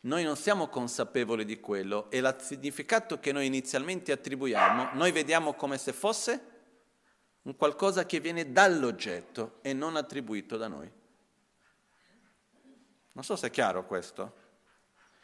noi 0.01 0.23
non 0.23 0.37
siamo 0.37 0.67
consapevoli 0.67 1.43
di 1.43 1.59
quello 1.59 2.09
e 2.09 2.19
il 2.19 2.35
significato 2.39 3.19
che 3.19 3.33
noi 3.33 3.45
inizialmente 3.45 4.11
attribuiamo, 4.13 4.91
noi 4.93 5.11
vediamo 5.11 5.53
come 5.53 5.77
se 5.77 5.91
fosse 5.91 6.55
un 7.41 7.55
qualcosa 7.55 8.05
che 8.05 8.19
viene 8.19 8.51
dall'oggetto 8.51 9.59
e 9.61 9.73
non 9.73 9.95
attribuito 9.95 10.55
da 10.55 10.67
noi. 10.67 10.89
Non 13.18 13.26
so 13.26 13.36
se 13.36 13.47
è 13.47 13.49
chiaro 13.49 13.84
questo. 13.84 14.45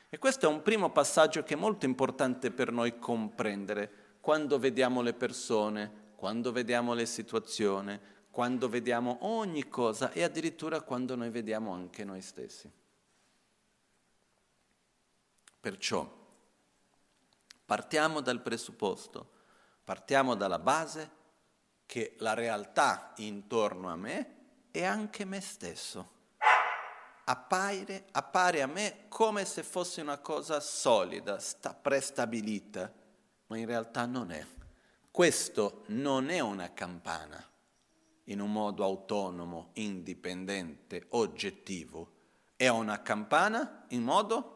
E 0.09 0.17
questo 0.17 0.47
è 0.47 0.49
un 0.49 0.63
primo 0.63 0.91
passaggio 0.91 1.43
che 1.43 1.53
è 1.53 1.57
molto 1.57 1.85
importante 1.85 2.49
per 2.49 2.71
noi 2.71 2.97
comprendere 2.97 4.17
quando 4.19 4.57
vediamo 4.57 5.03
le 5.03 5.13
persone, 5.13 6.13
quando 6.15 6.51
vediamo 6.51 6.95
le 6.95 7.05
situazioni, 7.05 7.99
quando 8.31 8.67
vediamo 8.67 9.19
ogni 9.21 9.69
cosa 9.69 10.11
e 10.11 10.23
addirittura 10.23 10.81
quando 10.81 11.15
noi 11.15 11.29
vediamo 11.29 11.71
anche 11.71 12.03
noi 12.03 12.21
stessi. 12.21 12.67
Perciò 15.59 16.21
partiamo 17.63 18.21
dal 18.21 18.41
presupposto, 18.41 19.29
partiamo 19.83 20.33
dalla 20.33 20.57
base 20.57 21.11
che 21.85 22.15
la 22.17 22.33
realtà 22.33 23.13
intorno 23.17 23.91
a 23.91 23.95
me 23.95 24.35
è 24.71 24.83
anche 24.83 25.25
me 25.25 25.41
stesso. 25.41 26.12
Appare, 27.25 28.05
appare 28.11 28.61
a 28.61 28.67
me 28.67 29.05
come 29.07 29.45
se 29.45 29.63
fosse 29.63 30.01
una 30.01 30.17
cosa 30.17 30.59
solida, 30.59 31.39
sta, 31.39 31.73
prestabilita, 31.73 32.91
ma 33.47 33.57
in 33.57 33.65
realtà 33.65 34.05
non 34.05 34.31
è. 34.31 34.45
Questo 35.09 35.83
non 35.87 36.29
è 36.29 36.39
una 36.39 36.73
campana 36.73 37.41
in 38.25 38.39
un 38.39 38.51
modo 38.51 38.83
autonomo, 38.83 39.69
indipendente, 39.73 41.05
oggettivo. 41.09 42.11
È 42.55 42.67
una 42.67 43.01
campana 43.01 43.85
in 43.89 44.01
modo 44.01 44.53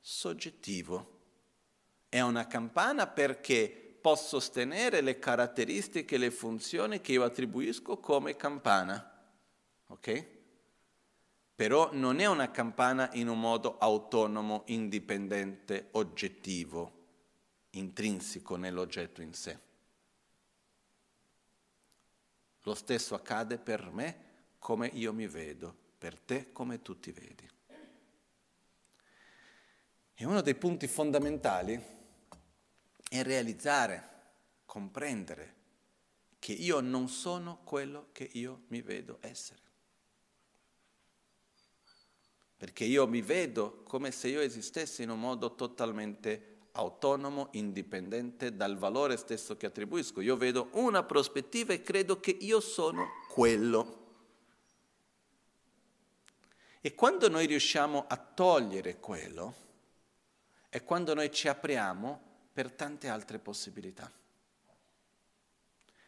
soggettivo. 0.00 1.14
È 2.08 2.20
una 2.20 2.46
campana 2.46 3.06
perché 3.06 3.98
posso 4.00 4.38
sostenere 4.38 5.00
le 5.00 5.18
caratteristiche 5.18 6.16
le 6.16 6.30
funzioni 6.30 7.00
che 7.00 7.12
io 7.12 7.24
attribuisco 7.24 7.98
come 7.98 8.36
campana. 8.36 9.12
Ok? 9.88 10.35
Però 11.56 11.88
non 11.94 12.20
è 12.20 12.26
una 12.26 12.50
campana 12.50 13.08
in 13.14 13.28
un 13.28 13.40
modo 13.40 13.78
autonomo, 13.78 14.64
indipendente, 14.66 15.88
oggettivo, 15.92 16.92
intrinseco 17.70 18.56
nell'oggetto 18.56 19.22
in 19.22 19.32
sé. 19.32 19.58
Lo 22.60 22.74
stesso 22.74 23.14
accade 23.14 23.56
per 23.56 23.90
me 23.90 24.24
come 24.58 24.88
io 24.88 25.14
mi 25.14 25.26
vedo, 25.26 25.74
per 25.96 26.18
te 26.18 26.52
come 26.52 26.82
tu 26.82 27.00
ti 27.00 27.10
vedi. 27.10 27.48
E 30.14 30.24
uno 30.26 30.42
dei 30.42 30.54
punti 30.54 30.86
fondamentali 30.86 31.82
è 33.08 33.22
realizzare, 33.22 34.10
comprendere 34.66 35.54
che 36.38 36.52
io 36.52 36.80
non 36.80 37.08
sono 37.08 37.60
quello 37.64 38.08
che 38.12 38.28
io 38.32 38.64
mi 38.68 38.82
vedo 38.82 39.18
essere. 39.22 39.65
Perché 42.56 42.84
io 42.84 43.06
mi 43.06 43.20
vedo 43.20 43.82
come 43.82 44.10
se 44.10 44.28
io 44.28 44.40
esistessi 44.40 45.02
in 45.02 45.10
un 45.10 45.20
modo 45.20 45.54
totalmente 45.54 46.54
autonomo, 46.72 47.48
indipendente 47.52 48.54
dal 48.54 48.76
valore 48.76 49.16
stesso 49.16 49.56
che 49.56 49.66
attribuisco. 49.66 50.20
Io 50.20 50.36
vedo 50.36 50.68
una 50.72 51.02
prospettiva 51.02 51.72
e 51.72 51.82
credo 51.82 52.20
che 52.20 52.30
io 52.30 52.60
sono 52.60 53.08
quello. 53.28 54.04
E 56.80 56.94
quando 56.94 57.28
noi 57.28 57.46
riusciamo 57.46 58.04
a 58.06 58.16
togliere 58.16 59.00
quello, 59.00 59.54
è 60.68 60.84
quando 60.84 61.14
noi 61.14 61.32
ci 61.32 61.48
apriamo 61.48 62.20
per 62.52 62.70
tante 62.72 63.08
altre 63.08 63.38
possibilità. 63.38 64.10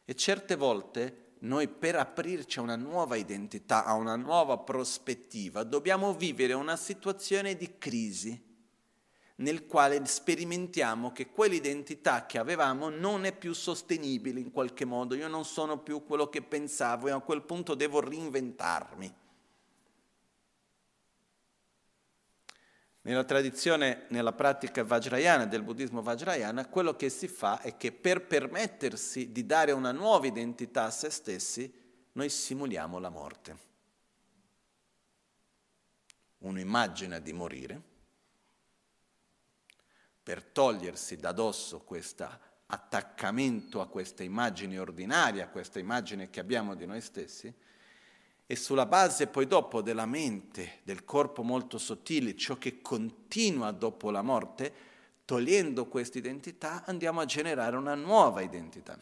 E 0.04 0.14
certe 0.14 0.54
volte 0.54 1.27
noi 1.40 1.68
per 1.68 1.96
aprirci 1.96 2.58
a 2.58 2.62
una 2.62 2.76
nuova 2.76 3.16
identità, 3.16 3.84
a 3.84 3.94
una 3.94 4.16
nuova 4.16 4.58
prospettiva, 4.58 5.62
dobbiamo 5.62 6.14
vivere 6.14 6.52
una 6.52 6.76
situazione 6.76 7.56
di 7.56 7.78
crisi 7.78 8.46
nel 9.36 9.66
quale 9.66 10.04
sperimentiamo 10.04 11.12
che 11.12 11.30
quell'identità 11.30 12.26
che 12.26 12.38
avevamo 12.38 12.88
non 12.88 13.24
è 13.24 13.36
più 13.36 13.52
sostenibile 13.52 14.40
in 14.40 14.50
qualche 14.50 14.84
modo, 14.84 15.14
io 15.14 15.28
non 15.28 15.44
sono 15.44 15.78
più 15.78 16.04
quello 16.04 16.28
che 16.28 16.42
pensavo 16.42 17.08
e 17.08 17.12
a 17.12 17.20
quel 17.20 17.42
punto 17.42 17.74
devo 17.74 18.00
reinventarmi. 18.00 19.14
Nella 23.08 23.24
tradizione, 23.24 24.04
nella 24.08 24.34
pratica 24.34 24.84
vajrayana, 24.84 25.46
del 25.46 25.62
buddismo 25.62 26.02
vajrayana, 26.02 26.66
quello 26.66 26.94
che 26.94 27.08
si 27.08 27.26
fa 27.26 27.58
è 27.62 27.78
che 27.78 27.90
per 27.90 28.26
permettersi 28.26 29.32
di 29.32 29.46
dare 29.46 29.72
una 29.72 29.92
nuova 29.92 30.26
identità 30.26 30.84
a 30.84 30.90
se 30.90 31.08
stessi, 31.08 31.72
noi 32.12 32.28
simuliamo 32.28 32.98
la 32.98 33.08
morte. 33.08 33.58
Uno 36.40 36.60
immagina 36.60 37.18
di 37.18 37.32
morire, 37.32 37.82
per 40.22 40.42
togliersi 40.42 41.16
da 41.16 41.32
dosso 41.32 41.80
questo 41.80 42.28
attaccamento 42.66 43.80
a 43.80 43.88
questa 43.88 44.22
immagine 44.22 44.78
ordinaria, 44.78 45.44
a 45.44 45.48
questa 45.48 45.78
immagine 45.78 46.28
che 46.28 46.40
abbiamo 46.40 46.74
di 46.74 46.84
noi 46.84 47.00
stessi, 47.00 47.50
e 48.50 48.56
sulla 48.56 48.86
base 48.86 49.26
poi 49.26 49.46
dopo 49.46 49.82
della 49.82 50.06
mente, 50.06 50.78
del 50.82 51.04
corpo 51.04 51.42
molto 51.42 51.76
sottile, 51.76 52.34
ciò 52.34 52.56
che 52.56 52.80
continua 52.80 53.72
dopo 53.72 54.10
la 54.10 54.22
morte, 54.22 54.72
togliendo 55.26 55.84
questa 55.84 56.16
identità 56.16 56.82
andiamo 56.86 57.20
a 57.20 57.26
generare 57.26 57.76
una 57.76 57.94
nuova 57.94 58.40
identità. 58.40 58.98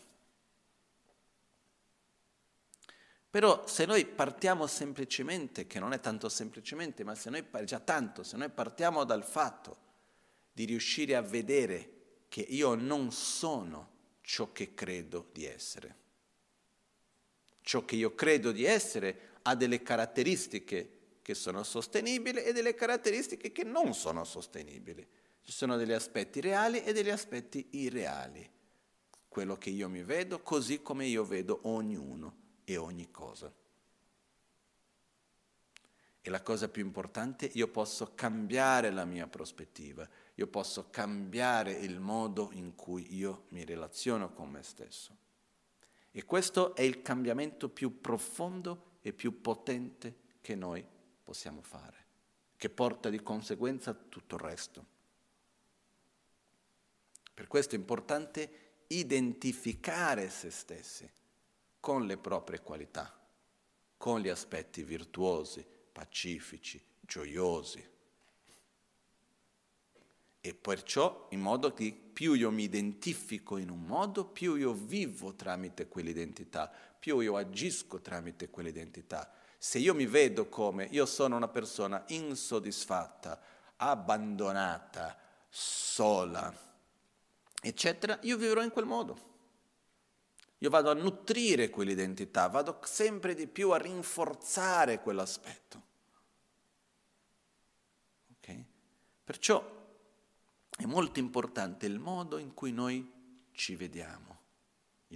Però 3.30 3.64
se 3.68 3.86
noi 3.86 4.04
partiamo 4.04 4.66
semplicemente, 4.66 5.68
che 5.68 5.78
non 5.78 5.92
è 5.92 6.00
tanto 6.00 6.28
semplicemente, 6.28 7.04
ma 7.04 7.14
se 7.14 7.30
noi, 7.30 7.46
già 7.62 7.78
tanto, 7.78 8.24
se 8.24 8.36
noi 8.36 8.48
partiamo 8.48 9.04
dal 9.04 9.22
fatto 9.22 9.76
di 10.52 10.64
riuscire 10.64 11.14
a 11.14 11.22
vedere 11.22 12.24
che 12.26 12.40
io 12.40 12.74
non 12.74 13.12
sono 13.12 13.90
ciò 14.22 14.50
che 14.50 14.74
credo 14.74 15.28
di 15.32 15.44
essere, 15.44 15.96
ciò 17.60 17.84
che 17.84 17.94
io 17.94 18.12
credo 18.16 18.50
di 18.50 18.64
essere 18.64 19.34
ha 19.48 19.54
delle 19.54 19.82
caratteristiche 19.82 20.90
che 21.22 21.34
sono 21.34 21.62
sostenibili 21.62 22.42
e 22.42 22.52
delle 22.52 22.74
caratteristiche 22.74 23.52
che 23.52 23.64
non 23.64 23.94
sono 23.94 24.24
sostenibili. 24.24 25.06
Ci 25.40 25.52
sono 25.52 25.76
degli 25.76 25.92
aspetti 25.92 26.40
reali 26.40 26.82
e 26.82 26.92
degli 26.92 27.10
aspetti 27.10 27.68
irreali. 27.72 28.48
Quello 29.28 29.56
che 29.56 29.70
io 29.70 29.88
mi 29.88 30.02
vedo 30.02 30.40
così 30.40 30.82
come 30.82 31.06
io 31.06 31.24
vedo 31.24 31.60
ognuno 31.64 32.36
e 32.64 32.76
ogni 32.76 33.10
cosa. 33.10 33.52
E 36.20 36.30
la 36.30 36.42
cosa 36.42 36.68
più 36.68 36.84
importante, 36.84 37.48
io 37.54 37.68
posso 37.68 38.14
cambiare 38.16 38.90
la 38.90 39.04
mia 39.04 39.28
prospettiva, 39.28 40.08
io 40.34 40.46
posso 40.48 40.88
cambiare 40.90 41.70
il 41.72 42.00
modo 42.00 42.50
in 42.52 42.74
cui 42.74 43.14
io 43.14 43.44
mi 43.50 43.64
relaziono 43.64 44.32
con 44.32 44.50
me 44.50 44.64
stesso. 44.64 45.16
E 46.10 46.24
questo 46.24 46.74
è 46.74 46.82
il 46.82 47.02
cambiamento 47.02 47.68
più 47.68 48.00
profondo 48.00 48.94
e 49.06 49.12
più 49.12 49.40
potente 49.40 50.16
che 50.40 50.56
noi 50.56 50.84
possiamo 51.22 51.62
fare, 51.62 52.06
che 52.56 52.68
porta 52.68 53.08
di 53.08 53.22
conseguenza 53.22 53.94
tutto 53.94 54.34
il 54.34 54.40
resto. 54.40 54.86
Per 57.32 57.46
questo 57.46 57.76
è 57.76 57.78
importante 57.78 58.50
identificare 58.88 60.28
se 60.28 60.50
stessi 60.50 61.08
con 61.78 62.04
le 62.04 62.16
proprie 62.16 62.60
qualità, 62.62 63.16
con 63.96 64.18
gli 64.18 64.28
aspetti 64.28 64.82
virtuosi, 64.82 65.64
pacifici, 65.92 66.84
gioiosi. 67.00 67.88
E 70.40 70.54
perciò 70.54 71.28
in 71.30 71.40
modo 71.40 71.72
che 71.72 71.92
più 72.12 72.32
io 72.32 72.50
mi 72.50 72.64
identifico 72.64 73.56
in 73.56 73.70
un 73.70 73.82
modo, 73.82 74.24
più 74.24 74.56
io 74.56 74.72
vivo 74.72 75.32
tramite 75.36 75.86
quell'identità, 75.86 76.95
più 77.06 77.20
io 77.20 77.36
agisco 77.36 78.00
tramite 78.00 78.50
quell'identità. 78.50 79.32
Se 79.58 79.78
io 79.78 79.94
mi 79.94 80.06
vedo 80.06 80.48
come 80.48 80.88
io 80.90 81.06
sono 81.06 81.36
una 81.36 81.46
persona 81.46 82.02
insoddisfatta, 82.08 83.40
abbandonata, 83.76 85.16
sola, 85.48 86.52
eccetera, 87.62 88.18
io 88.22 88.36
vivrò 88.36 88.60
in 88.60 88.70
quel 88.70 88.86
modo. 88.86 89.34
Io 90.58 90.68
vado 90.68 90.90
a 90.90 90.94
nutrire 90.94 91.70
quell'identità, 91.70 92.48
vado 92.48 92.80
sempre 92.82 93.36
di 93.36 93.46
più 93.46 93.70
a 93.70 93.78
rinforzare 93.78 95.00
quell'aspetto. 95.00 95.82
Okay? 98.38 98.64
Perciò 99.22 99.64
è 100.76 100.84
molto 100.86 101.20
importante 101.20 101.86
il 101.86 102.00
modo 102.00 102.38
in 102.38 102.52
cui 102.52 102.72
noi 102.72 103.48
ci 103.52 103.76
vediamo, 103.76 104.35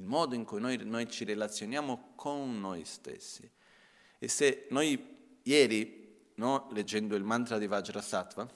il 0.00 0.06
modo 0.06 0.34
in 0.34 0.44
cui 0.44 0.60
noi, 0.60 0.78
noi 0.78 1.10
ci 1.10 1.24
relazioniamo 1.24 2.12
con 2.16 2.58
noi 2.58 2.84
stessi. 2.86 3.48
E 4.18 4.28
se 4.28 4.66
noi 4.70 5.38
ieri, 5.42 6.32
no, 6.36 6.68
leggendo 6.72 7.14
il 7.16 7.22
mantra 7.22 7.58
di 7.58 7.66
Vajrasattva, 7.66 8.48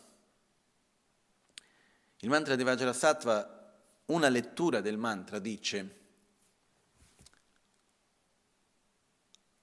il 2.21 2.29
mantra 2.31 2.57
di 2.57 2.63
Vajrasattva, 2.63 3.77
una 4.07 4.29
lettura 4.29 4.81
del 4.81 4.97
mantra 4.97 5.39
dice 5.39 6.01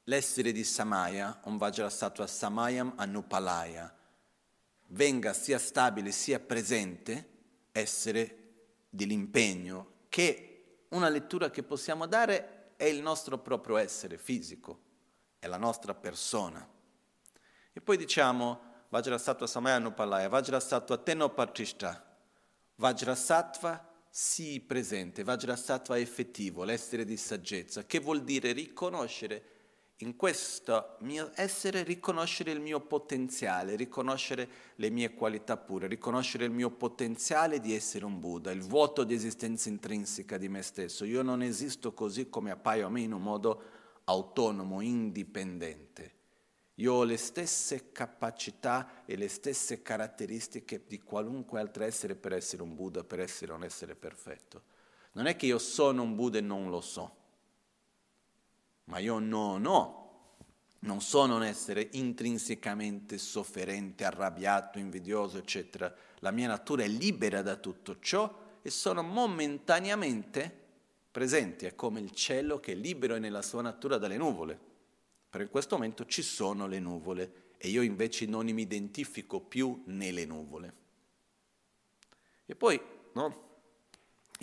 l'essere 0.03 0.51
di 0.51 0.63
Samaya, 0.63 1.41
un 1.45 1.57
Vajrasattva 1.57 2.27
Samayam 2.27 2.93
Anupalaya, 2.95 3.91
venga 4.87 5.33
sia 5.33 5.57
stabile 5.57 6.11
sia 6.11 6.39
presente, 6.39 7.29
essere 7.71 8.37
dell'impegno, 8.89 9.93
che 10.09 10.50
una 10.91 11.09
lettura 11.09 11.49
che 11.49 11.63
possiamo 11.63 12.05
dare 12.05 12.73
è 12.75 12.85
il 12.85 13.01
nostro 13.01 13.37
proprio 13.37 13.77
essere 13.77 14.17
fisico, 14.17 14.79
è 15.39 15.47
la 15.47 15.57
nostra 15.57 15.93
persona. 15.93 16.67
E 17.73 17.81
poi 17.81 17.97
diciamo 17.97 18.69
Vajrasattva 18.89 19.47
Samaya 19.47 19.75
Anupalaya, 19.75 20.27
Vajrasattva 20.27 20.97
Tenopatishta, 20.97 22.17
Vajrasattva 22.75 23.89
sii 24.09 24.59
presente, 24.59 25.23
Vajrasattva 25.23 25.97
effettivo, 25.97 26.63
l'essere 26.63 27.05
di 27.05 27.15
saggezza, 27.15 27.85
che 27.85 27.99
vuol 27.99 28.23
dire 28.23 28.51
riconoscere 28.51 29.60
in 30.03 30.15
questo 30.15 30.95
mio 30.99 31.31
essere 31.35 31.83
riconoscere 31.83 32.51
il 32.51 32.59
mio 32.59 32.79
potenziale, 32.79 33.75
riconoscere 33.75 34.49
le 34.75 34.89
mie 34.89 35.13
qualità 35.13 35.57
pure, 35.57 35.87
riconoscere 35.87 36.45
il 36.45 36.51
mio 36.51 36.71
potenziale 36.71 37.59
di 37.59 37.73
essere 37.73 38.05
un 38.05 38.19
Buddha, 38.19 38.51
il 38.51 38.61
vuoto 38.61 39.03
di 39.03 39.13
esistenza 39.13 39.69
intrinseca 39.69 40.37
di 40.37 40.49
me 40.49 40.61
stesso. 40.63 41.05
Io 41.05 41.21
non 41.21 41.41
esisto 41.43 41.93
così 41.93 42.29
come 42.29 42.51
appaio 42.51 42.87
a 42.87 42.89
me 42.89 43.01
in 43.01 43.13
un 43.13 43.21
modo 43.21 43.61
autonomo, 44.05 44.81
indipendente. 44.81 46.19
Io 46.75 46.93
ho 46.93 47.03
le 47.03 47.17
stesse 47.17 47.91
capacità 47.91 49.03
e 49.05 49.15
le 49.15 49.27
stesse 49.27 49.83
caratteristiche 49.83 50.83
di 50.87 50.99
qualunque 50.99 51.59
altro 51.59 51.83
essere 51.83 52.15
per 52.15 52.33
essere 52.33 52.63
un 52.63 52.73
Buddha, 52.73 53.03
per 53.03 53.19
essere 53.19 53.53
un 53.53 53.63
essere 53.63 53.95
perfetto. 53.95 54.63
Non 55.11 55.27
è 55.27 55.35
che 55.35 55.45
io 55.45 55.59
sono 55.59 56.01
un 56.01 56.15
Buddha 56.15 56.39
e 56.39 56.41
non 56.41 56.69
lo 56.71 56.81
so 56.81 57.19
ma 58.91 58.99
io 58.99 59.19
non 59.19 59.65
ho, 59.65 59.99
non 60.79 60.99
sono 60.99 61.37
un 61.37 61.43
essere 61.43 61.87
intrinsecamente 61.93 63.17
sofferente, 63.17 64.03
arrabbiato, 64.03 64.79
invidioso, 64.79 65.37
eccetera. 65.37 65.93
La 66.19 66.31
mia 66.31 66.47
natura 66.47 66.83
è 66.83 66.89
libera 66.89 67.41
da 67.41 67.55
tutto 67.55 67.99
ciò 67.99 68.59
e 68.61 68.69
sono 68.69 69.01
momentaneamente 69.01 70.59
presenti, 71.09 71.65
è 71.65 71.73
come 71.73 72.01
il 72.01 72.11
cielo 72.11 72.59
che 72.59 72.73
è 72.73 72.75
libero 72.75 73.17
nella 73.17 73.41
sua 73.41 73.61
natura 73.61 73.97
dalle 73.97 74.17
nuvole. 74.17 74.59
Per 75.29 75.49
questo 75.49 75.75
momento 75.75 76.05
ci 76.05 76.21
sono 76.21 76.67
le 76.67 76.79
nuvole 76.79 77.53
e 77.55 77.69
io 77.69 77.83
invece 77.83 78.25
non 78.25 78.45
mi 78.47 78.61
identifico 78.61 79.39
più 79.39 79.83
nelle 79.85 80.25
nuvole. 80.25 80.73
E 82.45 82.55
poi, 82.57 82.81
no? 83.13 83.50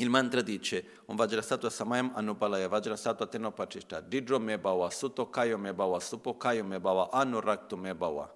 Il 0.01 0.11
mantra 0.11 0.43
dice, 0.43 1.03
un 1.07 1.17
Vajrasattva 1.17 1.69
Samayam 1.69 2.13
Anupalaya, 2.15 2.69
Vajrasattva 2.69 3.27
Tenopachishta, 3.27 4.01
Didro 4.01 4.39
me 4.39 4.57
bhava, 4.57 4.91
Suttokayo 4.91 5.59
me 5.59 5.75
bhava, 5.75 5.99
Supokayo 5.99 6.65
me 6.65 6.79
bhava, 6.79 7.11
Anurakto 7.11 7.77
me 7.77 7.93
bhava. 7.97 8.33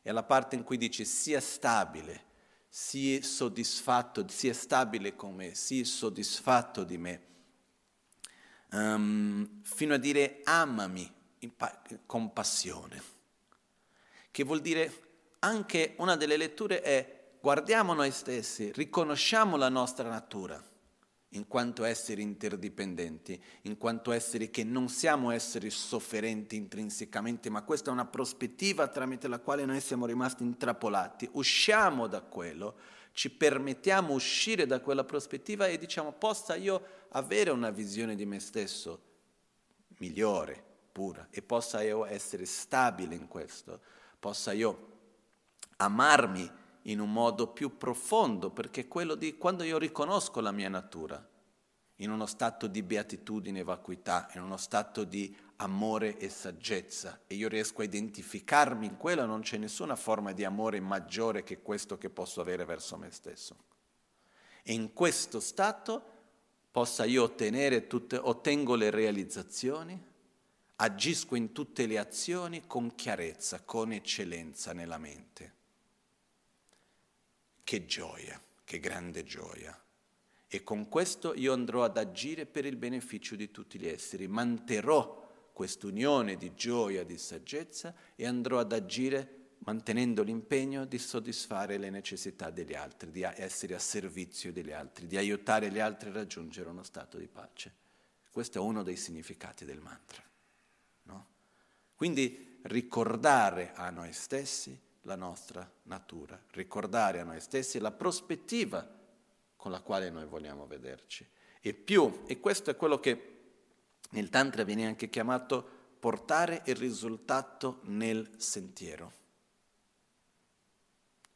È 0.00 0.10
la 0.10 0.22
parte 0.22 0.56
in 0.56 0.62
cui 0.62 0.78
dice 0.78 1.04
sia 1.04 1.40
stabile, 1.40 2.24
sii 2.68 3.20
soddisfatto, 3.22 4.26
sia 4.28 4.54
stabile 4.54 5.14
con 5.14 5.34
me, 5.34 5.54
sii 5.54 5.84
soddisfatto 5.84 6.84
di 6.84 6.96
me, 6.96 7.22
um, 8.70 9.60
fino 9.62 9.92
a 9.92 9.98
dire 9.98 10.40
amami 10.44 11.12
pa- 11.54 11.82
con 12.06 12.32
passione. 12.32 13.02
Che 14.30 14.42
vuol 14.42 14.62
dire, 14.62 14.90
anche 15.40 15.96
una 15.98 16.16
delle 16.16 16.38
letture 16.38 16.80
è 16.80 17.21
guardiamo 17.42 17.92
noi 17.92 18.12
stessi, 18.12 18.70
riconosciamo 18.72 19.56
la 19.56 19.68
nostra 19.68 20.08
natura 20.08 20.62
in 21.30 21.48
quanto 21.48 21.82
esseri 21.82 22.22
interdipendenti, 22.22 23.42
in 23.62 23.76
quanto 23.78 24.12
esseri 24.12 24.48
che 24.48 24.62
non 24.62 24.88
siamo 24.88 25.32
esseri 25.32 25.68
sofferenti 25.68 26.54
intrinsecamente, 26.54 27.50
ma 27.50 27.62
questa 27.62 27.90
è 27.90 27.92
una 27.92 28.04
prospettiva 28.04 28.86
tramite 28.86 29.26
la 29.26 29.40
quale 29.40 29.64
noi 29.64 29.80
siamo 29.80 30.06
rimasti 30.06 30.44
intrappolati. 30.44 31.28
Usciamo 31.32 32.06
da 32.06 32.20
quello, 32.20 32.76
ci 33.10 33.28
permettiamo 33.28 34.12
uscire 34.12 34.64
da 34.64 34.80
quella 34.80 35.02
prospettiva 35.02 35.66
e 35.66 35.78
diciamo 35.78 36.12
possa 36.12 36.54
io 36.54 36.80
avere 37.08 37.50
una 37.50 37.70
visione 37.70 38.14
di 38.14 38.24
me 38.24 38.38
stesso 38.38 39.00
migliore, 39.98 40.62
pura, 40.92 41.26
e 41.30 41.42
possa 41.42 41.82
io 41.82 42.04
essere 42.04 42.44
stabile 42.44 43.16
in 43.16 43.26
questo, 43.26 43.80
possa 44.20 44.52
io 44.52 44.90
amarmi 45.78 46.60
in 46.82 47.00
un 47.00 47.12
modo 47.12 47.48
più 47.48 47.76
profondo, 47.76 48.50
perché 48.50 48.88
quello 48.88 49.14
di 49.14 49.36
quando 49.36 49.62
io 49.62 49.78
riconosco 49.78 50.40
la 50.40 50.52
mia 50.52 50.68
natura, 50.68 51.24
in 51.96 52.10
uno 52.10 52.26
stato 52.26 52.66
di 52.66 52.82
beatitudine 52.82 53.60
e 53.60 53.64
vacuità, 53.64 54.28
in 54.34 54.42
uno 54.42 54.56
stato 54.56 55.04
di 55.04 55.34
amore 55.56 56.18
e 56.18 56.28
saggezza, 56.28 57.20
e 57.26 57.36
io 57.36 57.48
riesco 57.48 57.82
a 57.82 57.84
identificarmi 57.84 58.86
in 58.86 58.96
quello, 58.96 59.24
non 59.24 59.42
c'è 59.42 59.56
nessuna 59.58 59.94
forma 59.94 60.32
di 60.32 60.44
amore 60.44 60.80
maggiore 60.80 61.44
che 61.44 61.62
questo 61.62 61.98
che 61.98 62.10
posso 62.10 62.40
avere 62.40 62.64
verso 62.64 62.96
me 62.96 63.10
stesso. 63.12 63.56
E 64.64 64.72
in 64.72 64.92
questo 64.92 65.38
stato 65.38 66.02
possa 66.70 67.04
io 67.04 67.22
ottenere 67.22 67.86
tutte, 67.86 68.16
ottengo 68.16 68.74
le 68.74 68.90
realizzazioni, 68.90 70.10
agisco 70.76 71.36
in 71.36 71.52
tutte 71.52 71.86
le 71.86 71.98
azioni 71.98 72.66
con 72.66 72.94
chiarezza, 72.96 73.62
con 73.62 73.92
eccellenza 73.92 74.72
nella 74.72 74.98
mente. 74.98 75.60
Che 77.64 77.86
gioia, 77.86 78.40
che 78.64 78.78
grande 78.78 79.24
gioia. 79.24 79.78
E 80.48 80.62
con 80.62 80.88
questo 80.88 81.34
io 81.34 81.52
andrò 81.52 81.84
ad 81.84 81.96
agire 81.96 82.44
per 82.44 82.66
il 82.66 82.76
beneficio 82.76 83.36
di 83.36 83.50
tutti 83.50 83.78
gli 83.78 83.86
esseri, 83.86 84.28
manterrò 84.28 85.50
quest'unione 85.52 86.36
di 86.36 86.54
gioia, 86.54 87.04
di 87.04 87.16
saggezza 87.16 87.94
e 88.14 88.26
andrò 88.26 88.58
ad 88.58 88.72
agire 88.72 89.42
mantenendo 89.64 90.22
l'impegno 90.22 90.84
di 90.84 90.98
soddisfare 90.98 91.78
le 91.78 91.90
necessità 91.90 92.50
degli 92.50 92.74
altri, 92.74 93.10
di 93.10 93.22
essere 93.22 93.74
a 93.74 93.78
servizio 93.78 94.52
degli 94.52 94.72
altri, 94.72 95.06
di 95.06 95.16
aiutare 95.16 95.70
gli 95.70 95.78
altri 95.78 96.10
a 96.10 96.12
raggiungere 96.12 96.68
uno 96.68 96.82
stato 96.82 97.16
di 97.16 97.28
pace. 97.28 97.72
Questo 98.30 98.58
è 98.58 98.60
uno 98.60 98.82
dei 98.82 98.96
significati 98.96 99.64
del 99.64 99.80
mantra. 99.80 100.22
No? 101.04 101.26
Quindi 101.94 102.58
ricordare 102.62 103.72
a 103.74 103.90
noi 103.90 104.12
stessi 104.12 104.78
la 105.02 105.16
nostra 105.16 105.68
natura, 105.84 106.40
ricordare 106.50 107.20
a 107.20 107.24
noi 107.24 107.40
stessi 107.40 107.78
la 107.78 107.90
prospettiva 107.90 109.00
con 109.56 109.70
la 109.70 109.80
quale 109.80 110.10
noi 110.10 110.26
vogliamo 110.26 110.66
vederci. 110.66 111.28
E 111.60 111.74
più, 111.74 112.22
e 112.26 112.40
questo 112.40 112.70
è 112.70 112.76
quello 112.76 112.98
che 112.98 113.28
nel 114.10 114.28
Tantra 114.28 114.64
viene 114.64 114.86
anche 114.86 115.08
chiamato 115.08 115.80
portare 115.98 116.62
il 116.66 116.76
risultato 116.76 117.80
nel 117.84 118.28
sentiero. 118.36 119.20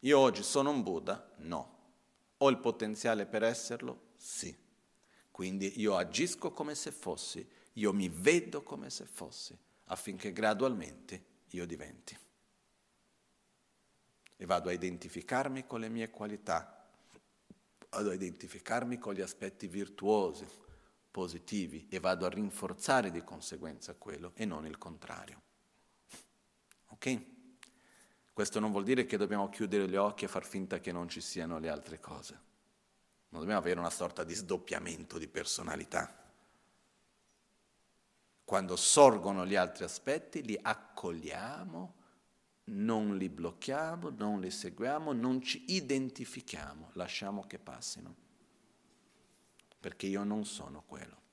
Io 0.01 0.19
oggi 0.19 0.43
sono 0.43 0.71
un 0.71 0.83
Buddha? 0.83 1.33
No. 1.39 1.75
Ho 2.39 2.51
il 2.51 2.59
potenziale 2.59 3.27
per 3.27 3.43
esserlo? 3.43 4.09
Sì. 4.17 4.55
Quindi 5.31 5.81
io 5.81 5.97
agisco 5.97 6.51
come 6.53 6.75
se 6.75 6.91
fossi, 6.91 7.49
io 7.75 7.93
mi 7.93 8.09
vedo 8.09 8.63
come 8.63 8.91
se 8.91 9.05
fossi, 9.05 9.57
affinché 9.85 10.33
gradualmente 10.33 11.25
io 11.51 11.67
diventi 11.67 12.17
e 14.37 14.47
vado 14.47 14.69
a 14.69 14.73
identificarmi 14.73 15.67
con 15.67 15.81
le 15.81 15.89
mie 15.89 16.11
qualità, 16.11 16.87
vado 17.91 18.11
a 18.11 18.15
identificarmi 18.15 18.99
con 18.99 19.15
gli 19.15 19.23
aspetti 19.23 19.67
virtuosi, 19.67 20.47
positivi 21.11 21.87
e 21.89 21.99
vado 21.99 22.27
a 22.27 22.29
rinforzare 22.29 23.11
di 23.11 23.25
conseguenza 23.25 23.95
quello 23.95 24.33
e 24.35 24.45
non 24.45 24.67
il 24.67 24.77
contrario. 24.77 25.41
Ok? 26.89 27.21
Questo 28.35 28.61
non 28.61 28.71
vuol 28.71 28.85
dire 28.85 29.07
che 29.07 29.17
dobbiamo 29.17 29.49
chiudere 29.49 29.89
gli 29.89 29.97
occhi 29.97 30.27
e 30.27 30.29
far 30.29 30.45
finta 30.45 30.79
che 30.79 30.93
non 30.93 31.09
ci 31.09 31.23
siano 31.23 31.59
le 31.59 31.71
altre 31.71 31.99
cose. 31.99 32.35
Non 33.31 33.41
dobbiamo 33.41 33.61
avere 33.61 33.81
una 33.81 33.89
sorta 33.89 34.25
di 34.25 34.35
sdoppiamento 34.35 35.17
di 35.17 35.27
personalità. 35.27 36.25
Quando 38.45 38.77
sorgono 38.77 39.47
gli 39.47 39.55
altri 39.55 39.85
aspetti 39.85 40.43
li 40.43 40.59
accogliamo 40.61 41.95
non 42.67 43.17
li 43.17 43.29
blocchiamo, 43.29 44.11
non 44.11 44.41
li 44.41 44.51
seguiamo, 44.51 45.13
non 45.13 45.41
ci 45.43 45.65
identifichiamo, 45.69 46.91
lasciamo 46.95 47.43
che 47.47 47.59
passino, 47.59 48.15
perché 49.79 50.07
io 50.07 50.25
non 50.25 50.45
sono 50.45 50.83
quello. 50.87 51.26